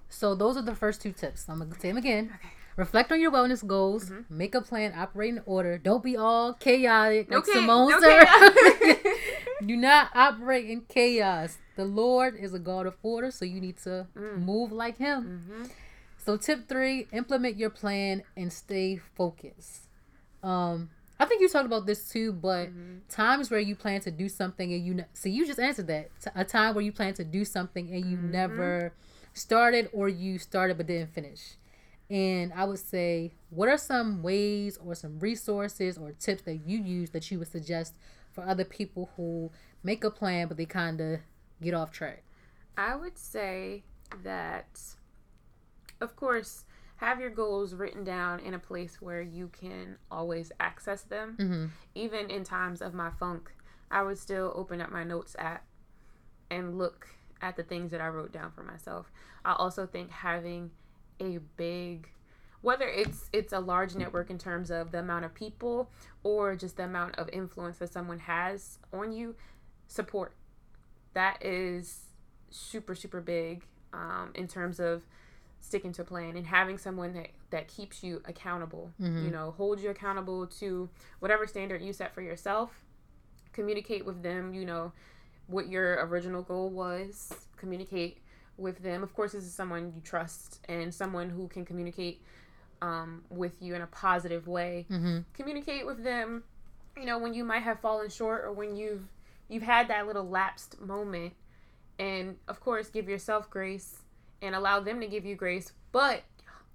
So 0.09 0.35
those 0.35 0.57
are 0.57 0.61
the 0.61 0.75
first 0.75 1.01
two 1.01 1.11
tips. 1.11 1.45
I'm 1.49 1.59
gonna 1.59 1.75
say 1.79 1.89
them 1.89 1.97
again. 1.97 2.31
Okay. 2.35 2.49
Reflect 2.77 3.11
on 3.11 3.19
your 3.19 3.31
wellness 3.31 3.65
goals. 3.65 4.09
Mhm. 4.11 4.29
Make 4.29 4.53
a 4.55 4.61
plan. 4.61 4.93
Operate 4.95 5.33
in 5.35 5.41
order. 5.45 5.77
Don't 5.77 6.03
be 6.03 6.15
all 6.15 6.53
chaotic 6.53 7.29
like 7.29 7.39
Okay, 7.39 7.53
Simone 7.53 7.93
okay. 7.93 8.25
Do 9.65 9.75
not 9.75 10.11
operate 10.15 10.69
in 10.69 10.81
chaos. 10.81 11.57
The 11.75 11.85
Lord 11.85 12.35
is 12.35 12.53
a 12.53 12.59
God 12.59 12.85
of 12.85 12.95
order, 13.03 13.31
so 13.31 13.45
you 13.45 13.59
need 13.59 13.77
to 13.83 14.07
Mm. 14.15 14.39
move 14.45 14.71
like 14.71 14.97
Him. 14.97 15.43
hmm 15.47 15.63
So 16.17 16.35
tip 16.37 16.67
three: 16.67 17.07
implement 17.13 17.55
your 17.57 17.69
plan 17.69 18.23
and 18.35 18.51
stay 18.51 18.97
focused. 18.97 19.87
Um, 20.43 20.89
I 21.19 21.25
think 21.25 21.41
you 21.41 21.49
talked 21.49 21.65
about 21.65 21.85
this 21.85 22.09
too, 22.09 22.31
but 22.33 22.69
Mhm. 22.69 22.99
times 23.09 23.49
where 23.49 23.59
you 23.59 23.75
plan 23.75 24.01
to 24.01 24.11
do 24.11 24.27
something 24.29 24.71
and 24.73 24.85
you 24.85 24.93
ne- 24.95 25.05
see 25.13 25.31
you 25.31 25.45
just 25.47 25.59
answered 25.59 25.87
that 25.87 26.09
T- 26.21 26.29
a 26.35 26.43
time 26.45 26.75
where 26.75 26.83
you 26.83 26.91
plan 26.91 27.13
to 27.15 27.23
do 27.23 27.43
something 27.45 27.89
and 27.91 28.05
you 28.05 28.17
Mhm. 28.17 28.29
never 28.29 28.93
started 29.33 29.89
or 29.93 30.09
you 30.09 30.37
started 30.37 30.77
but 30.77 30.85
didn't 30.87 31.13
finish. 31.13 31.55
And 32.09 32.53
I 32.53 32.65
would 32.65 32.79
say, 32.79 33.33
what 33.49 33.67
are 33.69 33.77
some 33.77 34.21
ways 34.21 34.77
or 34.77 34.95
some 34.95 35.19
resources 35.19 35.97
or 35.97 36.11
tips 36.11 36.43
that 36.43 36.67
you 36.67 36.77
use 36.79 37.09
that 37.11 37.29
you 37.31 37.39
would 37.39 37.47
suggest 37.49 37.95
for 38.37 38.47
other 38.47 38.63
people 38.63 39.09
who 39.17 39.49
make 39.81 40.03
a 40.03 40.11
plan 40.11 40.47
but 40.47 40.57
they 40.57 40.65
kind 40.65 41.01
of 41.01 41.19
get 41.59 41.73
off 41.73 41.91
track? 41.91 42.21
I 42.77 42.95
would 42.95 43.17
say 43.17 43.81
that, 44.23 44.79
of 45.99 46.15
course, 46.15 46.65
have 46.97 47.19
your 47.19 47.31
goals 47.31 47.73
written 47.73 48.03
down 48.03 48.39
in 48.41 48.53
a 48.53 48.59
place 48.59 49.01
where 49.01 49.23
you 49.23 49.49
can 49.59 49.97
always 50.11 50.51
access 50.59 51.01
them. 51.01 51.35
Mm-hmm. 51.39 51.65
Even 51.95 52.29
in 52.29 52.43
times 52.43 52.79
of 52.83 52.93
my 52.93 53.09
funk, 53.09 53.51
I 53.89 54.03
would 54.03 54.19
still 54.19 54.53
open 54.55 54.81
up 54.81 54.91
my 54.91 55.03
notes 55.03 55.35
app 55.39 55.65
and 56.51 56.77
look 56.77 57.07
at 57.41 57.55
the 57.55 57.63
things 57.63 57.89
that 57.89 58.01
I 58.01 58.07
wrote 58.09 58.31
down 58.31 58.51
for 58.51 58.61
myself. 58.61 59.11
I 59.45 59.53
also 59.53 59.87
think 59.87 60.11
having 60.11 60.69
a 61.19 61.39
big 61.57 62.07
whether 62.67 62.87
it's 63.01 63.29
it's 63.31 63.53
a 63.53 63.59
large 63.59 63.95
network 63.95 64.29
in 64.29 64.37
terms 64.37 64.69
of 64.71 64.91
the 64.91 64.99
amount 64.99 65.23
of 65.23 65.33
people 65.33 65.89
or 66.23 66.53
just 66.55 66.75
the 66.75 66.83
amount 66.83 67.15
of 67.17 67.29
influence 67.41 67.77
that 67.77 67.89
someone 67.97 68.19
has 68.19 68.77
on 68.91 69.13
you 69.13 69.35
support. 69.87 70.33
That 71.13 71.37
is 71.45 71.83
super 72.49 72.93
super 72.93 73.21
big 73.21 73.63
um, 73.93 74.31
in 74.35 74.47
terms 74.47 74.79
of 74.81 75.03
sticking 75.61 75.91
to 75.93 76.01
a 76.01 76.05
plan 76.05 76.35
and 76.35 76.45
having 76.45 76.77
someone 76.77 77.13
that 77.13 77.29
that 77.51 77.67
keeps 77.69 78.03
you 78.03 78.21
accountable 78.25 78.91
Mhm. 79.01 79.23
you 79.25 79.31
know 79.31 79.51
hold 79.51 79.79
you 79.79 79.89
accountable 79.89 80.45
to 80.61 80.89
whatever 81.19 81.47
standard 81.47 81.81
you 81.81 81.93
set 81.93 82.13
for 82.13 82.21
yourself. 82.21 82.69
Communicate 83.53 84.05
with 84.05 84.21
them 84.23 84.53
you 84.53 84.65
know 84.65 84.91
what 85.47 85.69
your 85.69 86.05
original 86.05 86.41
goal 86.41 86.69
was. 86.69 87.33
Communicate 87.55 88.17
with 88.57 88.77
them. 88.83 89.03
Of 89.03 89.13
course 89.13 89.31
this 89.31 89.45
is 89.45 89.53
someone 89.53 89.83
you 89.95 90.01
trust 90.03 90.59
and 90.67 90.93
someone 90.93 91.29
who 91.29 91.47
can 91.47 91.63
communicate 91.63 92.21
um, 92.81 93.23
with 93.29 93.61
you 93.61 93.75
in 93.75 93.81
a 93.81 93.87
positive 93.87 94.47
way. 94.47 94.85
Mm-hmm. 94.89 95.19
communicate 95.33 95.85
with 95.85 96.03
them 96.03 96.43
you 96.95 97.05
know 97.05 97.17
when 97.19 97.33
you 97.33 97.43
might 97.43 97.61
have 97.63 97.79
fallen 97.79 98.09
short 98.09 98.43
or 98.43 98.51
when 98.51 98.75
you've 98.75 99.03
you've 99.49 99.63
had 99.63 99.87
that 99.89 100.07
little 100.07 100.27
lapsed 100.27 100.79
moment. 100.81 101.33
And 101.99 102.37
of 102.47 102.59
course 102.59 102.89
give 102.89 103.07
yourself 103.09 103.49
grace 103.49 103.99
and 104.41 104.53
allow 104.55 104.79
them 104.79 104.99
to 105.01 105.07
give 105.07 105.25
you 105.25 105.35
grace 105.35 105.71
but 105.91 106.23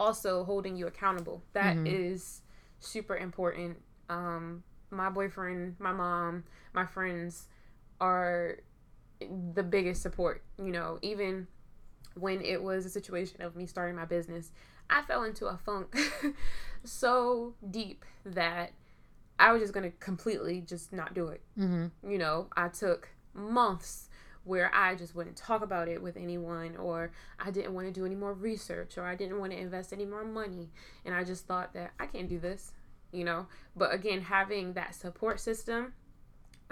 also 0.01 0.45
holding 0.45 0.77
you 0.77 0.87
accountable. 0.87 1.43
That 1.53 1.77
is 1.87 2.43
Mhm. 2.81 2.85
super 2.85 3.17
important. 3.17 3.83
Um 4.09 4.63
my 4.91 5.09
boyfriend 5.09 5.77
my 5.81 5.93
mom 5.93 6.45
my 6.75 6.85
friends 6.85 7.49
are 8.01 8.59
the 9.55 9.63
biggest 9.63 10.03
support 10.03 10.43
you 10.59 10.73
know 10.73 10.99
even 11.01 11.47
when 12.15 12.43
it 12.43 12.63
was 12.63 12.85
a 12.85 12.91
situation 12.91 13.41
of 13.41 13.57
me 13.57 13.65
starting 13.67 13.97
my 13.97 14.05
business 14.05 14.53
i 14.93 15.03
fell 15.03 15.25
into 15.25 15.47
a 15.47 15.57
funk 15.57 15.97
so 16.85 17.55
deep 17.71 18.05
that 18.25 18.73
i 19.39 19.51
was 19.53 19.61
just 19.63 19.73
gonna 19.73 19.91
completely 20.01 20.61
just 20.61 20.93
not 20.93 21.15
do 21.15 21.29
it 21.29 21.41
Mm-hmm. 21.59 22.11
you 22.11 22.19
know, 22.19 22.49
I 22.57 22.69
took 22.69 23.09
months 23.35 24.09
where 24.45 24.71
I 24.75 24.95
just 24.97 25.15
wouldn't 25.15 25.37
talk 25.37 25.63
about 25.63 25.87
it 25.89 26.03
with 26.03 26.17
anyone, 26.17 26.77
or 26.77 27.13
I 27.39 27.51
didn't 27.53 27.75
want 27.75 27.87
to 27.87 27.93
do 27.93 28.05
any 28.05 28.15
more 28.17 28.33
research, 28.35 28.99
or 28.99 29.05
I 29.05 29.15
didn't 29.15 29.39
want 29.39 29.53
to 29.53 29.59
invest 29.59 29.93
any 29.93 30.05
more 30.05 30.25
money. 30.25 30.71
And 31.05 31.15
I 31.15 31.23
just 31.25 31.47
thought 31.47 31.73
that 31.75 31.93
I 32.01 32.07
can't 32.07 32.29
do 32.29 32.39
this, 32.41 32.73
you 33.13 33.23
know. 33.25 33.47
But 33.77 33.95
again, 33.95 34.23
having 34.23 34.73
that 34.73 34.95
support 34.97 35.39
system 35.39 35.93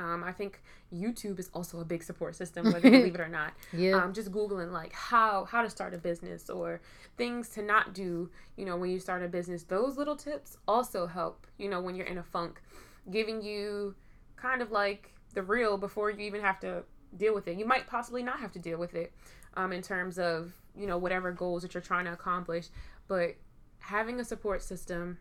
Um, 0.00 0.24
I 0.24 0.32
think 0.32 0.62
YouTube 0.92 1.38
is 1.38 1.50
also 1.52 1.80
a 1.80 1.84
big 1.84 2.02
support 2.02 2.34
system, 2.34 2.72
whether 2.72 2.88
you 2.88 2.98
believe 2.98 3.14
it 3.14 3.20
or 3.28 3.28
not. 3.28 3.52
Yeah. 3.72 4.02
Um, 4.02 4.14
just 4.14 4.32
googling 4.32 4.72
like 4.72 4.92
how 4.92 5.44
how 5.44 5.60
to 5.62 5.68
start 5.68 5.92
a 5.92 5.98
business 5.98 6.48
or 6.48 6.80
things 7.18 7.50
to 7.50 7.62
not 7.62 7.92
do. 7.92 8.30
You 8.56 8.64
know, 8.64 8.76
when 8.76 8.90
you 8.90 8.98
start 8.98 9.22
a 9.22 9.28
business, 9.28 9.62
those 9.64 9.98
little 9.98 10.16
tips 10.16 10.56
also 10.66 11.06
help. 11.06 11.46
You 11.58 11.68
know, 11.68 11.82
when 11.82 11.94
you're 11.94 12.06
in 12.06 12.18
a 12.18 12.22
funk, 12.22 12.62
giving 13.10 13.42
you 13.42 13.94
kind 14.36 14.62
of 14.62 14.72
like 14.72 15.12
the 15.34 15.42
real 15.42 15.76
before 15.76 16.10
you 16.10 16.20
even 16.20 16.40
have 16.40 16.58
to 16.60 16.82
deal 17.16 17.34
with 17.34 17.46
it. 17.46 17.58
You 17.58 17.66
might 17.66 17.86
possibly 17.86 18.22
not 18.22 18.40
have 18.40 18.52
to 18.52 18.58
deal 18.58 18.78
with 18.78 18.94
it 18.94 19.12
um, 19.54 19.72
in 19.72 19.82
terms 19.82 20.18
of 20.18 20.52
you 20.74 20.86
know 20.86 20.96
whatever 20.96 21.30
goals 21.30 21.62
that 21.62 21.74
you're 21.74 21.82
trying 21.82 22.06
to 22.06 22.12
accomplish, 22.12 22.68
but 23.06 23.36
having 23.80 24.18
a 24.18 24.24
support 24.24 24.62
system, 24.62 25.18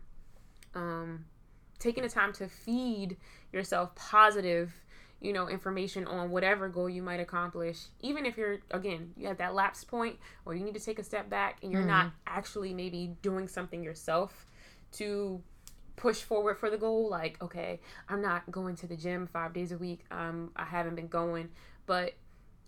um, 0.74 1.26
taking 1.80 2.04
the 2.04 2.08
time 2.08 2.32
to 2.32 2.46
feed 2.46 3.16
yourself 3.52 3.92
positive 3.96 4.72
you 5.20 5.32
know 5.32 5.48
information 5.48 6.06
on 6.06 6.30
whatever 6.30 6.68
goal 6.68 6.88
you 6.88 7.02
might 7.02 7.20
accomplish 7.20 7.86
even 8.00 8.24
if 8.24 8.36
you're 8.36 8.58
again 8.70 9.12
you 9.16 9.26
have 9.26 9.38
that 9.38 9.54
lapse 9.54 9.82
point 9.84 10.16
or 10.46 10.54
you 10.54 10.64
need 10.64 10.74
to 10.74 10.80
take 10.80 10.98
a 10.98 11.04
step 11.04 11.28
back 11.28 11.58
and 11.62 11.72
you're 11.72 11.82
not 11.84 12.12
actually 12.26 12.72
maybe 12.72 13.14
doing 13.22 13.48
something 13.48 13.82
yourself 13.82 14.46
to 14.92 15.42
push 15.96 16.22
forward 16.22 16.58
for 16.58 16.70
the 16.70 16.78
goal 16.78 17.10
like 17.10 17.40
okay 17.42 17.78
i'm 18.08 18.22
not 18.22 18.50
going 18.50 18.74
to 18.74 18.86
the 18.86 18.96
gym 18.96 19.26
five 19.26 19.52
days 19.52 19.72
a 19.72 19.76
week 19.76 20.04
um 20.10 20.50
i 20.56 20.64
haven't 20.64 20.94
been 20.94 21.08
going. 21.08 21.48
But 21.86 22.14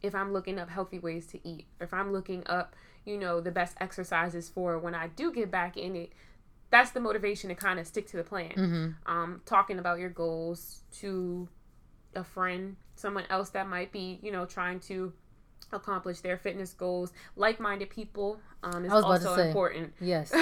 if 0.02 0.14
i'm 0.14 0.32
looking 0.32 0.58
up 0.58 0.68
healthy 0.68 0.98
ways 0.98 1.26
to 1.28 1.48
eat 1.48 1.66
if 1.80 1.94
i'm 1.94 2.12
looking 2.12 2.42
up 2.46 2.74
you 3.04 3.16
know 3.16 3.40
the 3.40 3.50
best 3.50 3.76
exercises 3.80 4.48
for 4.48 4.78
when 4.78 4.94
i 4.94 5.06
do 5.06 5.32
get 5.32 5.50
back 5.50 5.76
in 5.76 5.96
it 5.96 6.12
that's 6.72 6.90
the 6.90 6.98
motivation 7.00 7.48
to 7.48 7.54
kind 7.54 7.78
of 7.78 7.86
stick 7.86 8.06
to 8.08 8.16
the 8.16 8.24
plan 8.24 8.96
um 9.06 9.40
talking 9.46 9.78
about 9.78 10.00
your 10.00 10.10
goals 10.10 10.80
to 11.00 11.48
a 12.16 12.24
friend 12.24 12.76
someone 12.96 13.24
else 13.30 13.50
that 13.50 13.68
might 13.68 13.92
be 13.92 14.18
you 14.22 14.32
know 14.32 14.44
trying 14.44 14.80
to 14.80 15.12
accomplish 15.72 16.18
their 16.20 16.36
fitness 16.36 16.72
goals 16.72 17.12
like-minded 17.36 17.88
people 17.88 18.40
um, 18.64 18.84
is 18.84 18.92
I 18.92 18.96
was 18.96 19.04
about 19.04 19.20
to 19.22 19.28
also 19.28 19.42
say. 19.42 19.46
important 19.48 19.92
Yes. 20.00 20.32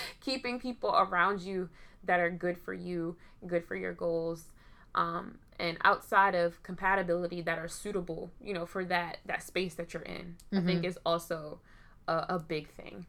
keeping 0.20 0.58
people 0.58 0.90
around 0.96 1.40
you 1.42 1.68
that 2.04 2.20
are 2.20 2.30
good 2.30 2.56
for 2.58 2.72
you, 2.74 3.16
good 3.46 3.64
for 3.64 3.74
your 3.76 3.92
goals, 3.92 4.44
um, 4.94 5.38
and 5.58 5.76
outside 5.84 6.34
of 6.34 6.62
compatibility 6.62 7.40
that 7.42 7.58
are 7.58 7.68
suitable, 7.68 8.30
you 8.40 8.54
know, 8.54 8.66
for 8.66 8.84
that 8.84 9.18
that 9.26 9.42
space 9.42 9.74
that 9.74 9.92
you're 9.94 10.02
in. 10.02 10.36
I 10.52 10.60
think 10.60 10.84
is 10.84 10.98
also 11.04 11.60
a, 12.08 12.26
a 12.30 12.38
big 12.38 12.68
thing. 12.70 13.06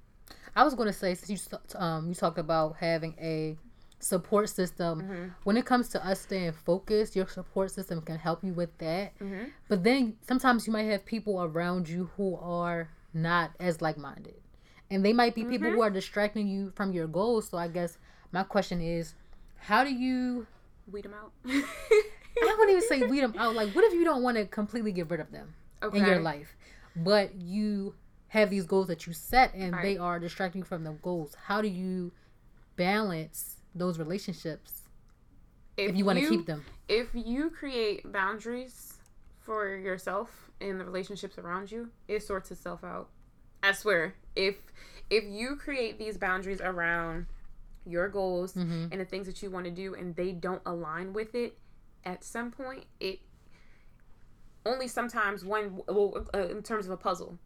I 0.56 0.64
was 0.64 0.74
going 0.76 0.88
to 0.88 0.94
say 0.94 1.14
since 1.16 1.30
you 1.52 1.58
um 1.80 2.08
you 2.10 2.16
talked 2.16 2.38
about 2.40 2.78
having 2.80 3.16
a 3.20 3.58
support 4.00 4.48
system 4.50 5.02
Mm-hmm. 5.02 5.26
when 5.44 5.58
it 5.58 5.66
comes 5.66 5.90
to 5.90 6.06
us 6.06 6.22
staying 6.22 6.52
focused 6.52 7.16
your 7.16 7.28
support 7.28 7.72
system 7.72 8.00
can 8.02 8.18
help 8.18 8.44
you 8.44 8.54
with 8.54 8.76
that 8.78 9.18
Mm-hmm. 9.20 9.46
but 9.70 9.84
then 9.84 10.16
sometimes 10.28 10.68
you 10.68 10.74
might 10.74 10.84
have 10.84 11.04
people 11.06 11.42
around 11.44 11.90
you 11.90 12.10
who 12.16 12.36
are 12.38 12.90
not 13.14 13.52
as 13.60 13.82
like-minded 13.82 14.36
and 14.92 15.04
they 15.04 15.14
might 15.14 15.34
be 15.34 15.44
people 15.44 15.68
Mm-hmm. 15.68 15.76
who 15.78 15.82
are 15.82 15.90
distracting 15.90 16.48
you 16.48 16.72
from 16.76 16.92
your 16.94 17.08
goals 17.08 17.50
so 17.50 17.58
i 17.58 17.68
guess 17.68 17.98
my 18.32 18.44
question 18.44 18.80
is 18.82 19.16
how 19.58 19.84
do 19.84 19.92
you 19.92 20.46
Weed 20.92 21.04
them 21.06 21.16
out. 21.16 21.32
i 21.46 22.56
wouldn't 22.58 22.70
even 22.78 22.88
say 22.88 23.02
weed 23.12 23.22
them 23.22 23.34
out 23.38 23.56
like 23.56 23.74
what 23.74 23.84
if 23.84 23.94
you 23.94 24.04
don't 24.06 24.22
want 24.22 24.38
to 24.38 24.46
completely 24.46 24.92
get 24.92 25.10
rid 25.10 25.20
of 25.20 25.32
them 25.32 25.56
in 25.94 26.06
your 26.06 26.20
life 26.22 26.56
but 26.96 27.34
you 27.42 27.96
have 28.30 28.50
these 28.50 28.66
goals 28.66 28.88
that 28.88 29.08
you 29.08 29.14
set 29.14 29.54
and 29.54 29.74
Right. 29.74 29.84
they 29.84 29.98
are 29.98 30.20
distracting 30.20 30.60
you 30.60 30.66
from 30.66 30.84
the 30.84 30.92
goals 30.92 31.36
how 31.46 31.62
do 31.62 31.68
you 31.68 32.12
balance 32.76 33.58
those 33.76 33.98
relationships 34.00 34.84
if 35.78 35.96
you 35.96 36.06
want 36.06 36.20
to 36.20 36.28
keep 36.30 36.46
them 36.46 36.64
if 36.88 37.08
you 37.14 37.50
create 37.50 38.12
boundaries 38.12 38.94
for 39.40 39.76
yourself 39.76 40.50
and 40.60 40.80
the 40.80 40.84
relationships 40.86 41.38
around 41.38 41.72
you, 41.72 41.90
it 42.08 42.24
sorts 42.24 42.50
itself 42.50 42.84
out. 42.84 43.10
I 43.62 43.72
swear. 43.74 44.16
If 44.36 44.56
if 45.10 45.24
you 45.26 45.56
create 45.56 45.98
these 46.00 46.18
boundaries 46.18 46.60
around 46.62 47.28
your 47.86 48.10
goals 48.10 48.54
Mm-hmm. 48.54 48.88
and 48.92 49.00
the 49.00 49.06
things 49.06 49.28
that 49.28 49.42
you 49.44 49.50
want 49.52 49.66
to 49.66 49.72
do 49.72 49.94
and 49.94 50.16
they 50.16 50.32
don't 50.32 50.62
align 50.66 51.14
with 51.14 51.36
it, 51.36 51.58
at 52.04 52.24
some 52.24 52.52
point 52.52 52.86
it 53.00 53.20
only 54.66 54.88
sometimes 54.88 55.46
one 55.46 55.80
well 55.88 56.26
uh, 56.34 56.40
in 56.48 56.62
terms 56.64 56.86
of 56.86 56.92
a 56.92 56.98
puzzle, 56.98 57.38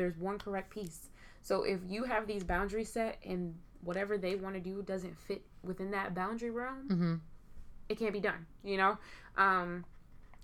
there's 0.00 0.16
one 0.16 0.38
correct 0.38 0.70
piece. 0.70 1.10
So 1.42 1.62
if 1.62 1.80
you 1.86 2.04
have 2.04 2.26
these 2.26 2.42
boundaries 2.42 2.90
set 2.90 3.18
and 3.24 3.54
whatever 3.82 4.16
they 4.16 4.34
want 4.34 4.54
to 4.54 4.60
do 4.60 4.82
doesn't 4.82 5.18
fit 5.18 5.42
within 5.62 5.90
that 5.90 6.14
boundary 6.14 6.50
realm, 6.50 6.88
mm-hmm. 6.88 7.14
it 7.88 7.98
can't 7.98 8.12
be 8.12 8.20
done 8.20 8.46
you 8.62 8.76
know 8.76 8.98
um 9.36 9.84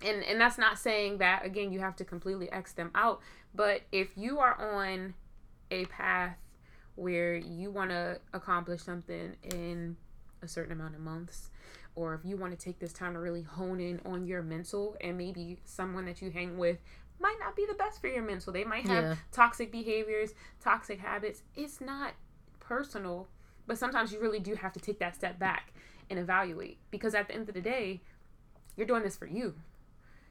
and 0.05 0.23
and 0.23 0.39
that's 0.39 0.57
not 0.57 0.77
saying 0.77 1.17
that 1.17 1.45
again 1.45 1.71
you 1.71 1.79
have 1.79 1.95
to 1.95 2.05
completely 2.05 2.51
x 2.51 2.73
them 2.73 2.91
out 2.95 3.19
but 3.53 3.81
if 3.91 4.09
you 4.15 4.39
are 4.39 4.77
on 4.77 5.13
a 5.71 5.85
path 5.85 6.37
where 6.95 7.35
you 7.35 7.69
want 7.69 7.89
to 7.89 8.19
accomplish 8.33 8.81
something 8.81 9.35
in 9.53 9.95
a 10.41 10.47
certain 10.47 10.71
amount 10.71 10.95
of 10.95 11.01
months 11.01 11.49
or 11.95 12.13
if 12.13 12.21
you 12.23 12.37
want 12.37 12.57
to 12.57 12.63
take 12.63 12.79
this 12.79 12.93
time 12.93 13.13
to 13.13 13.19
really 13.19 13.41
hone 13.41 13.79
in 13.79 13.99
on 14.05 14.25
your 14.25 14.41
mental 14.43 14.95
and 15.01 15.17
maybe 15.17 15.57
someone 15.65 16.05
that 16.05 16.21
you 16.21 16.29
hang 16.29 16.57
with 16.57 16.77
might 17.19 17.37
not 17.39 17.55
be 17.55 17.65
the 17.65 17.73
best 17.73 17.99
for 18.01 18.07
your 18.07 18.23
mental 18.23 18.51
they 18.53 18.63
might 18.63 18.85
have 18.85 19.03
Yeah. 19.05 19.15
toxic 19.31 19.71
behaviors 19.71 20.33
toxic 20.59 20.99
habits 20.99 21.43
it's 21.55 21.81
not 21.81 22.13
personal 22.59 23.27
but 23.65 23.77
sometimes 23.77 24.11
you 24.13 24.19
really 24.19 24.39
do 24.39 24.55
have 24.55 24.73
to 24.73 24.79
take 24.79 24.99
that 24.99 25.15
step 25.15 25.39
back 25.39 25.73
and 26.09 26.19
evaluate 26.19 26.77
because 26.91 27.13
at 27.15 27.27
the 27.27 27.33
end 27.33 27.47
of 27.49 27.55
the 27.55 27.61
day 27.61 28.01
you're 28.75 28.87
doing 28.87 29.03
this 29.03 29.17
for 29.17 29.25
you 29.27 29.55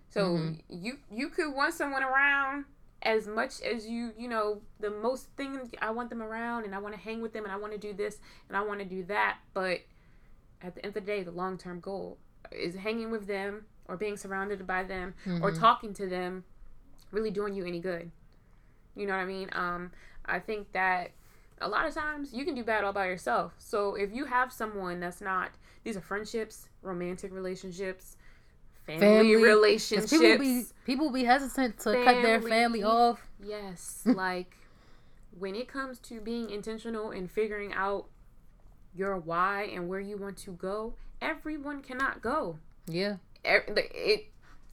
so 0.09 0.37
Mhm. 0.37 0.63
you 0.69 0.99
you 1.11 1.29
could 1.29 1.53
want 1.53 1.75
someone 1.75 2.03
around 2.03 2.65
as 3.03 3.27
much 3.27 3.61
as 3.63 3.87
you 3.87 4.13
you 4.17 4.29
know 4.29 4.63
the 4.81 4.91
most 4.91 5.27
thing 5.37 5.71
i 5.83 5.91
want 5.91 6.09
them 6.09 6.23
around 6.23 6.65
and 6.65 6.75
i 6.75 6.79
want 6.79 6.95
to 6.95 7.01
hang 7.01 7.21
with 7.21 7.33
them 7.33 7.45
and 7.45 7.53
i 7.53 7.57
want 7.57 7.73
to 7.73 7.79
do 7.79 7.93
this 7.93 8.19
and 8.49 8.57
i 8.57 8.61
want 8.63 8.79
to 8.79 8.87
do 8.87 9.03
that 9.05 9.39
but 9.53 9.81
at 10.63 10.75
the 10.75 10.85
end 10.85 10.97
of 10.97 11.05
the 11.05 11.07
day 11.07 11.23
the 11.23 11.31
long-term 11.31 11.81
goal 11.81 12.17
is 12.51 12.75
hanging 12.77 13.11
with 13.11 13.27
them 13.27 13.67
or 13.87 13.97
being 13.97 14.17
surrounded 14.17 14.67
by 14.67 14.83
them 14.83 15.15
or 15.43 15.51
Mhm. 15.53 15.59
talking 15.59 15.93
to 15.95 16.07
them 16.09 16.45
really 17.11 17.31
doing 17.31 17.55
you 17.55 17.65
any 17.65 17.81
good 17.81 18.11
you 18.95 19.07
know 19.07 19.13
what 19.15 19.21
i 19.21 19.25
mean 19.25 19.49
um 19.53 19.91
i 20.27 20.39
think 20.39 20.71
that 20.73 21.11
a 21.61 21.69
lot 21.69 21.87
of 21.87 21.95
times 21.95 22.33
you 22.33 22.45
can 22.45 22.55
do 22.55 22.63
bad 22.65 22.85
all 22.85 22.93
by 22.93 23.07
yourself 23.07 23.55
so 23.59 23.95
if 23.95 24.13
you 24.13 24.25
have 24.27 24.53
someone 24.53 25.01
that's 25.01 25.21
not 25.21 25.51
these 25.85 25.97
are 25.97 26.01
friendships 26.01 26.69
romantic 26.83 27.33
relationships 27.33 28.17
family, 28.85 29.07
Family, 29.35 29.35
relationships 29.37 30.11
people 30.13 30.39
be 30.39 30.65
people 30.85 31.11
be 31.11 31.25
hesitant 31.25 31.79
to 31.79 31.93
cut 32.05 32.23
their 32.23 32.39
Family. 32.41 32.51
family 32.51 32.83
off 32.83 33.21
Yes, 33.43 34.03
like 34.07 34.57
when 35.39 35.55
it 35.55 35.69
comes 35.69 35.99
to 36.01 36.21
being 36.21 36.49
intentional 36.51 37.11
and 37.11 37.31
figuring 37.31 37.73
out 37.75 38.07
your 38.95 39.19
why 39.19 39.65
and 39.65 39.89
where 39.89 40.01
you 40.01 40.17
want 40.17 40.39
to 40.39 40.53
go, 40.53 40.95
everyone 41.21 41.83
cannot 41.83 42.23
go. 42.23 42.59
yeah 42.87 43.17
the- 43.45 43.89
It 43.93 44.27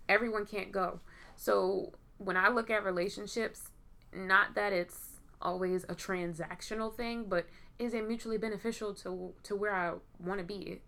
everyone 0.07 0.45
can't 0.45 0.71
go. 0.71 0.99
So 1.35 1.93
when 2.17 2.37
I 2.37 2.49
look 2.49 2.69
at 2.69 2.83
relationships, 2.83 3.69
not 4.13 4.55
that 4.55 4.73
it's 4.73 5.19
always 5.41 5.83
a 5.85 5.95
transactional 5.95 6.93
thing, 6.93 7.25
but 7.27 7.47
is 7.79 7.93
it 7.93 8.07
mutually 8.07 8.37
beneficial 8.37 8.93
to 8.95 9.33
to 9.43 9.55
where 9.55 9.73
I 9.73 9.93
want 10.19 10.39
to 10.39 10.45
be? 10.45 10.81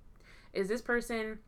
Is 0.54 0.68
this 0.68 0.82
person 0.82 1.40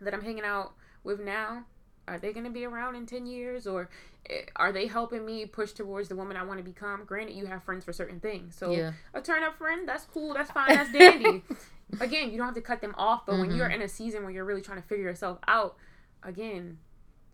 that 0.00 0.14
I'm 0.14 0.22
hanging 0.22 0.44
out 0.44 0.72
with 1.02 1.20
now 1.20 1.64
are 2.06 2.18
they 2.18 2.32
going 2.32 2.44
to 2.44 2.50
be 2.50 2.64
around 2.64 2.96
in 2.96 3.06
10 3.06 3.26
years 3.26 3.66
or 3.66 3.88
eh, 4.28 4.42
are 4.56 4.72
they 4.72 4.86
helping 4.86 5.24
me 5.24 5.46
push 5.46 5.72
towards 5.72 6.08
the 6.08 6.16
woman 6.16 6.36
I 6.36 6.42
want 6.44 6.58
to 6.58 6.64
become? 6.64 7.04
Granted, 7.04 7.34
you 7.34 7.46
have 7.46 7.62
friends 7.64 7.84
for 7.84 7.92
certain 7.92 8.20
things. 8.20 8.54
So 8.56 8.72
Yeah. 8.72 8.92
a 9.14 9.20
turn 9.22 9.42
up 9.42 9.56
friend, 9.56 9.88
that's 9.88 10.04
cool, 10.04 10.34
that's 10.34 10.50
fine, 10.50 10.74
that's 10.74 10.90
dandy. 10.92 11.44
again, 12.00 12.30
you 12.30 12.36
don't 12.36 12.46
have 12.46 12.54
to 12.54 12.60
cut 12.60 12.80
them 12.80 12.94
off, 12.98 13.24
but 13.26 13.38
when 13.38 13.48
Mm-hmm. 13.48 13.56
you're 13.56 13.68
in 13.68 13.80
a 13.82 13.88
season 13.88 14.22
where 14.22 14.32
you're 14.32 14.44
really 14.44 14.60
trying 14.60 14.80
to 14.80 14.86
figure 14.86 15.04
yourself 15.04 15.38
out, 15.48 15.76
again, 16.22 16.78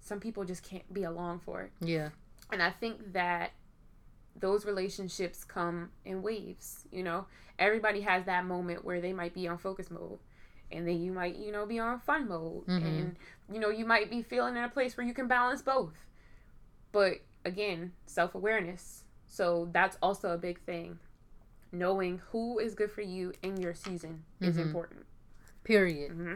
some 0.01 0.21
people 0.21 0.45
just 0.45 0.63
can't 0.63 0.93
be 0.93 1.05
along 1.05 1.41
for 1.41 1.63
it. 1.63 1.73
yeah 1.81 2.11
And 2.53 2.63
I 2.63 2.71
think 2.71 3.13
that 3.13 3.53
those 4.39 4.65
relationships 4.65 5.45
come 5.45 5.91
in 6.05 6.23
waves, 6.23 6.87
you 6.91 7.03
know. 7.03 7.27
Everybody 7.59 8.01
has 8.03 8.25
that 8.25 8.47
moment 8.47 8.85
where 8.85 9.01
they 9.01 9.13
might 9.13 9.35
be 9.35 9.47
on 9.49 9.59
focus 9.59 9.91
mode 9.91 10.19
and 10.73 10.87
then 10.87 11.01
you 11.03 11.13
might, 11.13 11.37
you 11.37 11.53
know, 11.53 11.67
be 11.67 11.79
on 11.79 11.99
fun 12.01 12.29
mode 12.29 12.67
Mhm. 12.67 12.83
and 12.87 13.17
you 13.53 13.59
know, 13.61 13.69
you 13.71 13.85
might 13.85 14.09
be 14.11 14.23
feeling 14.23 14.57
in 14.57 14.63
a 14.65 14.69
place 14.69 14.97
where 14.97 15.07
you 15.07 15.13
can 15.15 15.27
balance 15.29 15.61
both. 15.63 15.95
But 16.93 17.21
again, 17.45 17.93
self-awareness. 18.07 19.05
So 19.27 19.69
that's 19.73 19.97
also 20.03 20.31
a 20.33 20.39
big 20.39 20.61
thing. 20.61 20.99
Knowing 21.73 22.21
who 22.31 22.59
is 22.59 22.75
good 22.75 22.91
for 22.91 23.03
you 23.03 23.33
in 23.43 23.61
your 23.61 23.75
season 23.75 24.25
is 24.41 24.57
Mhm. 24.57 24.63
important. 24.63 25.07
period 25.63 26.11
hmm 26.13 26.35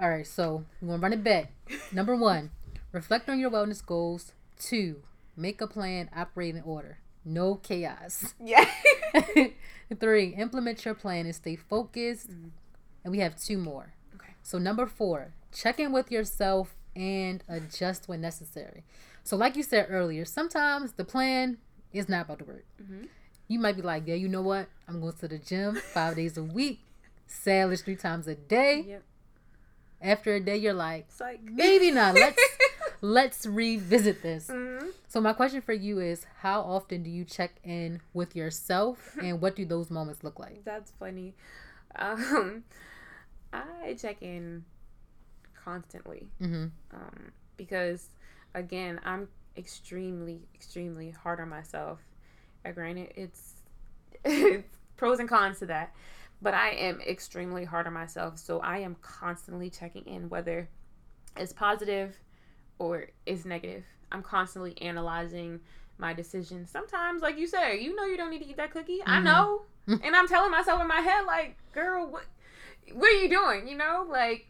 all 0.00 0.08
right 0.08 0.26
so 0.26 0.64
we're 0.80 0.88
gonna 0.88 1.02
run 1.02 1.12
it 1.12 1.22
back 1.22 1.52
number 1.92 2.16
one 2.16 2.50
reflect 2.92 3.28
on 3.28 3.38
your 3.38 3.50
wellness 3.50 3.84
goals 3.84 4.32
two 4.58 5.02
make 5.36 5.60
a 5.60 5.66
plan 5.66 6.08
operate 6.14 6.54
in 6.56 6.62
order 6.62 6.98
no 7.24 7.54
chaos 7.56 8.34
Yeah. 8.42 8.64
Three, 10.00 10.28
implement 10.36 10.84
your 10.84 10.94
plan 10.94 11.26
and 11.26 11.34
stay 11.34 11.56
focused. 11.56 12.30
Mhm. 12.30 12.50
And 13.04 13.10
we 13.12 13.18
have 13.18 13.34
two 13.36 13.58
more. 13.58 13.92
Okay. 14.14 14.34
So 14.42 14.56
number 14.58 14.86
four, 14.86 15.32
check 15.52 15.80
in 15.80 15.90
with 15.92 16.12
yourself 16.12 16.76
and 16.94 17.42
adjust 17.48 18.08
when 18.08 18.20
necessary. 18.20 18.84
So, 19.24 19.36
like 19.36 19.56
you 19.56 19.62
said 19.64 19.86
earlier, 19.90 20.24
sometimes 20.24 20.92
the 20.92 21.04
plan 21.04 21.58
is 21.92 22.08
not 22.08 22.26
about 22.26 22.38
to 22.38 22.44
work. 22.44 22.64
Mhm. 22.80 23.08
You 23.48 23.58
might 23.58 23.74
be 23.76 23.82
like, 23.82 24.04
yeah, 24.06 24.14
you 24.14 24.28
know 24.28 24.42
what? 24.42 24.68
I'm 24.86 25.00
going 25.00 25.14
to 25.14 25.26
the 25.28 25.38
gym 25.38 25.74
five 25.74 26.14
days 26.14 26.36
a 26.36 26.44
week, 26.44 26.80
sandwich 27.26 27.80
three 27.80 27.96
times 27.96 28.28
a 28.28 28.36
day. 28.36 28.82
Yep. 28.86 29.02
After 30.02 30.34
a 30.34 30.40
day, 30.40 30.56
you're 30.56 30.72
like, 30.74 31.08
like 31.20 31.42
maybe 31.42 31.90
not. 31.90 32.14
Let's 32.14 32.42
let's 33.02 33.46
revisit 33.46 34.22
this. 34.22 34.48
Mhm. 34.48 34.88
So 35.08 35.20
my 35.20 35.32
question 35.32 35.60
for 35.60 35.72
you 35.72 35.98
is, 36.00 36.24
how 36.40 36.60
often 36.62 37.02
do 37.02 37.10
you 37.10 37.24
check 37.24 37.56
in 37.64 38.00
with 38.14 38.34
yourself, 38.36 39.16
and 39.22 39.40
what 39.40 39.56
do 39.56 39.64
those 39.64 39.90
moments 39.90 40.22
look 40.24 40.38
like? 40.38 40.64
That's 40.64 40.90
funny. 40.98 41.34
Um, 41.96 42.64
I 43.52 43.96
check 44.00 44.22
in 44.22 44.64
constantly 45.64 46.28
Mm-hmm. 46.40 46.66
um, 46.96 47.32
because, 47.56 48.08
again, 48.54 49.00
I'm 49.04 49.28
extremely, 49.56 50.40
extremely 50.54 51.10
hard 51.10 51.40
on 51.40 51.48
myself. 51.48 51.98
Uh, 52.64 52.70
granted, 52.72 53.12
it's, 53.16 53.54
it's 54.24 54.76
pros 54.96 55.18
and 55.18 55.28
cons 55.28 55.58
to 55.58 55.66
that, 55.66 55.92
but 56.42 56.54
I 56.54 56.70
am 56.70 57.00
extremely 57.00 57.64
hard 57.64 57.86
on 57.86 57.92
myself. 57.92 58.38
So 58.38 58.60
I 58.60 58.78
am 58.78 58.96
constantly 59.02 59.70
checking 59.70 60.06
in 60.06 60.28
whether 60.28 60.68
it's 61.36 61.52
positive 61.52 62.18
or 62.78 63.08
it's 63.26 63.44
negative. 63.44 63.84
I'm 64.10 64.22
constantly 64.22 64.80
analyzing 64.80 65.60
my 65.98 66.14
decisions. 66.14 66.70
Sometimes, 66.70 67.22
like 67.22 67.38
you 67.38 67.46
say, 67.46 67.80
you 67.80 67.94
know 67.94 68.04
you 68.04 68.16
don't 68.16 68.30
need 68.30 68.42
to 68.42 68.48
eat 68.48 68.56
that 68.56 68.72
cookie. 68.72 69.00
I 69.06 69.20
Mhm. 69.20 69.24
know, 69.24 69.62
and 69.86 70.16
I'm 70.16 70.26
telling 70.26 70.50
myself 70.50 70.80
in 70.80 70.88
my 70.88 71.00
head, 71.00 71.26
like, 71.26 71.56
girl, 71.72 72.06
what, 72.06 72.24
what 72.92 73.08
are 73.12 73.16
you 73.18 73.28
doing? 73.28 73.68
You 73.68 73.76
know, 73.76 74.06
like, 74.08 74.46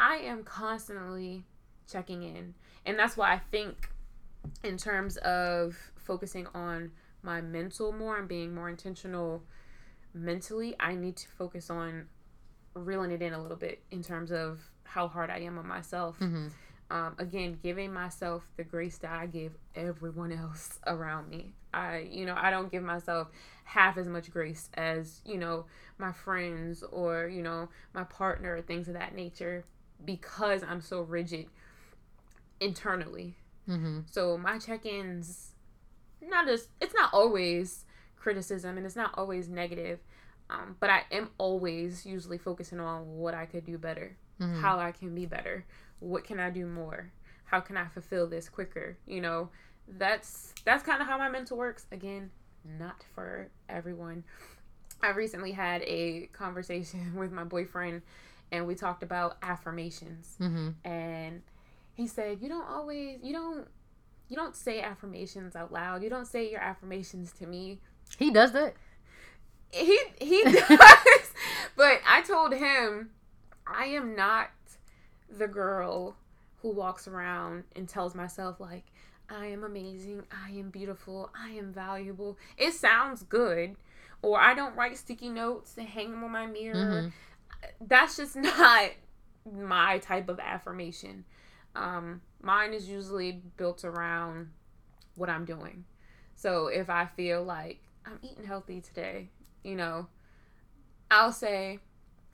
I 0.00 0.16
am 0.16 0.44
constantly 0.44 1.44
checking 1.90 2.22
in, 2.22 2.54
and 2.86 2.98
that's 2.98 3.16
why 3.16 3.32
I 3.32 3.38
think, 3.38 3.90
in 4.64 4.76
terms 4.78 5.16
of 5.18 5.76
focusing 5.96 6.46
on 6.54 6.90
my 7.22 7.40
mental 7.40 7.92
more 7.92 8.16
and 8.16 8.26
being 8.28 8.54
more 8.54 8.68
intentional 8.68 9.42
mentally, 10.18 10.74
I 10.80 10.94
need 10.94 11.16
to 11.16 11.28
focus 11.28 11.70
on 11.70 12.06
reeling 12.74 13.10
it 13.10 13.22
in 13.22 13.32
a 13.32 13.40
little 13.42 13.56
bit 13.56 13.82
in 13.90 14.02
terms 14.02 14.30
of 14.30 14.60
how 14.84 15.08
hard 15.08 15.30
I 15.30 15.38
am 15.40 15.58
on 15.58 15.66
myself 15.66 16.18
Mm-hmm. 16.20 16.48
um, 16.90 17.14
again 17.18 17.58
giving 17.62 17.92
myself 17.92 18.48
the 18.56 18.64
grace 18.64 18.96
that 18.98 19.10
i 19.10 19.26
give 19.26 19.52
everyone 19.74 20.32
else 20.32 20.78
around 20.86 21.28
me 21.28 21.52
i 21.74 21.98
you 22.10 22.24
know 22.24 22.34
i 22.38 22.50
don't 22.50 22.70
give 22.72 22.82
myself 22.82 23.28
half 23.64 23.98
as 23.98 24.06
much 24.08 24.30
grace 24.30 24.70
as 24.74 25.20
you 25.26 25.36
know 25.36 25.66
my 25.98 26.12
friends 26.12 26.82
or 26.90 27.26
you 27.28 27.42
know 27.42 27.68
my 27.92 28.04
partner 28.04 28.60
things 28.62 28.88
of 28.88 28.94
that 28.94 29.14
nature 29.14 29.64
because 30.04 30.62
i'm 30.62 30.80
so 30.80 31.02
rigid 31.02 31.46
internally 32.60 33.34
Mm-hmm. 33.68 34.00
so 34.10 34.38
my 34.38 34.58
check-ins 34.58 35.50
not 36.22 36.48
as 36.48 36.68
it's 36.80 36.94
not 36.94 37.12
always 37.12 37.84
criticism 38.28 38.76
and 38.76 38.84
it's 38.86 38.96
not 38.96 39.12
always 39.16 39.48
negative 39.48 39.98
um, 40.50 40.76
but 40.80 40.90
i 40.90 41.00
am 41.10 41.30
always 41.38 42.04
usually 42.04 42.38
focusing 42.38 42.78
on 42.80 43.16
what 43.16 43.32
i 43.34 43.46
could 43.46 43.64
do 43.64 43.78
better 43.78 44.16
Mhm. 44.40 44.60
how 44.60 44.78
I 44.78 44.92
can 44.92 45.16
be 45.16 45.26
better. 45.26 45.64
What 45.98 46.22
can 46.22 46.38
I 46.38 46.50
do 46.50 46.64
more? 46.64 47.10
How 47.46 47.58
can 47.58 47.76
I 47.76 47.86
fulfill 47.88 48.28
this 48.28 48.48
quicker? 48.48 48.96
You 49.04 49.20
know, 49.20 49.48
that's 49.88 50.54
that's 50.64 50.84
kind 50.84 51.02
of 51.02 51.08
how 51.08 51.18
my 51.18 51.28
mental 51.28 51.56
works. 51.58 51.86
Again, 51.90 52.30
not 52.64 53.02
for 53.16 53.48
everyone. 53.68 54.22
I 55.02 55.08
recently 55.10 55.50
had 55.50 55.82
a 55.82 56.28
conversation 56.32 57.14
with 57.20 57.32
my 57.32 57.42
boyfriend 57.42 58.02
and 58.52 58.64
we 58.68 58.76
talked 58.76 59.02
about 59.02 59.38
affirmations 59.42 60.36
Mm-hmm. 60.40 60.68
and 60.88 61.42
he 61.94 62.06
said, 62.06 62.40
"You 62.40 62.48
don't 62.48 62.68
always 62.68 63.18
you 63.24 63.32
don't 63.32 63.66
you 64.28 64.36
don't 64.36 64.54
say 64.54 64.80
affirmations 64.82 65.56
out 65.56 65.72
loud. 65.72 66.04
You 66.04 66.10
don't 66.10 66.26
say 66.28 66.48
your 66.48 66.60
affirmations 66.60 67.32
to 67.40 67.46
me." 67.46 67.80
He 68.16 68.30
does 68.30 68.52
that. 68.52 68.74
he 69.70 69.98
he 70.20 70.42
does. 70.68 70.78
But 71.76 72.00
i 72.06 72.22
told 72.26 72.54
him 72.54 73.10
i 73.66 73.84
am 73.86 74.16
not 74.16 74.48
the 75.30 75.46
girl 75.46 76.16
who 76.62 76.70
walks 76.70 77.06
around 77.06 77.64
and 77.76 77.88
tells 77.88 78.14
myself 78.14 78.58
like 78.60 78.84
i 79.30 79.46
am 79.46 79.62
amazing 79.62 80.22
i 80.46 80.50
am 80.50 80.70
beautiful 80.70 81.30
i 81.38 81.50
am 81.50 81.72
valuable. 81.72 82.38
It 82.56 82.72
sounds 82.72 83.22
good. 83.22 83.76
Or 84.22 84.40
i 84.40 84.54
don't 84.54 84.74
write 84.76 84.96
sticky 84.98 85.28
notes 85.28 85.74
and 85.76 85.86
hang 85.86 86.10
them 86.10 86.24
on 86.24 86.32
my 86.32 86.46
mirror. 86.46 87.10
Mhm. 87.10 87.12
that's 87.86 88.16
just 88.16 88.34
not 88.50 88.90
my 89.52 89.98
type 89.98 90.28
of 90.28 90.40
affirmation. 90.40 91.24
Um 91.76 92.22
mine 92.42 92.72
is 92.72 92.88
usually 92.88 93.42
built 93.56 93.84
around 93.84 94.48
what 95.14 95.28
i'm 95.28 95.44
doing. 95.44 95.84
So 96.34 96.66
if 96.68 96.88
i 96.90 97.04
feel 97.06 97.44
like 97.44 97.80
i'm 98.10 98.18
eating 98.22 98.44
healthy 98.44 98.80
today 98.80 99.28
you 99.62 99.74
know, 99.74 100.06
I'll 101.10 101.32
say, 101.32 101.80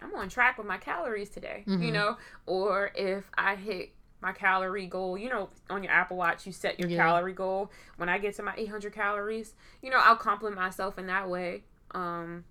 I'm 0.01 0.15
on 0.15 0.29
track 0.29 0.59
with 0.59 0.67
my 0.67 0.79
calories 0.79 1.31
today, 1.31 1.65
you 1.67 1.91
Mhm. 1.91 1.93
know, 1.93 2.17
or 2.47 2.93
if 2.95 3.31
I 3.37 3.57
hit 3.57 3.93
my 4.21 4.33
calorie 4.33 4.87
goal, 4.87 5.17
you 5.19 5.29
know, 5.29 5.51
on 5.71 5.83
your 5.83 5.93
Apple 5.93 6.17
Watch, 6.17 6.47
you 6.47 6.53
set 6.53 6.79
your 6.79 6.89
Yeah. 6.89 6.97
calorie 7.05 7.33
goal. 7.33 7.71
When 7.97 8.09
I 8.09 8.19
get 8.19 8.35
to 8.37 8.43
my 8.43 8.55
800 8.57 8.93
calories, 8.93 9.55
you 9.83 9.91
know, 9.91 9.99
I'll 9.99 10.17
compliment 10.17 10.57
myself 10.57 10.99
in 10.99 11.07
that 11.07 11.29
way. 11.29 11.65
Um, 11.93 12.45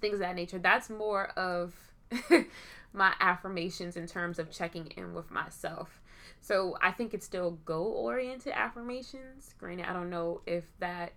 things 0.00 0.14
of 0.14 0.20
that 0.20 0.34
nature. 0.34 0.58
That's 0.58 0.90
more 0.90 1.28
of 1.38 1.74
my 2.92 3.14
affirmations 3.20 3.96
in 3.96 4.06
terms 4.06 4.38
of 4.38 4.50
checking 4.50 4.86
in 4.88 5.14
with 5.14 5.30
myself. 5.30 6.00
So 6.40 6.76
I 6.80 6.92
think 6.92 7.14
it's 7.14 7.26
still 7.26 7.52
goal 7.64 7.92
oriented 7.92 8.52
affirmations. 8.52 9.54
Granted, 9.58 9.86
I 9.88 9.92
don't 9.92 10.10
know 10.10 10.40
if 10.46 10.64
that 10.78 11.12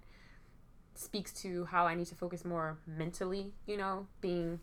speaks 0.96 1.32
to 1.42 1.66
how 1.66 1.86
I 1.86 1.96
need 1.96 2.08
to 2.08 2.16
focus 2.16 2.46
more 2.46 2.78
mentally, 2.86 3.54
you 3.66 3.78
know, 3.78 4.08
being 4.20 4.60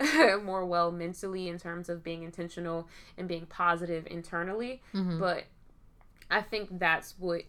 more 0.44 0.64
well 0.64 0.92
mentally 0.92 1.48
in 1.48 1.58
terms 1.58 1.88
of 1.88 2.02
being 2.02 2.22
intentional 2.22 2.88
and 3.16 3.28
being 3.28 3.46
positive 3.46 4.06
internally. 4.10 4.82
Mhm. 4.94 5.18
But 5.18 5.44
I 6.30 6.42
think 6.42 6.78
that's 6.78 7.14
what 7.18 7.42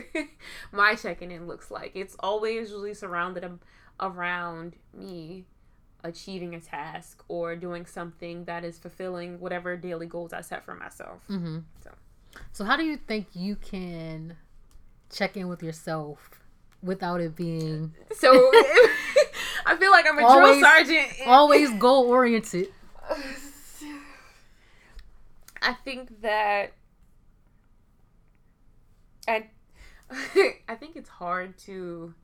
my 0.72 0.94
checking 0.94 1.30
in 1.30 1.46
looks 1.46 1.70
like. 1.70 1.92
It's 1.94 2.16
always 2.20 2.70
usually 2.70 2.94
surrounded 2.94 3.58
around 4.00 4.74
me 4.92 5.44
achieving 6.02 6.54
a 6.54 6.60
task 6.60 7.24
or 7.28 7.56
doing 7.56 7.86
something 7.86 8.44
that 8.44 8.64
is 8.64 8.78
fulfilling 8.78 9.40
whatever 9.40 9.76
daily 9.76 10.06
goals 10.06 10.32
I 10.32 10.40
set 10.42 10.64
for 10.64 10.74
myself. 10.74 11.22
Mm-hmm. 11.28 11.58
So. 11.82 11.90
So 12.52 12.64
how 12.64 12.76
do 12.76 12.84
you 12.84 12.96
think 12.96 13.28
you 13.34 13.56
can 13.56 14.36
check 15.10 15.36
in 15.36 15.48
with 15.48 15.62
yourself 15.62 16.30
without 16.84 17.20
it 17.20 17.34
being 17.34 17.92
So 18.16 18.30
I 19.66 19.76
feel 19.78 19.90
like 19.90 20.06
I'm 20.08 20.18
a 20.18 20.22
Always- 20.24 20.58
drill 20.58 20.70
sergeant. 20.70 21.08
always 21.26 21.70
goal 21.78 22.06
oriented? 22.08 22.68
I 25.62 25.72
think 25.84 26.20
that 26.20 26.72
I 29.26 29.46
I 30.68 30.74
think 30.74 30.96
it's 30.96 31.08
hard 31.08 31.56
to 31.60 32.14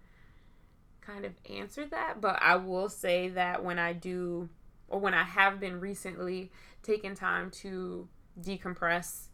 kind 1.00 1.24
of 1.24 1.32
answer 1.50 1.86
that, 1.86 2.20
but 2.20 2.38
I 2.42 2.56
will 2.56 2.88
say 2.88 3.30
that 3.30 3.64
when 3.64 3.78
I 3.78 3.94
do 3.94 4.48
or 4.88 5.00
when 5.00 5.14
I 5.14 5.22
have 5.24 5.58
been 5.58 5.80
recently 5.80 6.52
taking 6.82 7.14
time 7.14 7.50
to 7.62 8.06
decompress, 8.40 9.28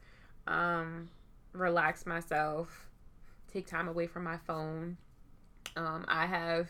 um, 0.47 1.09
relax 1.53 2.07
myself, 2.07 2.87
take 3.53 3.67
time 3.67 3.89
away 3.89 4.07
from 4.07 4.23
my 4.25 4.37
phone, 4.37 4.97
um, 5.77 6.05
I 6.09 6.27
have 6.27 6.69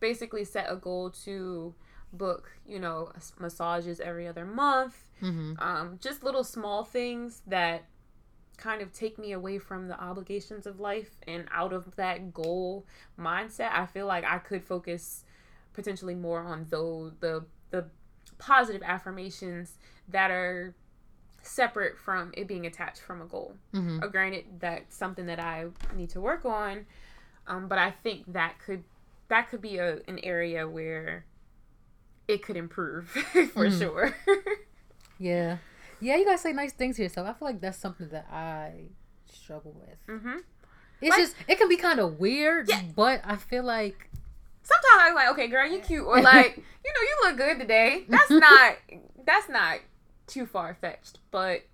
basically 0.00 0.44
set 0.44 0.66
a 0.70 0.76
goal 0.76 1.10
to 1.24 1.74
book, 2.12 2.50
you 2.66 2.78
know, 2.78 3.12
massages 3.38 4.00
every 4.00 4.26
other 4.26 4.44
month 4.44 4.96
Mm-hmm. 5.22 5.52
um, 5.62 5.98
just 6.00 6.22
little 6.24 6.42
small 6.44 6.82
things 6.82 7.42
that 7.46 7.84
kind 8.56 8.80
of 8.82 8.90
take 8.92 9.18
me 9.18 9.32
away 9.32 9.58
from 9.58 9.86
the 9.88 9.98
obligations 10.02 10.66
of 10.66 10.80
life 10.80 11.10
and 11.28 11.44
out 11.52 11.72
of 11.74 11.94
that 11.96 12.32
goal 12.34 12.84
mindset 13.18 13.70
i 13.72 13.84
feel 13.86 14.06
like 14.06 14.24
i 14.24 14.38
could 14.38 14.62
focus 14.64 15.24
potentially 15.72 16.14
more 16.14 16.40
on 16.40 16.66
those 16.70 17.12
the 17.20 17.44
the 17.70 17.84
positive 18.38 18.82
affirmations 18.82 19.74
that 20.08 20.30
are 20.30 20.74
separate 21.42 21.96
from 21.98 22.32
it 22.36 22.46
being 22.46 22.66
attached 22.66 23.00
from 23.00 23.22
a 23.22 23.26
goal 23.26 23.54
Mm-hmm. 23.74 24.02
uh, 24.02 24.06
granted 24.08 24.44
that's 24.58 24.94
something 24.96 25.26
that 25.26 25.38
i 25.40 25.66
need 25.94 26.10
to 26.10 26.20
work 26.20 26.44
on 26.44 26.86
um, 27.46 27.68
but 27.68 27.78
i 27.78 27.90
think 27.90 28.24
that 28.32 28.54
could 28.64 28.84
that 29.28 29.48
could 29.50 29.60
be 29.62 29.78
a, 29.78 29.98
an 30.08 30.18
area 30.22 30.66
where 30.68 31.24
it 32.28 32.42
could 32.42 32.56
improve 32.56 33.08
for 33.52 33.66
Mhm. 33.68 33.78
sure 33.78 34.14
Yeah. 35.18 35.58
Yeah, 36.00 36.16
you 36.16 36.24
guys 36.24 36.40
say 36.40 36.54
nice 36.54 36.72
things 36.72 36.96
to 36.96 37.02
yourself. 37.02 37.28
I 37.28 37.34
feel 37.34 37.46
like 37.48 37.60
that's 37.60 37.76
something 37.76 38.08
that 38.08 38.26
I 38.32 38.84
struggle 39.30 39.76
with. 39.78 39.98
hmm 40.22 40.38
It's 41.02 41.10
Like- 41.10 41.18
just 41.20 41.36
it 41.46 41.58
can 41.58 41.68
be 41.68 41.76
kind 41.76 42.00
of 42.00 42.18
weird, 42.18 42.70
Yeah. 42.70 42.80
but 42.96 43.20
I 43.22 43.36
feel 43.36 43.62
like 43.64 44.08
sometimes 44.62 44.98
I'm 45.02 45.14
like, 45.14 45.28
okay, 45.32 45.48
girl, 45.48 45.66
you 45.70 45.78
cute, 45.80 46.06
or 46.06 46.22
like, 46.22 46.56
you 46.84 46.92
know, 46.94 47.00
you 47.02 47.16
look 47.24 47.36
good 47.36 47.58
today. 47.60 48.04
That's 48.08 48.30
not 48.30 48.76
that's 49.26 49.48
not 49.50 49.80
too 50.26 50.46
far 50.46 50.74
fetched, 50.80 51.18
but 51.30 51.64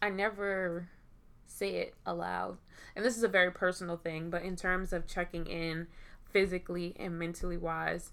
I 0.00 0.08
never 0.08 0.88
say 1.46 1.74
it 1.76 1.94
aloud. 2.06 2.56
And 2.96 3.04
this 3.04 3.16
is 3.16 3.22
a 3.22 3.28
very 3.28 3.50
personal 3.50 3.96
thing, 3.96 4.30
but 4.30 4.42
in 4.42 4.56
terms 4.56 4.92
of 4.92 5.06
checking 5.06 5.46
in 5.46 5.86
physically 6.32 6.94
and 6.98 7.18
mentally 7.18 7.56
wise, 7.56 8.10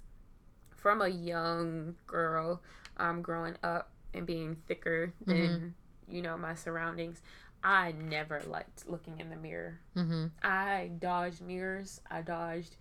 from 0.76 1.02
a 1.02 1.08
young 1.08 1.96
girl, 2.06 2.62
um, 2.98 3.22
growing 3.22 3.56
up 3.64 3.92
and 4.14 4.26
being 4.26 4.56
thicker 4.68 5.14
than 5.26 5.38
mm-hmm. 5.38 6.16
you 6.16 6.22
know 6.22 6.38
my 6.38 6.56
surroundings, 6.56 7.22
I 7.64 7.92
never 7.92 8.42
liked 8.48 8.88
looking 8.88 9.20
in 9.20 9.30
the 9.30 9.36
mirror. 9.36 9.80
Mm-hmm. 9.96 10.28
I 10.44 10.92
dodged 11.00 11.42
mirrors. 11.42 12.02
I 12.10 12.22
dodged 12.22 12.76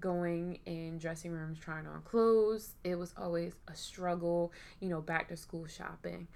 going 0.00 0.58
in 0.66 0.98
dressing 0.98 1.32
rooms 1.32 1.58
trying 1.58 1.86
on 1.86 2.02
clothes. 2.02 2.74
It 2.82 2.96
was 2.96 3.14
always 3.16 3.52
a 3.68 3.74
struggle, 3.74 4.52
you 4.80 4.88
know, 4.88 5.00
back 5.00 5.28
to 5.28 5.36
school 5.36 5.66
shopping. 5.66 6.26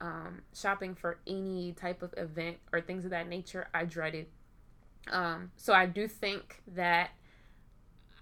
Um, 0.00 0.42
shopping 0.54 0.94
for 0.94 1.18
any 1.26 1.72
type 1.72 2.02
of 2.02 2.14
event 2.16 2.58
or 2.72 2.80
things 2.80 3.04
of 3.04 3.10
that 3.10 3.28
nature, 3.28 3.66
I 3.74 3.84
dreaded. 3.84 4.26
Um, 5.10 5.50
so 5.56 5.72
I 5.72 5.86
do 5.86 6.08
think 6.08 6.62
that 6.74 7.10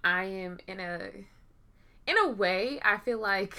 I 0.03 0.23
am 0.25 0.59
in 0.67 0.79
a 0.79 1.09
in 2.07 2.17
a 2.17 2.29
way, 2.29 2.79
I 2.83 2.97
feel 2.97 3.19
like 3.19 3.57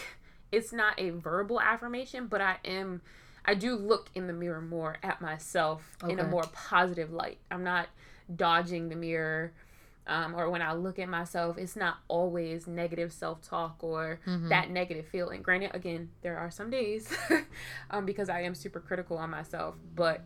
it's 0.50 0.72
not 0.72 0.98
a 0.98 1.10
verbal 1.10 1.60
affirmation, 1.60 2.26
but 2.26 2.40
I 2.40 2.56
am 2.64 3.02
I 3.44 3.54
do 3.54 3.76
look 3.76 4.10
in 4.14 4.26
the 4.26 4.32
mirror 4.32 4.60
more 4.60 4.98
at 5.02 5.20
myself 5.20 5.96
okay. 6.02 6.12
in 6.12 6.18
a 6.18 6.24
more 6.24 6.44
positive 6.52 7.10
light. 7.10 7.38
I'm 7.50 7.64
not 7.64 7.88
dodging 8.34 8.88
the 8.88 8.96
mirror. 8.96 9.52
Um, 10.06 10.34
or 10.34 10.48
when 10.48 10.62
I 10.62 10.72
look 10.72 10.98
at 10.98 11.08
myself, 11.08 11.58
it's 11.58 11.76
not 11.76 11.98
always 12.08 12.66
negative 12.66 13.12
self 13.12 13.42
talk 13.42 13.76
or 13.80 14.20
mm-hmm. 14.26 14.48
that 14.48 14.70
negative 14.70 15.06
feeling. 15.06 15.42
Granted, 15.42 15.74
again, 15.74 16.08
there 16.22 16.38
are 16.38 16.50
some 16.50 16.70
days 16.70 17.14
um, 17.90 18.06
because 18.06 18.30
I 18.30 18.42
am 18.42 18.54
super 18.54 18.80
critical 18.80 19.18
on 19.18 19.28
myself, 19.28 19.74
but 19.94 20.22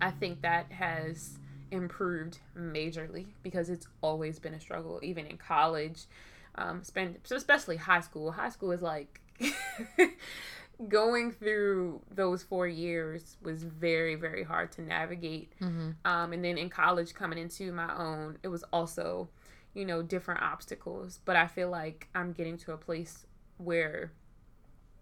I 0.00 0.10
think 0.10 0.42
that 0.42 0.70
has 0.72 1.38
improved 1.72 2.38
majorly 2.56 3.26
because 3.42 3.68
it's 3.68 3.88
always 4.00 4.38
been 4.38 4.54
a 4.54 4.60
struggle, 4.60 5.00
even 5.02 5.26
in 5.26 5.38
college 5.38 6.06
um, 6.54 6.84
spend 6.84 7.18
especially 7.30 7.76
high 7.76 8.00
school. 8.00 8.32
High 8.32 8.50
school 8.50 8.72
is 8.72 8.82
like 8.82 9.20
going 10.88 11.32
through 11.32 12.02
those 12.10 12.42
four 12.42 12.66
years 12.66 13.36
was 13.42 13.62
very 13.62 14.14
very 14.14 14.44
hard 14.44 14.72
to 14.72 14.82
navigate. 14.82 15.52
Mm-hmm. 15.60 15.90
Um, 16.04 16.32
and 16.32 16.44
then 16.44 16.58
in 16.58 16.68
college, 16.68 17.14
coming 17.14 17.38
into 17.38 17.72
my 17.72 17.94
own, 17.96 18.38
it 18.42 18.48
was 18.48 18.64
also 18.72 19.28
you 19.74 19.84
know 19.84 20.02
different 20.02 20.42
obstacles. 20.42 21.20
But 21.24 21.36
I 21.36 21.46
feel 21.46 21.70
like 21.70 22.08
I'm 22.14 22.32
getting 22.32 22.58
to 22.58 22.72
a 22.72 22.76
place 22.76 23.26
where 23.58 24.12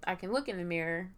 I 0.06 0.14
can 0.14 0.32
look 0.32 0.48
in 0.48 0.56
the 0.56 0.64
mirror, 0.64 1.10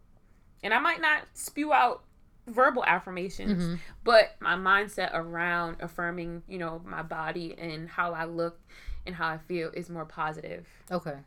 and 0.63 0.73
I 0.73 0.79
might 0.79 1.01
not 1.01 1.23
spew 1.33 1.73
out 1.73 2.03
verbal 2.47 2.83
affirmations 2.85 3.63
mm-hmm. 3.63 3.75
but 4.03 4.35
my 4.41 4.55
mindset 4.55 5.09
around 5.13 5.77
affirming 5.79 6.43
you 6.47 6.57
know 6.57 6.81
my 6.85 7.01
body 7.01 7.55
and 7.57 7.87
how 7.87 8.11
i 8.11 8.25
look 8.25 8.59
and 9.05 9.15
how 9.15 9.27
I 9.27 9.37
feel 9.37 9.71
is 9.73 9.89
more 9.89 10.05
positive. 10.05 10.67
Okay. 10.91 11.17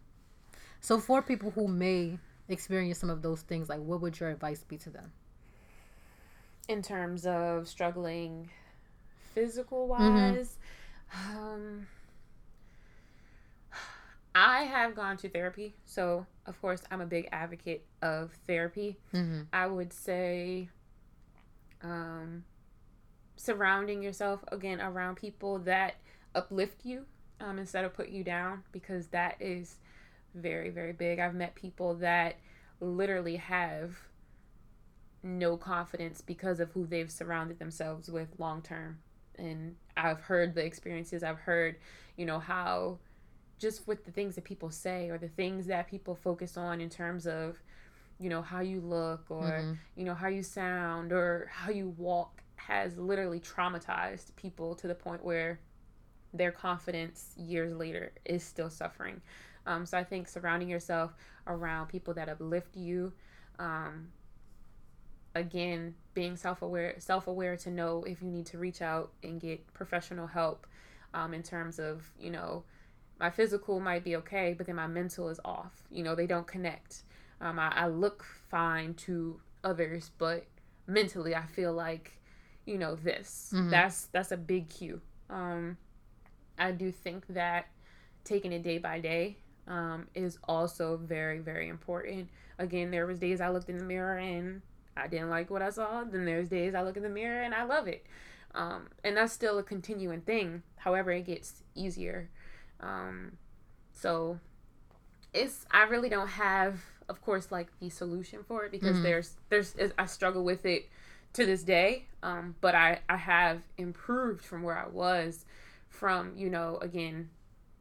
So 0.81 0.99
for 0.99 1.23
people 1.23 1.51
who 1.51 1.69
may 1.69 2.19
experience 2.49 2.99
some 2.99 3.11
of 3.11 3.23
those 3.23 3.43
things, 3.43 3.69
like 3.69 3.81
what 3.81 4.01
would 4.01 4.19
your 4.19 4.31
advice 4.31 4.63
be 4.63 4.79
to 4.79 4.91
them? 4.91 5.13
In 6.69 6.83
terms 6.83 7.27
of 7.27 7.69
struggling 7.69 8.51
physical 9.35 9.89
wise, 9.89 10.59
mm-hmm. 11.13 11.39
um 11.39 11.87
I 14.35 14.65
have 14.65 14.95
gone 14.95 15.17
to 15.19 15.31
therapy, 15.31 15.75
so 15.87 16.27
of 16.45 16.61
course 16.61 16.83
I'm 16.91 17.01
a 17.01 17.07
big 17.07 17.29
advocate 17.33 17.87
of 18.03 18.33
therapy. 18.47 18.99
Mm-hmm. 19.15 19.43
I 19.53 19.67
would 19.67 19.93
say 19.93 20.69
um 21.83 22.45
surrounding 23.37 24.03
yourself 24.03 24.43
again 24.51 24.81
around 24.81 25.17
people 25.17 25.59
that 25.59 25.97
uplift 26.35 26.85
you 26.85 27.05
um, 27.41 27.59
instead 27.59 27.85
of 27.85 27.93
put 27.93 28.09
you 28.09 28.25
down 28.25 28.63
because 28.73 29.09
that 29.09 29.37
is 29.41 29.77
very 30.35 30.71
very 30.71 30.93
big. 30.93 31.19
I've 31.19 31.35
met 31.35 31.55
people 31.55 31.95
that 31.97 32.37
literally 32.81 33.37
have 33.37 33.97
no 35.23 35.57
confidence 35.57 36.21
because 36.21 36.61
of 36.61 36.71
who 36.73 36.87
they've 36.87 37.11
surrounded 37.11 37.59
themselves 37.59 38.11
with 38.11 38.29
long 38.39 38.63
term. 38.63 38.99
And 39.39 39.77
i've 39.97 40.21
heard 40.21 40.55
the 40.55 40.65
experiences. 40.65 41.23
I've 41.23 41.39
heard 41.39 41.77
you 42.17 42.25
know 42.27 42.39
how 42.39 42.99
just 43.59 43.87
with 43.87 44.05
the 44.05 44.11
things 44.13 44.35
that 44.35 44.45
people 44.45 44.71
say 44.71 45.09
or 45.09 45.19
the 45.19 45.29
things 45.29 45.67
that 45.67 45.89
people 45.89 46.15
focus 46.15 46.57
on 46.57 46.81
in 46.81 46.91
terms 46.91 47.27
of 47.27 47.59
you 48.19 48.31
know 48.31 48.43
how 48.43 48.61
you 48.61 48.81
look 48.81 49.25
or 49.29 49.43
mm-hmm. 49.43 49.73
you 49.95 50.05
know 50.05 50.15
how 50.15 50.29
you 50.29 50.43
sound 50.43 51.13
or 51.13 51.49
how 51.51 51.71
you 51.71 51.95
walk 51.99 52.43
has 52.57 52.97
literally 52.99 53.41
traumatized 53.41 54.35
people 54.37 54.75
to 54.75 54.89
the 54.89 54.95
point 54.95 55.25
where 55.25 55.61
their 56.33 56.51
confidence 56.51 57.33
years 57.37 57.73
later 57.73 58.13
is 58.25 58.43
still 58.43 58.71
suffering. 58.71 59.21
Um, 59.67 59.87
so 59.87 59.99
I 59.99 60.05
think 60.05 60.29
surrounding 60.29 60.69
yourself 60.69 61.15
around 61.47 61.89
people 61.89 62.15
that 62.15 62.29
uplift 62.29 62.77
you, 62.77 63.13
um, 63.59 64.09
again, 65.35 65.95
being 66.15 66.37
self 66.37 66.63
aware, 66.63 66.95
self 66.99 67.27
aware 67.27 67.57
to 67.59 67.71
know 67.71 68.05
if 68.05 68.23
you 68.23 68.31
need 68.31 68.47
to 68.47 68.59
reach 68.59 68.83
out 68.83 69.13
and 69.23 69.41
get 69.41 69.73
professional 69.75 70.27
help. 70.27 70.67
Um, 71.15 71.33
in 71.33 71.43
terms 71.43 71.79
of 71.79 72.11
you 72.19 72.31
know, 72.31 72.65
my 73.19 73.31
physical 73.31 73.81
might 73.81 74.05
be 74.05 74.17
okay, 74.17 74.55
but 74.57 74.67
then 74.67 74.77
my 74.77 74.87
mental 74.87 75.29
is 75.29 75.41
off. 75.45 75.73
You 75.91 76.03
know, 76.03 76.15
they 76.15 76.27
don't 76.27 76.47
connect. 76.47 77.03
Um, 77.41 77.59
I, 77.59 77.73
I 77.75 77.87
look 77.89 78.25
fine 78.51 78.95
to 78.95 79.41
others, 79.63 80.11
but 80.19 80.47
mentally, 80.87 81.35
I 81.35 81.45
feel 81.47 81.73
like, 81.73 82.19
you 82.65 82.79
know, 82.79 82.95
this. 82.95 83.53
Mm-hmm. 83.55 83.71
That's 83.71 84.07
that's 84.07 84.33
a 84.33 84.37
big 84.37 84.69
cue. 84.69 85.01
Um, 85.29 85.77
I 86.59 86.73
do 86.73 86.91
think 86.91 87.27
that 87.29 87.67
taking 88.25 88.53
it 88.53 88.63
day 88.63 88.79
by 88.79 89.01
day 89.01 89.37
um, 89.69 90.07
is 90.15 90.39
also 90.49 90.97
very, 90.97 91.39
very 91.39 91.69
important. 91.69 92.29
Again, 92.59 92.91
there 92.91 93.07
was 93.07 93.19
days 93.19 93.41
I 93.41 93.51
looked 93.51 93.69
in 93.69 93.79
the 93.79 93.85
mirror 93.85 94.19
and 94.19 94.63
I 94.97 95.09
didn't 95.09 95.31
like 95.31 95.51
what 95.51 95.63
I 95.63 95.71
saw. 95.71 96.05
Then 96.05 96.25
there's 96.25 96.49
days 96.49 96.75
I 96.75 96.83
look 96.83 96.97
in 96.97 97.03
the 97.03 97.09
mirror 97.09 97.43
and 97.43 97.55
I 97.55 97.65
love 97.65 97.87
it. 97.87 98.07
Um, 98.55 98.87
and 99.05 99.17
that's 99.17 99.33
still 99.33 99.59
a 99.59 99.63
continuing 99.63 100.23
thing. 100.23 100.63
However, 100.77 101.11
it 101.13 101.27
gets 101.27 101.63
easier. 101.75 102.31
Um, 102.81 103.33
so 103.93 104.39
it's 105.35 105.67
I 105.71 105.83
really 105.85 106.09
don't 106.09 106.29
have, 106.29 106.81
of 107.09 107.23
course, 107.23 107.51
like 107.51 107.69
the 107.81 107.91
solution 107.91 108.41
for 108.47 108.65
it 108.65 108.73
because 108.73 108.95
mm-hmm. 108.95 109.05
there's 109.05 109.35
there's 109.49 109.75
I 109.99 110.07
struggle 110.07 110.45
with 110.45 110.67
it 110.67 110.89
to 111.35 111.47
this 111.47 111.63
day. 111.63 112.07
Um, 112.23 112.55
but 112.61 112.75
I 112.75 113.01
I 113.09 113.17
have 113.17 113.63
improved 113.79 114.45
from 114.45 114.63
where 114.63 114.79
I 114.79 114.89
was 114.89 115.45
from 115.97 116.33
you 116.37 116.51
know 116.51 116.79
again 116.83 117.31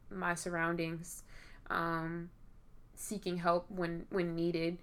my 0.09 0.33
surroundings 0.33 1.23
um 1.69 2.29
seeking 2.95 3.37
help 3.37 3.65
when 3.69 4.05
when 4.09 4.35
needed 4.35 4.77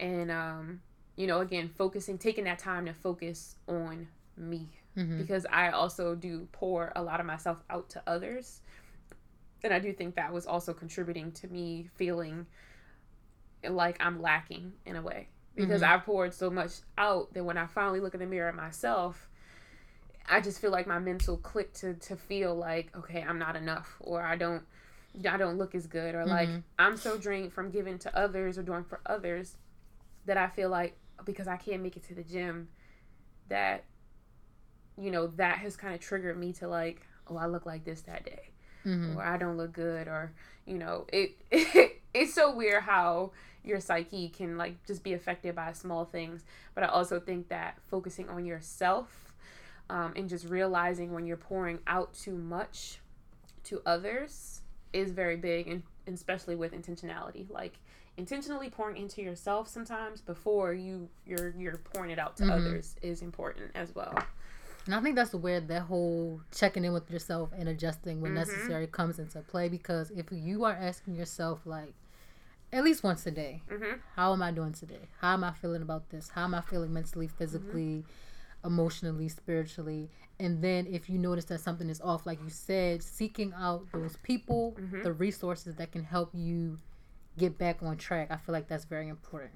and 0.00 0.30
um 0.30 0.80
you 1.16 1.26
know 1.26 1.40
again 1.40 1.68
focusing 1.68 2.16
taking 2.16 2.44
that 2.44 2.58
time 2.58 2.86
to 2.86 2.94
focus 2.94 3.56
on 3.68 4.08
me 4.36 4.68
mm-hmm. 4.96 5.18
because 5.18 5.44
i 5.52 5.68
also 5.68 6.14
do 6.14 6.48
pour 6.52 6.90
a 6.96 7.02
lot 7.02 7.20
of 7.20 7.26
myself 7.26 7.58
out 7.68 7.88
to 7.90 8.02
others 8.06 8.60
and 9.62 9.72
i 9.74 9.78
do 9.78 9.92
think 9.92 10.14
that 10.14 10.32
was 10.32 10.46
also 10.46 10.72
contributing 10.72 11.30
to 11.32 11.46
me 11.48 11.88
feeling 11.96 12.46
like 13.70 13.96
i'm 14.00 14.20
lacking 14.20 14.72
in 14.86 14.96
a 14.96 15.02
way 15.02 15.28
because 15.54 15.82
mm-hmm. 15.82 15.94
i 15.94 15.98
poured 15.98 16.34
so 16.34 16.50
much 16.50 16.72
out 16.98 17.32
that 17.34 17.44
when 17.44 17.56
i 17.56 17.66
finally 17.66 18.00
look 18.00 18.14
in 18.14 18.20
the 18.20 18.26
mirror 18.26 18.48
at 18.48 18.54
myself 18.54 19.28
I 20.26 20.40
just 20.40 20.60
feel 20.60 20.70
like 20.70 20.86
my 20.86 20.98
mental 20.98 21.36
click 21.36 21.72
to 21.74 21.94
to 21.94 22.16
feel 22.16 22.54
like 22.54 22.94
okay, 22.96 23.22
I'm 23.22 23.38
not 23.38 23.56
enough 23.56 23.96
or 24.00 24.22
I 24.22 24.36
don't 24.36 24.62
I 25.28 25.36
don't 25.36 25.58
look 25.58 25.74
as 25.74 25.86
good 25.86 26.14
or 26.14 26.20
mm-hmm. 26.20 26.30
like 26.30 26.48
I'm 26.78 26.96
so 26.96 27.18
drained 27.18 27.52
from 27.52 27.70
giving 27.70 27.98
to 28.00 28.16
others 28.16 28.58
or 28.58 28.62
doing 28.62 28.84
for 28.84 29.00
others 29.06 29.56
that 30.26 30.36
I 30.36 30.48
feel 30.48 30.70
like 30.70 30.96
because 31.24 31.46
I 31.46 31.56
can't 31.56 31.82
make 31.82 31.96
it 31.96 32.04
to 32.08 32.14
the 32.14 32.24
gym 32.24 32.68
that 33.48 33.84
you 34.96 35.10
know 35.10 35.26
that 35.36 35.58
has 35.58 35.76
kind 35.76 35.94
of 35.94 36.00
triggered 36.00 36.38
me 36.38 36.52
to 36.54 36.68
like 36.68 37.06
oh 37.28 37.36
I 37.36 37.46
look 37.46 37.66
like 37.66 37.84
this 37.84 38.02
that 38.02 38.24
day 38.24 38.50
mm-hmm. 38.84 39.18
or 39.18 39.22
I 39.22 39.36
don't 39.36 39.56
look 39.56 39.72
good 39.72 40.08
or 40.08 40.32
you 40.66 40.78
know 40.78 41.06
it, 41.12 41.36
it 41.50 42.00
it's 42.14 42.34
so 42.34 42.54
weird 42.54 42.82
how 42.82 43.32
your 43.64 43.80
psyche 43.80 44.28
can 44.28 44.56
like 44.56 44.84
just 44.86 45.02
be 45.02 45.12
affected 45.12 45.54
by 45.54 45.72
small 45.72 46.04
things 46.04 46.44
but 46.74 46.84
I 46.84 46.88
also 46.88 47.18
think 47.18 47.48
that 47.48 47.78
focusing 47.88 48.28
on 48.28 48.44
yourself 48.44 49.32
um, 49.90 50.12
and 50.16 50.28
just 50.28 50.48
realizing 50.48 51.12
when 51.12 51.26
you're 51.26 51.36
pouring 51.36 51.78
out 51.86 52.14
too 52.14 52.34
much 52.34 52.98
to 53.64 53.80
others 53.84 54.60
is 54.92 55.10
very 55.10 55.36
big 55.36 55.68
and, 55.68 55.82
and 56.06 56.14
especially 56.14 56.56
with 56.56 56.72
intentionality 56.72 57.50
like 57.50 57.78
intentionally 58.16 58.70
pouring 58.70 58.96
into 58.96 59.22
yourself 59.22 59.66
sometimes 59.68 60.20
before 60.20 60.72
you 60.72 61.08
you're 61.26 61.54
you're 61.58 61.78
pouring 61.78 62.10
it 62.10 62.18
out 62.18 62.36
to 62.36 62.44
mm-hmm. 62.44 62.52
others 62.52 62.96
is 63.02 63.22
important 63.22 63.70
as 63.74 63.94
well 63.94 64.16
and 64.86 64.94
I 64.94 65.00
think 65.00 65.16
that's 65.16 65.34
where 65.34 65.60
that 65.60 65.82
whole 65.82 66.42
checking 66.54 66.84
in 66.84 66.92
with 66.92 67.10
yourself 67.10 67.50
and 67.56 67.68
adjusting 67.68 68.20
when 68.20 68.32
mm-hmm. 68.32 68.40
necessary 68.40 68.86
comes 68.86 69.18
into 69.18 69.40
play 69.40 69.68
because 69.68 70.10
if 70.10 70.26
you 70.30 70.64
are 70.64 70.74
asking 70.74 71.14
yourself 71.14 71.60
like 71.64 71.94
at 72.74 72.84
least 72.84 73.02
once 73.02 73.24
a 73.26 73.30
day. 73.30 73.62
Mhm. 73.70 74.00
How 74.16 74.32
am 74.32 74.42
I 74.42 74.50
doing 74.50 74.72
today? 74.72 75.08
How 75.20 75.32
am 75.34 75.44
I 75.44 75.52
feeling 75.52 75.80
about 75.82 76.10
this? 76.10 76.28
How 76.30 76.44
am 76.44 76.54
I 76.54 76.60
feeling 76.60 76.92
mentally, 76.92 77.28
physically, 77.28 78.04
emotionally, 78.64 79.28
spiritually? 79.28 80.10
And 80.40 80.60
then 80.62 80.86
if 80.86 81.08
you 81.08 81.18
notice 81.18 81.44
that 81.46 81.60
something 81.60 81.88
is 81.88 82.00
off, 82.00 82.26
like 82.26 82.42
you 82.42 82.50
said, 82.50 83.02
seeking 83.02 83.52
out 83.56 83.86
those 83.92 84.16
people, 84.16 84.74
the 85.02 85.12
resources 85.12 85.76
that 85.76 85.92
can 85.92 86.02
help 86.04 86.30
you 86.34 86.78
get 87.38 87.56
back 87.58 87.82
on 87.82 87.96
track. 87.96 88.30
I 88.30 88.36
feel 88.36 88.52
like 88.52 88.68
that's 88.68 88.84
very 88.84 89.08
important. 89.08 89.52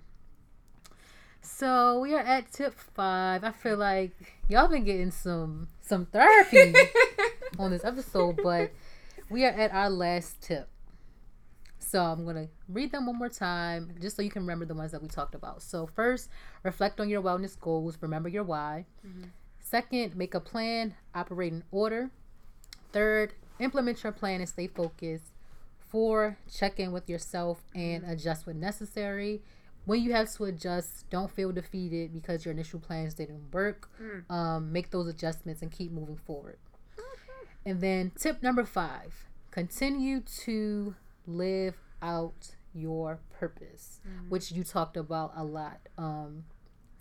So 1.40 2.00
we 2.00 2.14
are 2.14 2.20
at 2.20 2.52
tip 2.52 2.74
five. 2.78 3.44
I 3.44 3.52
feel 3.52 3.76
like 3.76 4.12
y'all 4.48 4.68
been 4.68 4.84
getting 4.84 5.10
some 5.10 5.68
some 5.80 6.06
therapy 6.06 6.74
on 7.58 7.70
this 7.70 7.84
episode, 7.84 8.40
but 8.42 8.72
we 9.30 9.44
are 9.44 9.50
at 9.52 9.72
our 9.72 9.90
last 9.90 10.40
tip. 10.42 10.68
So 11.78 12.02
I'm 12.02 12.24
gonna 12.24 12.48
read 12.68 12.92
them 12.92 13.06
one 13.06 13.16
more 13.16 13.28
time, 13.28 13.94
just 14.00 14.16
so 14.16 14.22
you 14.22 14.30
can 14.30 14.42
remember 14.42 14.64
the 14.64 14.74
ones 14.74 14.92
that 14.92 15.02
we 15.02 15.08
talked 15.08 15.34
about. 15.34 15.62
So 15.62 15.86
first, 15.86 16.28
reflect 16.62 17.00
on 17.00 17.08
your 17.08 17.22
wellness 17.22 17.58
goals. 17.58 17.96
Remember 18.00 18.28
your 18.28 18.44
why. 18.44 18.84
Mm-hmm. 19.06 19.28
Second, 19.60 20.16
make 20.16 20.34
a 20.34 20.40
plan. 20.40 20.94
Operate 21.14 21.52
in 21.52 21.64
order. 21.70 22.10
Third, 22.92 23.34
implement 23.58 24.02
your 24.02 24.12
plan 24.12 24.40
and 24.40 24.48
stay 24.48 24.66
focused. 24.66 25.32
Four, 25.78 26.36
check 26.52 26.78
in 26.80 26.92
with 26.92 27.08
yourself 27.08 27.62
and 27.74 28.02
mm-hmm. 28.02 28.12
adjust 28.12 28.46
when 28.46 28.60
necessary. 28.60 29.42
When 29.84 30.02
you 30.02 30.12
have 30.12 30.30
to 30.34 30.44
adjust, 30.44 31.08
don't 31.08 31.30
feel 31.30 31.50
defeated 31.50 32.12
because 32.12 32.44
your 32.44 32.52
initial 32.52 32.78
plans 32.78 33.14
didn't 33.14 33.54
work. 33.54 33.88
Mm. 34.02 34.30
Um, 34.30 34.72
make 34.72 34.90
those 34.90 35.06
adjustments 35.06 35.62
and 35.62 35.72
keep 35.72 35.90
moving 35.90 36.18
forward. 36.18 36.58
And 37.64 37.80
then 37.80 38.12
tip 38.18 38.42
number 38.42 38.64
five 38.64 39.26
continue 39.50 40.20
to 40.44 40.94
live 41.28 41.74
out 42.02 42.54
your 42.74 43.20
purpose, 43.38 44.00
which 44.28 44.50
you 44.52 44.64
talked 44.64 44.96
about 44.96 45.32
a 45.36 45.44
lot 45.44 45.80
um, 45.96 46.44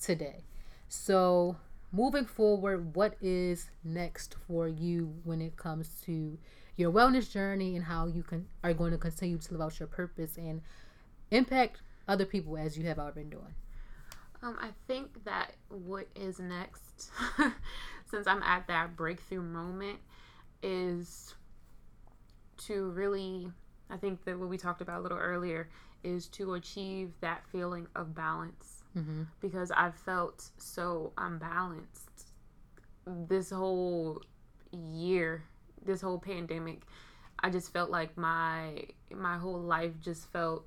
today. 0.01 0.43
So, 0.89 1.57
moving 1.91 2.25
forward, 2.25 2.95
what 2.95 3.15
is 3.21 3.69
next 3.83 4.35
for 4.47 4.67
you 4.67 5.15
when 5.23 5.41
it 5.41 5.57
comes 5.57 6.01
to 6.05 6.37
your 6.75 6.91
wellness 6.91 7.31
journey 7.31 7.75
and 7.75 7.85
how 7.85 8.05
you 8.05 8.23
can 8.23 8.47
are 8.63 8.73
going 8.73 8.91
to 8.91 8.97
continue 8.97 9.37
to 9.37 9.51
live 9.53 9.61
out 9.61 9.79
your 9.79 9.87
purpose 9.87 10.37
and 10.37 10.61
impact 11.31 11.81
other 12.07 12.25
people 12.25 12.57
as 12.57 12.77
you 12.77 12.85
have 12.85 12.99
already 12.99 13.21
been 13.21 13.29
doing? 13.29 13.53
Um, 14.43 14.57
I 14.61 14.69
think 14.87 15.23
that 15.25 15.53
what 15.69 16.07
is 16.15 16.39
next, 16.39 17.11
since 18.09 18.27
I'm 18.27 18.43
at 18.43 18.67
that 18.67 18.95
breakthrough 18.95 19.41
moment, 19.41 19.99
is 20.61 21.33
to 22.65 22.89
really, 22.91 23.51
I 23.89 23.97
think 23.97 24.23
that 24.25 24.37
what 24.37 24.49
we 24.49 24.57
talked 24.57 24.81
about 24.81 24.99
a 24.99 25.01
little 25.03 25.17
earlier 25.17 25.69
is 26.03 26.27
to 26.29 26.53
achieve 26.55 27.11
that 27.21 27.43
feeling 27.51 27.87
of 27.95 28.13
balance 28.15 28.83
Mm-hmm. 28.97 29.23
because 29.41 29.69
I've 29.69 29.93
felt 29.93 30.49
so 30.57 31.11
unbalanced 31.19 32.31
this 33.05 33.51
whole 33.51 34.23
year, 34.71 35.43
this 35.85 36.01
whole 36.01 36.17
pandemic. 36.17 36.81
I 37.39 37.51
just 37.51 37.71
felt 37.71 37.91
like 37.91 38.17
my 38.17 38.85
my 39.13 39.37
whole 39.37 39.59
life 39.59 39.91
just 40.01 40.31
felt 40.31 40.65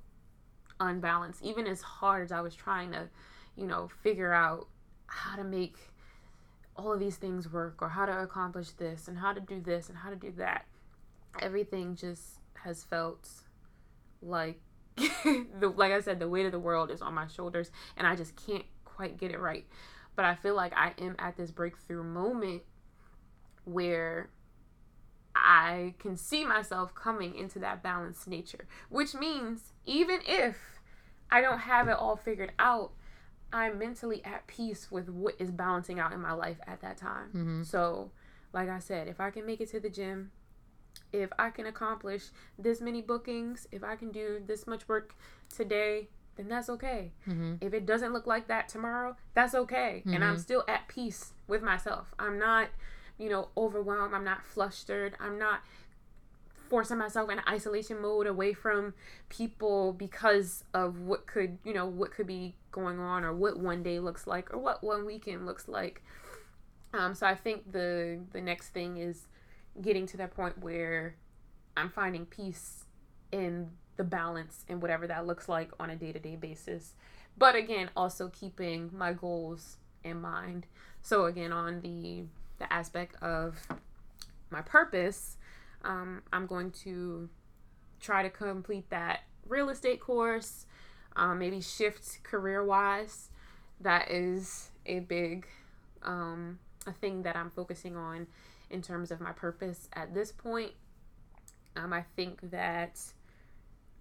unbalanced 0.79 1.43
even 1.43 1.67
as 1.67 1.81
hard 1.81 2.23
as 2.23 2.31
I 2.31 2.39
was 2.39 2.55
trying 2.55 2.91
to, 2.93 3.09
you 3.57 3.67
know, 3.67 3.89
figure 4.01 4.31
out 4.31 4.67
how 5.07 5.35
to 5.35 5.43
make 5.43 5.75
all 6.77 6.93
of 6.93 6.99
these 6.99 7.17
things 7.17 7.51
work 7.51 7.81
or 7.81 7.89
how 7.89 8.05
to 8.05 8.21
accomplish 8.21 8.69
this 8.71 9.09
and 9.09 9.17
how 9.17 9.33
to 9.33 9.41
do 9.41 9.59
this 9.59 9.89
and 9.89 9.97
how 9.97 10.09
to 10.09 10.15
do 10.15 10.31
that. 10.37 10.65
Everything 11.41 11.95
just 11.95 12.39
has 12.63 12.83
felt 12.83 13.29
like 14.21 14.59
the 14.95 15.73
like 15.75 15.91
I 15.91 16.01
said, 16.01 16.19
the 16.19 16.29
weight 16.29 16.45
of 16.45 16.51
the 16.51 16.59
world 16.59 16.91
is 16.91 17.01
on 17.01 17.13
my 17.13 17.27
shoulders 17.27 17.71
and 17.97 18.05
I 18.05 18.15
just 18.15 18.35
can't 18.35 18.65
quite 18.85 19.17
get 19.17 19.31
it 19.31 19.39
right. 19.39 19.65
But 20.15 20.25
I 20.25 20.35
feel 20.35 20.55
like 20.55 20.73
I 20.75 20.93
am 20.99 21.15
at 21.17 21.37
this 21.37 21.51
breakthrough 21.51 22.03
moment 22.03 22.63
where 23.63 24.29
I 25.35 25.95
can 25.99 26.17
see 26.17 26.43
myself 26.43 26.93
coming 26.93 27.35
into 27.35 27.59
that 27.59 27.81
balanced 27.81 28.27
nature, 28.27 28.67
which 28.89 29.15
means 29.15 29.73
even 29.85 30.19
if 30.27 30.57
I 31.29 31.41
don't 31.41 31.59
have 31.59 31.87
it 31.87 31.95
all 31.97 32.17
figured 32.17 32.51
out, 32.59 32.91
I'm 33.53 33.79
mentally 33.79 34.23
at 34.23 34.47
peace 34.47 34.91
with 34.91 35.09
what 35.09 35.35
is 35.39 35.51
balancing 35.51 35.99
out 35.99 36.13
in 36.13 36.21
my 36.21 36.33
life 36.33 36.57
at 36.67 36.81
that 36.81 36.97
time. 36.97 37.29
Mm-hmm. 37.29 37.63
So, 37.63 38.11
like 38.53 38.69
I 38.69 38.79
said, 38.79 39.07
if 39.07 39.19
I 39.19 39.29
can 39.29 39.45
make 39.45 39.61
it 39.61 39.69
to 39.71 39.79
the 39.79 39.89
gym, 39.89 40.31
if 41.13 41.29
I 41.37 41.49
can 41.49 41.65
accomplish 41.65 42.25
this 42.57 42.81
many 42.81 43.01
bookings, 43.01 43.67
if 43.71 43.83
I 43.83 43.95
can 43.95 44.11
do 44.11 44.41
this 44.45 44.65
much 44.67 44.87
work 44.87 45.15
today, 45.53 46.07
then 46.37 46.47
that's 46.47 46.69
okay. 46.69 47.11
Mm-hmm. 47.27 47.55
If 47.59 47.73
it 47.73 47.85
doesn't 47.85 48.13
look 48.13 48.25
like 48.25 48.47
that 48.47 48.69
tomorrow, 48.69 49.17
that's 49.33 49.53
okay. 49.53 50.03
And 50.05 50.23
I'm 50.23 50.35
Mhm. 50.37 50.39
still 50.39 50.63
at 50.67 50.87
peace 50.87 51.33
with 51.47 51.61
myself. 51.61 52.13
I'm 52.17 52.39
not, 52.39 52.69
you 53.17 53.29
know, 53.29 53.49
overwhelmed. 53.57 54.13
I'm 54.13 54.23
not 54.23 54.43
flustered. 54.43 55.15
I'm 55.19 55.37
not 55.37 55.61
forcing 56.69 56.97
myself 56.97 57.29
in 57.29 57.41
isolation 57.49 58.01
mode 58.01 58.27
away 58.27 58.53
from 58.53 58.93
people 59.27 59.91
because 59.91 60.63
of 60.73 61.01
what 61.01 61.27
could, 61.27 61.57
you 61.65 61.73
know, 61.73 61.85
what 61.85 62.11
could 62.11 62.27
be 62.27 62.55
going 62.71 62.97
on 62.97 63.25
or 63.25 63.33
what 63.33 63.59
one 63.59 63.83
day 63.83 63.99
looks 63.99 64.25
like 64.25 64.53
or 64.53 64.57
what 64.57 64.81
one 64.81 65.05
weekend 65.05 65.45
looks 65.45 65.67
like. 65.67 66.01
Um, 66.93 67.13
so 67.13 67.27
I 67.27 67.35
think 67.35 67.71
the 67.73 68.21
the 68.31 68.39
next 68.41 68.69
thing 68.69 68.95
is 68.97 69.27
getting 69.79 70.05
to 70.07 70.17
that 70.17 70.35
point 70.35 70.59
where 70.59 71.15
I'm 71.77 71.89
finding 71.89 72.25
peace 72.25 72.85
in 73.31 73.71
the 73.97 74.03
balance 74.03 74.65
and 74.67 74.81
whatever 74.81 75.07
that 75.07 75.25
looks 75.25 75.47
like 75.47 75.71
on 75.79 75.89
a 75.89 75.95
day 75.95 76.11
to 76.11 76.19
day 76.19 76.35
basis. 76.35 76.95
But 77.37 77.55
again, 77.55 77.89
also 77.95 78.29
keeping 78.29 78.89
my 78.93 79.13
goals 79.13 79.77
in 80.03 80.21
mind. 80.21 80.65
So 81.01 81.25
again, 81.25 81.51
on 81.51 81.81
the 81.81 82.25
the 82.59 82.71
aspect 82.71 83.15
of 83.23 83.67
my 84.49 84.61
purpose, 84.61 85.37
um, 85.83 86.21
I'm 86.31 86.45
going 86.45 86.71
to 86.83 87.29
try 87.99 88.21
to 88.23 88.29
complete 88.29 88.89
that 88.89 89.21
real 89.47 89.69
estate 89.69 89.99
course. 89.99 90.65
Um, 91.15 91.39
maybe 91.39 91.59
shift 91.61 92.23
career 92.23 92.63
wise. 92.63 93.29
That 93.79 94.11
is 94.11 94.69
a 94.85 94.99
big 94.99 95.47
um, 96.03 96.59
a 96.87 96.91
thing 96.91 97.23
that 97.23 97.35
I'm 97.35 97.49
focusing 97.49 97.95
on 97.95 98.27
in 98.71 98.81
terms 98.81 99.11
of 99.11 99.19
my 99.19 99.31
purpose 99.31 99.89
at 99.93 100.13
this 100.13 100.31
point. 100.31 100.71
Um, 101.75 101.93
I 101.93 102.03
think 102.15 102.51
that 102.51 102.99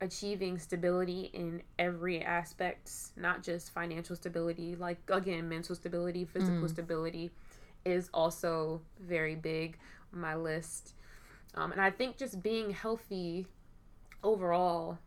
achieving 0.01 0.59
stability 0.59 1.31
in 1.33 1.63
every 1.79 2.23
aspect, 2.23 2.91
not 3.17 3.43
just 3.43 3.73
financial 3.73 4.17
stability, 4.17 4.75
like 4.75 4.99
again, 5.09 5.49
mental 5.49 5.75
stability, 5.75 6.25
physical 6.25 6.67
Mm. 6.67 6.71
stability, 6.71 7.31
is 7.85 8.09
also 8.13 8.81
very 8.99 9.35
big 9.35 9.79
on 10.13 10.21
my 10.21 10.35
list. 10.35 10.95
Um, 11.55 11.73
and 11.73 11.81
I 11.81 11.91
think 11.91 12.17
just 12.17 12.43
being 12.43 12.71
healthy 12.71 13.47
overall 14.23 14.99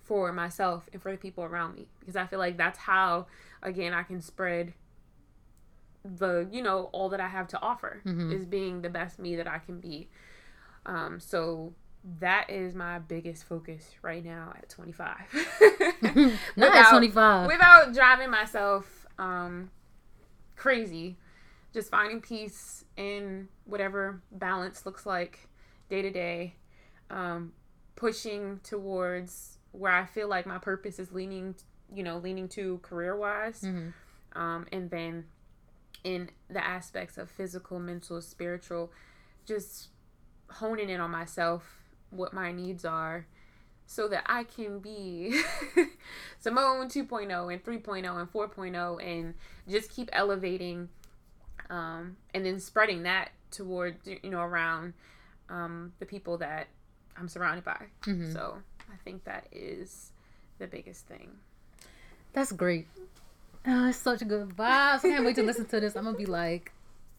for 0.00 0.32
myself 0.32 0.88
and 0.92 1.00
for 1.00 1.12
the 1.12 1.18
people 1.18 1.44
around 1.44 1.74
me, 1.74 1.88
because 2.00 2.16
I 2.16 2.26
feel 2.26 2.38
like 2.38 2.56
that's 2.56 2.78
how, 2.78 3.26
again, 3.62 3.94
I 3.94 4.02
can 4.02 4.20
spread 4.20 4.74
the 6.04 6.48
you 6.50 6.62
know 6.62 6.84
all 6.92 7.08
that 7.10 7.20
I 7.20 7.28
have 7.28 7.48
to 7.48 7.60
offer 7.60 8.02
Mhm. 8.04 8.32
is 8.32 8.46
being 8.46 8.82
the 8.82 8.90
best 8.90 9.18
me 9.18 9.36
that 9.36 9.46
I 9.46 9.58
can 9.58 9.80
be. 9.80 10.08
Um, 10.84 11.20
so 11.20 11.74
that 12.18 12.50
is 12.50 12.74
my 12.74 12.98
biggest 12.98 13.44
focus 13.44 13.94
right 14.02 14.24
now 14.24 14.52
at 14.56 14.68
25. 14.68 15.16
Not 16.56 16.74
at 16.74 16.90
25. 16.90 17.46
Without 17.48 17.94
driving 17.94 18.30
myself 18.30 19.06
um, 19.18 19.70
crazy, 20.56 21.16
just 21.72 21.90
finding 21.90 22.20
peace 22.20 22.84
in 22.96 23.48
whatever 23.64 24.20
balance 24.32 24.84
looks 24.84 25.06
like 25.06 25.48
day 25.88 26.02
to 26.02 26.10
day, 26.10 26.54
um, 27.10 27.52
pushing 27.94 28.58
towards 28.64 29.58
where 29.70 29.92
I 29.92 30.04
feel 30.04 30.28
like 30.28 30.44
my 30.46 30.58
purpose 30.58 30.98
is 30.98 31.12
leaning, 31.12 31.54
you 31.94 32.02
know, 32.02 32.18
leaning 32.18 32.48
to 32.48 32.78
career 32.78 33.16
wise, 33.16 33.60
hmm 33.62 33.88
um, 34.34 34.66
and 34.72 34.90
then 34.90 35.24
in 36.04 36.30
the 36.48 36.64
aspects 36.64 37.18
of 37.18 37.30
physical, 37.30 37.78
mental, 37.78 38.20
spiritual, 38.20 38.92
just 39.46 39.88
honing 40.50 40.88
in 40.90 41.00
on 41.00 41.10
myself, 41.10 41.80
what 42.10 42.32
my 42.32 42.52
needs 42.52 42.84
are, 42.84 43.26
so 43.86 44.08
that 44.08 44.24
I 44.26 44.44
can 44.44 44.78
be 44.78 45.40
Simone 46.40 46.88
2.0 46.88 47.52
and 47.52 47.64
3.0 47.64 48.20
and 48.20 48.32
4.0 48.32 49.04
and 49.06 49.34
just 49.68 49.90
keep 49.90 50.08
elevating 50.12 50.88
um, 51.70 52.16
and 52.34 52.44
then 52.44 52.60
spreading 52.60 53.02
that 53.04 53.30
toward, 53.50 53.96
you 54.04 54.30
know, 54.30 54.40
around 54.40 54.94
um, 55.48 55.92
the 55.98 56.06
people 56.06 56.38
that 56.38 56.68
I'm 57.16 57.28
surrounded 57.28 57.64
by. 57.64 57.86
hmm 58.04 58.32
So 58.32 58.58
I 58.90 58.96
think 59.04 59.24
that 59.24 59.46
is 59.52 60.12
the 60.58 60.66
biggest 60.66 61.06
thing. 61.06 61.30
That's 62.32 62.52
great. 62.52 62.86
Oh, 63.66 63.88
it's 63.88 63.98
such 63.98 64.22
a 64.22 64.24
good 64.24 64.48
vibe. 64.48 64.60
I 64.60 64.98
can't 65.00 65.24
wait 65.24 65.36
to 65.36 65.42
listen 65.42 65.66
to 65.66 65.80
this. 65.80 65.96
I'm 65.96 66.04
gonna 66.04 66.16
be 66.16 66.26
like, 66.26 66.72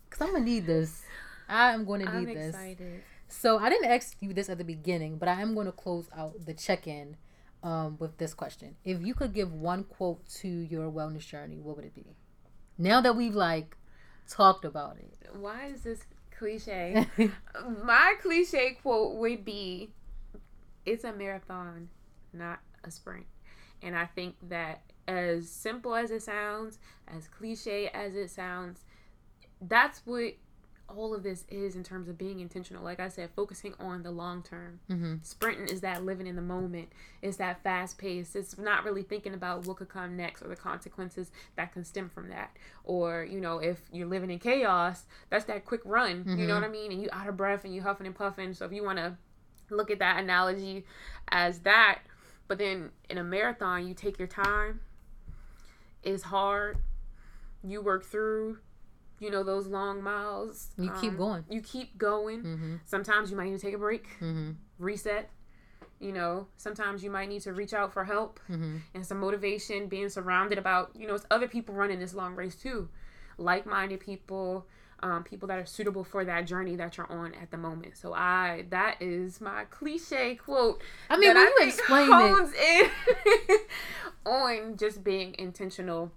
cause 0.10 0.22
I'm 0.22 0.34
gonna 0.34 0.46
need 0.46 0.66
this. 0.66 1.04
I 1.48 1.74
am 1.74 1.86
going 1.86 2.02
to 2.02 2.10
I'm 2.10 2.26
need 2.26 2.36
this. 2.36 2.56
excited. 2.56 3.04
So 3.28 3.58
I 3.58 3.70
didn't 3.70 3.90
ask 3.92 4.16
you 4.20 4.34
this 4.34 4.50
at 4.50 4.58
the 4.58 4.64
beginning, 4.64 5.18
but 5.18 5.28
I 5.28 5.42
am 5.42 5.54
going 5.54 5.66
to 5.66 5.72
close 5.72 6.08
out 6.16 6.46
the 6.46 6.54
check-in 6.54 7.18
um, 7.64 7.98
with 8.00 8.18
this 8.18 8.34
question. 8.34 8.76
If 8.84 9.02
you 9.02 9.14
could 9.14 9.34
give 9.34 9.54
one 9.54 9.84
quote 9.86 10.26
to 10.42 10.48
your 10.48 10.92
wellness 10.92 11.28
journey, 11.28 11.60
what 11.60 11.76
would 11.76 11.86
it 11.86 11.96
be? 11.96 12.16
Now 12.78 13.02
that 13.02 13.16
we've 13.16 13.36
like 13.36 13.76
talked 14.30 14.66
about 14.66 14.98
it. 14.98 15.14
Why 15.36 15.68
is 15.68 15.82
this 15.82 16.02
cliche? 16.38 17.08
My 17.84 18.16
cliche 18.22 18.78
quote 18.82 19.18
would 19.18 19.44
be 19.46 19.90
it's 20.86 21.04
a 21.04 21.14
marathon, 21.14 21.90
not 22.34 22.60
a 22.84 22.92
sprint. 22.92 23.26
And 23.82 23.96
I 23.96 24.06
think 24.06 24.36
that 24.50 24.82
as 25.08 25.50
simple 25.50 25.96
as 25.96 26.12
it 26.12 26.22
sounds, 26.22 26.80
as 27.08 27.28
cliche 27.28 27.90
as 27.94 28.16
it 28.16 28.30
sounds, 28.30 28.86
that's 29.62 30.02
what 30.06 30.34
all 30.90 31.14
of 31.14 31.24
this 31.24 31.46
is 31.50 31.76
in 31.76 31.84
terms 31.84 32.08
of 32.08 32.18
being 32.18 32.40
intentional. 32.40 32.84
Like 32.84 33.00
I 33.00 33.08
said, 33.08 33.30
focusing 33.36 33.74
on 33.80 34.04
the 34.04 34.12
long 34.12 34.44
term. 34.44 34.80
Mm-hmm. 34.90 35.16
Sprinting 35.24 35.70
is 35.70 35.82
that 35.82 36.04
living 36.04 36.28
in 36.28 36.36
the 36.36 36.42
moment. 36.42 36.90
It's 37.22 37.38
that 37.38 37.64
fast 37.64 37.98
pace. 37.98 38.36
It's 38.36 38.58
not 38.58 38.84
really 38.84 39.02
thinking 39.02 39.34
about 39.34 39.66
what 39.66 39.78
could 39.78 39.90
come 39.90 40.16
next 40.16 40.42
or 40.42 40.50
the 40.50 40.56
consequences 40.56 41.32
that 41.56 41.72
can 41.72 41.84
stem 41.84 42.10
from 42.10 42.30
that. 42.30 42.56
Or, 42.84 43.24
you 43.24 43.40
know, 43.40 43.60
if 43.60 43.82
you're 43.92 44.08
living 44.08 44.30
in 44.30 44.40
chaos, 44.40 45.06
that's 45.30 45.46
that 45.46 45.66
quick 45.66 45.82
run. 45.86 46.26
You 46.38 46.48
know 46.48 46.56
what 46.56 46.64
I 46.64 46.70
mean? 46.70 46.92
And 46.92 47.02
you 47.02 47.10
out 47.12 47.28
of 47.28 47.38
breath 47.38 47.64
and 47.64 47.74
you 47.74 47.82
huffing 47.82 48.06
and 48.06 48.16
puffing. 48.16 48.54
So 48.54 48.66
if 48.66 48.72
you 48.72 48.84
want 48.84 49.00
to 49.00 49.16
look 49.70 49.90
at 49.90 50.00
that 50.00 50.22
analogy 50.22 50.86
as 51.30 51.60
that, 51.60 52.00
but 52.48 52.58
then 52.58 52.92
in 53.10 53.18
a 53.18 53.24
marathon, 53.24 53.88
you 53.88 53.94
take 53.94 54.20
your 54.20 54.28
time. 54.28 54.82
It's 56.04 56.24
hard. 56.24 56.78
You 57.64 57.82
work 57.82 58.04
through 58.04 58.60
you 59.20 59.30
know 59.32 59.44
those 59.44 59.68
long 59.68 60.02
miles 60.02 60.72
You 60.78 60.92
keep 61.00 61.12
Um, 61.12 61.18
going. 61.18 61.46
you 61.50 61.62
keep 61.62 61.98
going 61.98 62.44
Mm-hmm. 62.44 62.76
sometimes 62.84 63.32
you 63.32 63.38
might 63.38 63.46
need 63.46 63.58
to 63.60 63.66
take 63.66 63.76
a 63.76 63.78
break 63.78 64.06
Mm-hmm. 64.20 64.52
reset 64.80 65.30
you 66.00 66.12
know 66.12 66.48
sometimes 66.58 67.04
you 67.04 67.10
might 67.12 67.30
need 67.30 67.42
to 67.44 67.54
reach 67.54 67.74
out 67.74 67.94
for 67.94 68.04
help 68.04 68.40
Mm-hmm. 68.50 68.78
and 68.94 69.06
some 69.06 69.20
motivation 69.20 69.88
being 69.88 70.10
surrounded 70.10 70.58
about 70.58 70.92
you 70.96 71.08
know 71.08 71.14
it's 71.16 71.26
other 71.32 71.48
people 71.48 71.74
running 71.76 72.00
this 72.00 72.14
long 72.14 72.36
race 72.36 72.56
too 72.56 72.90
like-minded 73.38 74.00
people 74.02 74.66
um, 75.04 75.24
people 75.24 75.48
that 75.50 75.60
are 75.60 75.66
suitable 75.66 76.04
for 76.04 76.26
that 76.26 76.48
journey 76.48 76.76
that 76.76 76.98
you're 76.98 77.12
on 77.12 77.34
at 77.36 77.52
the 77.52 77.58
moment 77.58 77.96
so 77.98 78.14
i 78.14 78.66
that 78.70 78.96
is 79.00 79.40
my 79.42 79.66
cliche 79.66 80.34
quote 80.36 80.82
I 81.10 81.18
mean, 81.18 81.36
when 81.36 81.38
you 81.38 81.54
think 81.58 81.74
explain 81.74 82.10
it, 82.56 82.92
in 83.46 83.60
on 84.26 84.78
just 84.78 85.04
being 85.04 85.36
intentional 85.38 86.12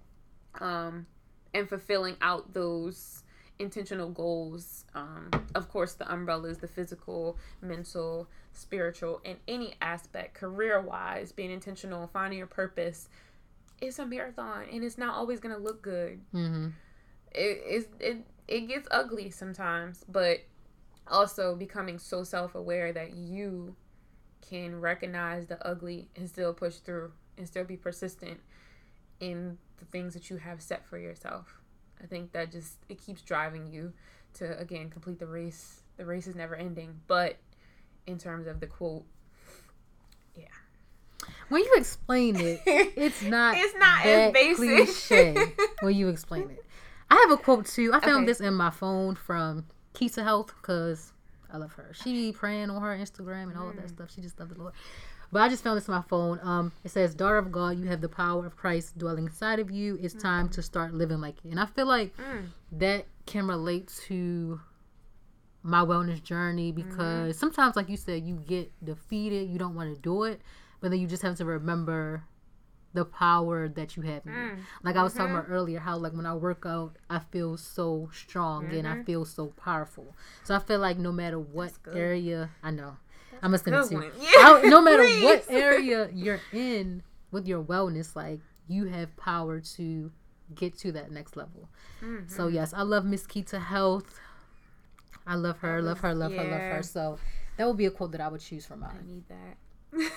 um, 0.61 1.05
and 1.53 1.67
fulfilling 1.67 2.15
out 2.21 2.53
those 2.53 3.23
intentional 3.59 4.09
goals. 4.09 4.85
Um, 4.93 5.29
of 5.55 5.69
course, 5.69 5.93
the 5.93 6.11
umbrella 6.11 6.49
is 6.49 6.59
the 6.59 6.67
physical, 6.67 7.37
mental, 7.61 8.27
spiritual, 8.53 9.21
in 9.23 9.37
any 9.47 9.75
aspect, 9.81 10.35
career 10.35 10.81
wise, 10.81 11.31
being 11.31 11.51
intentional, 11.51 12.07
finding 12.07 12.37
your 12.37 12.47
purpose. 12.47 13.09
It's 13.81 13.99
a 13.99 14.05
marathon 14.05 14.65
and 14.71 14.83
it's 14.83 14.97
not 14.97 15.15
always 15.15 15.39
going 15.39 15.55
to 15.55 15.61
look 15.61 15.81
good. 15.81 16.21
mm-hmm. 16.33 16.67
It, 17.31 17.61
it's- 17.67 17.85
it, 17.99 18.17
it 18.47 18.67
gets 18.67 18.87
ugly 18.91 19.29
sometimes, 19.29 20.03
but 20.07 20.39
also 21.07 21.55
becoming 21.55 21.99
so 21.99 22.23
self 22.23 22.55
aware 22.55 22.91
that 22.93 23.13
you 23.13 23.75
can 24.47 24.79
recognize 24.79 25.47
the 25.47 25.65
ugly 25.65 26.07
and 26.15 26.29
still 26.29 26.53
push 26.53 26.75
through 26.75 27.11
and 27.37 27.47
still 27.47 27.63
be 27.63 27.77
persistent 27.77 28.39
in 29.19 29.57
the 29.77 29.85
things 29.85 30.13
that 30.13 30.29
you 30.29 30.37
have 30.37 30.61
set 30.61 30.85
for 30.85 30.97
yourself. 30.97 31.61
I 32.01 32.05
think 32.05 32.31
that 32.33 32.51
just 32.51 32.77
it 32.89 33.03
keeps 33.03 33.21
driving 33.21 33.67
you 33.67 33.93
to 34.35 34.57
again 34.59 34.89
complete 34.89 35.19
the 35.19 35.27
race. 35.27 35.81
The 35.97 36.05
race 36.05 36.27
is 36.27 36.35
never 36.35 36.55
ending, 36.55 37.01
but 37.07 37.37
in 38.05 38.17
terms 38.17 38.47
of 38.47 38.59
the 38.59 38.67
quote, 38.67 39.03
yeah. 40.35 40.45
when 41.49 41.63
you 41.63 41.73
explain 41.75 42.35
it, 42.35 42.61
it's 42.65 43.23
not. 43.23 43.57
It's 43.57 43.73
not 43.73 44.03
that 44.03 44.07
as 44.07 44.33
basic. 44.33 44.85
cliche 44.85 45.35
when 45.81 45.95
you 45.95 46.09
explain 46.09 46.51
it. 46.51 46.63
I 47.09 47.15
have 47.27 47.31
a 47.31 47.41
quote 47.41 47.65
too. 47.65 47.93
I 47.93 47.99
found 47.99 48.17
Okay. 48.23 48.25
this 48.27 48.41
in 48.41 48.53
my 48.53 48.69
phone 48.69 49.15
from 49.15 49.65
Keisha 49.93 50.23
Health 50.23 50.53
because 50.61 51.13
I 51.51 51.57
love 51.57 51.73
her. 51.73 51.91
She 51.93 52.13
be 52.13 52.31
praying 52.33 52.69
on 52.69 52.81
her 52.81 52.95
Instagram 52.97 53.43
and 53.49 53.57
all 53.57 53.69
of 53.69 53.75
Mm. 53.75 53.81
that 53.81 53.89
stuff. 53.89 54.11
She 54.11 54.21
just 54.21 54.39
loves 54.39 54.51
the 54.53 54.59
Lord. 54.59 54.73
But 55.31 55.41
I 55.41 55.49
just 55.49 55.63
found 55.63 55.77
this 55.77 55.89
on 55.89 55.95
my 55.95 56.01
phone. 56.03 56.39
Um, 56.41 56.71
it 56.85 56.91
says, 56.91 57.13
"Daughter 57.15 57.37
of 57.37 57.51
God, 57.51 57.77
you 57.77 57.85
have 57.87 57.99
the 58.01 58.07
power 58.09 58.45
of 58.45 58.55
Christ 58.55 58.97
dwelling 58.97 59.25
inside 59.25 59.59
of 59.59 59.69
you. 59.71 59.97
It's 60.01 60.13
time 60.13 60.47
to 60.49 60.61
start 60.61 60.93
living 60.93 61.19
like 61.19 61.37
it." 61.43 61.49
And 61.51 61.59
I 61.59 61.65
feel 61.65 61.85
like 61.85 62.15
Mm. 62.17 62.47
that 62.73 63.05
can 63.25 63.45
relate 63.47 63.87
to 64.07 64.61
my 65.63 65.81
wellness 65.83 66.23
journey 66.23 66.71
Mm-hmm. 66.71 66.89
because 66.89 67.37
sometimes, 67.37 67.75
like 67.75 67.89
you 67.89 67.97
said, 67.97 68.23
you 68.23 68.35
get 68.35 68.71
defeated. 68.83 69.49
You 69.49 69.59
don't 69.59 69.75
want 69.75 69.93
to 69.93 70.01
do 70.01 70.23
it, 70.23 70.41
but 70.79 70.91
then 70.91 70.99
you 70.99 71.07
just 71.07 71.23
have 71.23 71.35
to 71.37 71.45
remember 71.45 72.23
the 72.93 73.05
power 73.05 73.67
that 73.67 73.95
you 73.95 74.03
have 74.03 74.25
in 74.25 74.31
you. 74.33 74.37
Mm. 74.37 74.57
Like 74.83 74.95
I 74.95 75.03
was 75.03 75.13
talking 75.13 75.33
about 75.33 75.45
earlier, 75.49 75.79
how 75.79 75.97
like 75.97 76.13
when 76.13 76.25
I 76.25 76.33
work 76.33 76.63
out, 76.65 76.95
I 77.09 77.19
feel 77.19 77.57
so 77.57 78.09
strong 78.13 78.65
and 78.65 78.85
Mm-hmm. 78.85 79.01
I 79.01 79.03
feel 79.03 79.25
so 79.25 79.47
powerful. 79.57 80.15
So 80.43 80.55
I 80.55 80.59
feel 80.59 80.79
like 80.79 80.97
no 80.97 81.11
matter 81.11 81.37
what 81.39 81.73
area, 81.93 82.49
I 82.63 82.71
know 82.71 82.97
I'm 83.43 83.51
listening 83.51 83.79
good 83.81 83.89
to. 83.89 83.95
one. 83.95 84.11
I- 84.19 84.61
Yeah, 84.63 84.69
no 84.69 84.81
matter 84.81 85.03
what 85.25 85.45
area 85.49 86.09
you're 86.13 86.41
in 86.53 87.03
with 87.31 87.47
your 87.47 87.63
wellness, 87.63 88.15
like 88.15 88.39
you 88.67 88.85
have 88.85 89.15
power 89.17 89.59
to 89.59 90.11
get 90.55 90.77
to 90.79 90.91
that 90.93 91.11
next 91.11 91.35
level. 91.37 91.69
Mm-hmm. 92.01 92.29
So 92.33 92.47
yes, 92.47 92.73
I 92.73 92.81
love 92.81 93.05
Miss 93.05 93.27
Keita 93.27 93.61
Health. 93.61 94.19
I 95.27 95.35
love 95.35 95.59
her, 95.59 95.81
love 95.81 95.99
her, 95.99 96.15
love 96.15 96.31
her, 96.31 96.43
love 96.43 96.61
her. 96.61 96.81
So 96.83 97.19
that 97.57 97.67
would 97.67 97.77
be 97.77 97.85
a 97.85 97.91
quote 97.91 98.11
that 98.13 98.21
I 98.21 98.29
would 98.29 98.39
choose 98.41 98.65
for 98.65 98.77
mine. 98.77 98.97
I 99.03 99.05
need 99.05 99.23
that. 99.27 99.57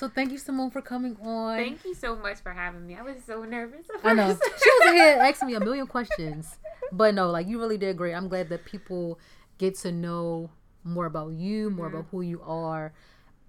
So 0.00 0.08
thank 0.08 0.32
you, 0.32 0.38
Simone, 0.38 0.70
for 0.70 0.80
coming 0.80 1.14
on. 1.22 1.58
Thank 1.58 1.84
you 1.84 1.92
so 1.92 2.16
much 2.16 2.38
for 2.38 2.54
having 2.54 2.86
me. 2.86 2.96
I 2.96 3.02
was 3.02 3.16
so 3.26 3.44
nervous. 3.44 3.84
I 4.02 4.14
know. 4.14 4.28
She 4.32 4.70
was 4.80 4.94
here 4.94 5.18
asking 5.20 5.48
me 5.48 5.54
a 5.56 5.60
million 5.60 5.86
questions. 5.86 6.56
But 6.90 7.14
no, 7.14 7.30
like 7.30 7.46
you 7.46 7.60
really 7.60 7.76
did 7.76 7.98
great. 7.98 8.14
I'm 8.14 8.26
glad 8.26 8.48
that 8.48 8.64
people 8.64 9.18
get 9.58 9.74
to 9.80 9.92
know 9.92 10.48
more 10.84 11.04
about 11.04 11.32
you, 11.34 11.68
more 11.68 11.86
about 11.88 12.06
who 12.10 12.22
you 12.22 12.40
are. 12.46 12.94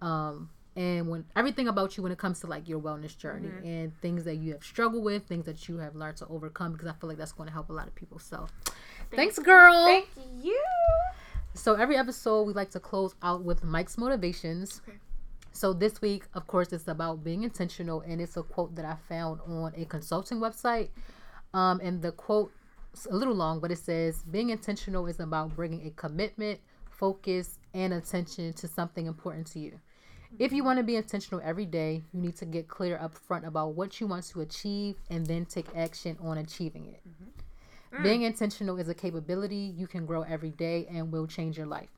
Um 0.01 0.49
and 0.75 1.07
when 1.07 1.23
everything 1.37 1.69
about 1.69 1.95
you 1.95 2.03
when 2.03 2.11
it 2.11 2.17
comes 2.17 2.41
to 2.41 2.47
like 2.47 2.67
your 2.67 2.81
wellness 2.81 3.17
journey 3.17 3.51
and 3.63 3.93
things 4.01 4.25
that 4.25 4.35
you 4.35 4.51
have 4.51 4.63
struggled 4.65 5.05
with, 5.05 5.23
things 5.27 5.45
that 5.45 5.69
you 5.69 5.77
have 5.77 5.95
learned 5.95 6.17
to 6.17 6.27
overcome 6.27 6.73
because 6.73 6.89
I 6.89 6.93
feel 6.99 7.07
like 7.07 7.17
that's 7.17 7.31
going 7.31 7.47
to 7.47 7.53
help 7.53 7.69
a 7.69 7.73
lot 7.73 7.87
of 7.87 7.95
people. 7.95 8.19
So 8.19 8.47
thanks 9.15 9.39
girl. 9.39 9.85
Thank 9.85 10.09
you. 10.41 10.61
So 11.53 11.75
every 11.75 11.95
episode 11.95 12.43
we 12.43 12.51
like 12.51 12.71
to 12.71 12.81
close 12.81 13.15
out 13.23 13.41
with 13.45 13.63
Mike's 13.63 13.97
motivations. 13.97 14.81
Okay. 14.85 14.97
So 15.53 15.73
this 15.73 16.01
week, 16.01 16.23
of 16.33 16.47
course, 16.47 16.71
it's 16.73 16.87
about 16.87 17.23
being 17.23 17.43
intentional, 17.43 18.01
and 18.01 18.21
it's 18.21 18.37
a 18.37 18.43
quote 18.43 18.75
that 18.75 18.85
I 18.85 18.95
found 19.07 19.41
on 19.41 19.73
a 19.75 19.85
consulting 19.85 20.39
website. 20.39 20.89
Um, 21.53 21.81
and 21.83 22.01
the 22.01 22.13
quote 22.13 22.51
is 22.93 23.05
a 23.05 23.15
little 23.15 23.35
long, 23.35 23.59
but 23.59 23.71
it 23.71 23.77
says, 23.77 24.23
"Being 24.23 24.49
intentional 24.49 25.05
is 25.07 25.19
about 25.19 25.55
bringing 25.55 25.85
a 25.85 25.91
commitment, 25.91 26.61
focus, 26.89 27.59
and 27.73 27.93
attention 27.93 28.53
to 28.53 28.67
something 28.67 29.05
important 29.05 29.47
to 29.47 29.59
you. 29.59 29.79
If 30.39 30.53
you 30.53 30.63
want 30.63 30.77
to 30.77 30.83
be 30.83 30.95
intentional 30.95 31.41
every 31.43 31.65
day, 31.65 32.03
you 32.13 32.21
need 32.21 32.37
to 32.37 32.45
get 32.45 32.69
clear 32.69 32.97
up 32.97 33.13
front 33.13 33.45
about 33.45 33.75
what 33.75 33.99
you 33.99 34.07
want 34.07 34.23
to 34.27 34.41
achieve, 34.41 34.95
and 35.09 35.25
then 35.25 35.45
take 35.45 35.67
action 35.75 36.17
on 36.21 36.37
achieving 36.37 36.85
it." 36.85 37.01
Being 38.01 38.21
intentional 38.21 38.77
is 38.77 38.87
a 38.87 38.93
capability 38.93 39.73
you 39.77 39.85
can 39.85 40.05
grow 40.05 40.21
every 40.21 40.51
day 40.51 40.87
and 40.87 41.11
will 41.11 41.27
change 41.27 41.57
your 41.57 41.67
life. 41.67 41.89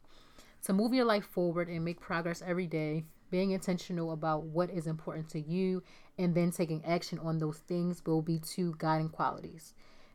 To 0.64 0.74
move 0.74 0.93
your 0.93 1.06
life 1.06 1.26
forward 1.26 1.70
and 1.70 1.86
make 1.86 1.99
progress 1.99 2.41
every 2.41 2.66
day, 2.66 3.06
being 3.34 3.50
intentional 3.50 4.12
about 4.12 4.44
what 4.44 4.70
is 4.70 4.86
important 4.86 5.28
to 5.28 5.40
you 5.40 5.82
and 6.20 6.36
then 6.36 6.52
taking 6.52 6.86
action 6.86 7.18
on 7.18 7.40
those 7.40 7.58
things 7.68 8.00
will 8.06 8.22
be 8.22 8.38
two 8.38 8.76
guiding 8.78 9.10
qualities. 9.10 9.74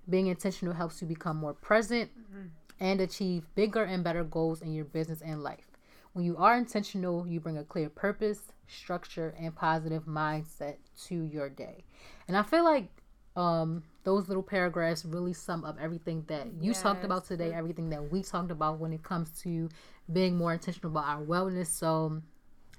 Being 0.08 0.28
intentional 0.28 0.72
helps 0.72 1.02
you 1.02 1.08
become 1.08 1.36
more 1.36 1.52
present 1.52 2.12
and 2.78 3.00
achieve 3.00 3.42
bigger 3.56 3.82
and 3.82 4.04
better 4.04 4.22
goals 4.22 4.62
in 4.62 4.72
your 4.72 4.84
business 4.84 5.20
and 5.20 5.42
life. 5.42 5.66
When 6.12 6.24
you 6.24 6.36
are 6.36 6.56
intentional, 6.56 7.26
you 7.26 7.40
bring 7.40 7.58
a 7.58 7.64
clear 7.64 7.88
purpose, 7.88 8.52
structure, 8.68 9.34
and 9.36 9.52
positive 9.52 10.04
mindset 10.04 10.76
to 11.06 11.24
your 11.24 11.48
day. 11.48 11.82
And 12.28 12.36
I 12.36 12.44
feel 12.44 12.62
like 12.62 12.88
um, 13.34 13.82
those 14.04 14.28
little 14.28 14.44
paragraphs 14.44 15.04
really 15.04 15.32
sum 15.32 15.64
up 15.64 15.76
everything 15.80 16.24
that 16.28 16.46
you 16.60 16.72
talked 16.72 17.02
about 17.04 17.24
today, 17.26 17.52
everything 17.52 17.90
that 17.90 18.12
we 18.12 18.22
talked 18.22 18.52
about 18.52 18.78
when 18.78 18.92
it 18.92 19.02
comes 19.02 19.30
to 19.42 19.68
being 20.12 20.36
more 20.36 20.52
intentional 20.52 20.92
about 20.92 21.08
our 21.08 21.24
wellness. 21.24 21.66
So, 21.66 22.22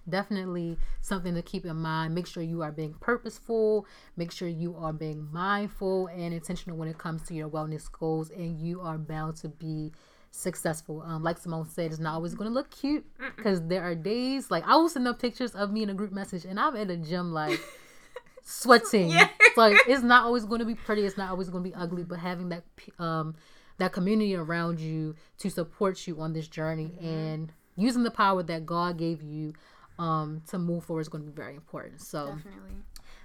definitely 0.09 0.77
something 1.01 1.33
to 1.35 1.41
keep 1.41 1.65
in 1.65 1.75
mind. 1.77 2.15
Make 2.15 2.27
sure 2.27 2.43
you 2.43 2.61
are 2.61 2.71
being 2.71 2.93
purposeful, 2.99 3.85
make 4.17 4.31
sure 4.31 4.47
you 4.47 4.75
are 4.75 4.93
being 4.93 5.27
mindful 5.31 6.07
and 6.07 6.33
intentional 6.33 6.77
when 6.77 6.87
it 6.87 6.97
comes 6.97 7.21
to 7.23 7.33
your 7.33 7.49
wellness 7.49 7.91
goals, 7.91 8.29
and 8.31 8.59
you 8.59 8.81
are 8.81 8.97
bound 8.97 9.37
to 9.37 9.49
be 9.49 9.91
successful. 10.31 11.01
Um, 11.01 11.23
like 11.23 11.37
Simone 11.37 11.67
said, 11.67 11.91
it's 11.91 11.99
not 11.99 12.13
always 12.13 12.35
going 12.35 12.49
to 12.49 12.53
look 12.53 12.69
cute 12.69 13.05
because 13.35 13.65
there 13.67 13.83
are 13.83 13.95
days 13.95 14.51
like 14.51 14.63
I 14.67 14.75
will 14.75 14.89
send 14.89 15.07
up 15.07 15.19
pictures 15.19 15.51
of 15.51 15.71
me 15.71 15.83
in 15.83 15.89
a 15.89 15.93
group 15.93 16.11
message, 16.11 16.45
and 16.45 16.59
I'm 16.59 16.75
at 16.75 16.87
the 16.87 16.97
gym 16.97 17.31
like 17.31 17.59
sweating. 18.43 19.09
Yeah. 19.09 19.29
Like 19.55 19.77
it's 19.87 20.03
not 20.03 20.25
always 20.25 20.45
going 20.45 20.59
to 20.59 20.65
be 20.65 20.75
pretty. 20.75 21.05
It's 21.05 21.17
not 21.17 21.29
always 21.29 21.49
going 21.49 21.63
to 21.63 21.69
be 21.69 21.75
ugly. 21.75 22.03
But 22.03 22.19
having 22.19 22.49
that 22.49 22.63
um 22.97 23.35
that 23.77 23.93
community 23.93 24.35
around 24.35 24.79
you 24.79 25.15
to 25.39 25.49
support 25.49 26.05
you 26.05 26.19
on 26.21 26.33
this 26.33 26.47
journey 26.47 26.91
and 27.01 27.51
using 27.75 28.03
the 28.03 28.11
power 28.11 28.43
that 28.43 28.65
God 28.65 28.97
gave 28.97 29.23
you 29.23 29.53
um, 29.99 30.41
to 30.47 30.57
move 30.57 30.85
forward 30.85 31.01
is 31.01 31.09
going 31.09 31.23
to 31.25 31.29
be 31.29 31.35
very 31.35 31.55
important. 31.55 32.01
So 32.01 32.27
Definitely. 32.27 32.77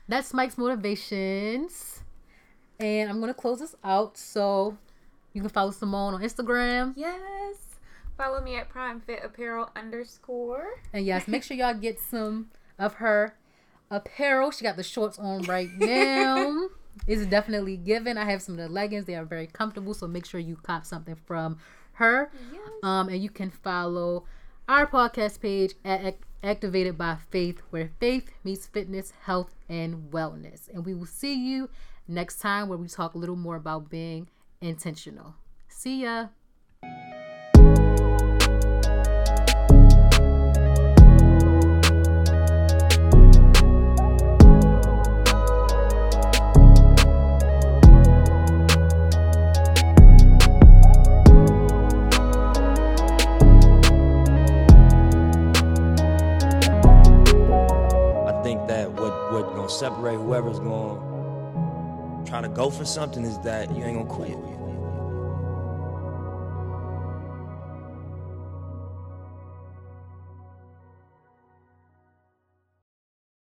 that's 0.08 0.34
Mike's 0.34 0.58
motivations. 0.58 2.02
And 2.80 3.08
I'm 3.08 3.20
going 3.20 3.32
to 3.32 3.38
close 3.40 3.60
this 3.60 3.76
out. 3.84 4.18
So 4.18 4.76
you 5.32 5.40
can 5.40 5.48
follow 5.50 5.70
Simone 5.70 6.14
on 6.14 6.20
Instagram. 6.20 6.92
Yes. 6.96 7.56
Follow 8.16 8.40
me 8.40 8.56
at 8.56 8.68
Prime 8.68 9.00
Fit 9.00 9.20
Apparel 9.24 9.70
underscore. 9.74 10.66
And 10.92 11.06
yes, 11.06 11.26
make 11.26 11.42
sure 11.44 11.56
y'all 11.60 11.74
get 11.74 11.98
some 12.00 12.50
of 12.78 12.94
her 12.94 13.36
apparel. 13.90 14.50
She 14.50 14.64
got 14.64 14.76
the 14.76 14.82
shorts 14.82 15.18
on 15.18 15.42
right 15.42 15.70
now. 15.78 16.68
it's 17.06 17.26
definitely 17.26 17.76
given. 17.76 18.18
I 18.18 18.24
have 18.24 18.42
some 18.42 18.58
of 18.58 18.60
the 18.60 18.68
leggings. 18.68 19.06
They 19.06 19.14
are 19.14 19.24
very 19.24 19.46
comfortable. 19.46 19.94
So 19.94 20.08
make 20.08 20.26
sure 20.26 20.40
you 20.40 20.56
cop 20.56 20.84
something 20.84 21.16
from 21.26 21.58
her. 21.94 22.30
Yes. 22.52 22.60
Um, 22.82 23.08
and 23.08 23.22
you 23.22 23.30
can 23.30 23.50
follow 23.50 24.24
our 24.68 24.86
podcast 24.86 25.40
page 25.40 25.74
at 25.84 26.16
Activated 26.44 26.98
by 26.98 27.16
Faith, 27.30 27.62
where 27.70 27.90
faith 27.98 28.30
meets 28.44 28.66
fitness, 28.66 29.14
health, 29.22 29.54
and 29.66 30.12
wellness. 30.12 30.68
And 30.68 30.84
we 30.84 30.92
will 30.92 31.06
see 31.06 31.32
you 31.32 31.70
next 32.06 32.38
time 32.38 32.68
where 32.68 32.76
we 32.76 32.86
talk 32.86 33.14
a 33.14 33.18
little 33.18 33.34
more 33.34 33.56
about 33.56 33.88
being 33.88 34.28
intentional. 34.60 35.36
See 35.68 36.02
ya. 36.02 36.26
Separate 59.78 60.16
whoever's 60.16 60.60
going 60.60 62.24
trying 62.26 62.44
to 62.44 62.48
go 62.48 62.70
for 62.70 62.84
something 62.84 63.24
is 63.24 63.38
that 63.40 63.74
you 63.76 63.84
ain't 63.84 63.96
gonna 63.96 64.08
quit. 64.08 64.53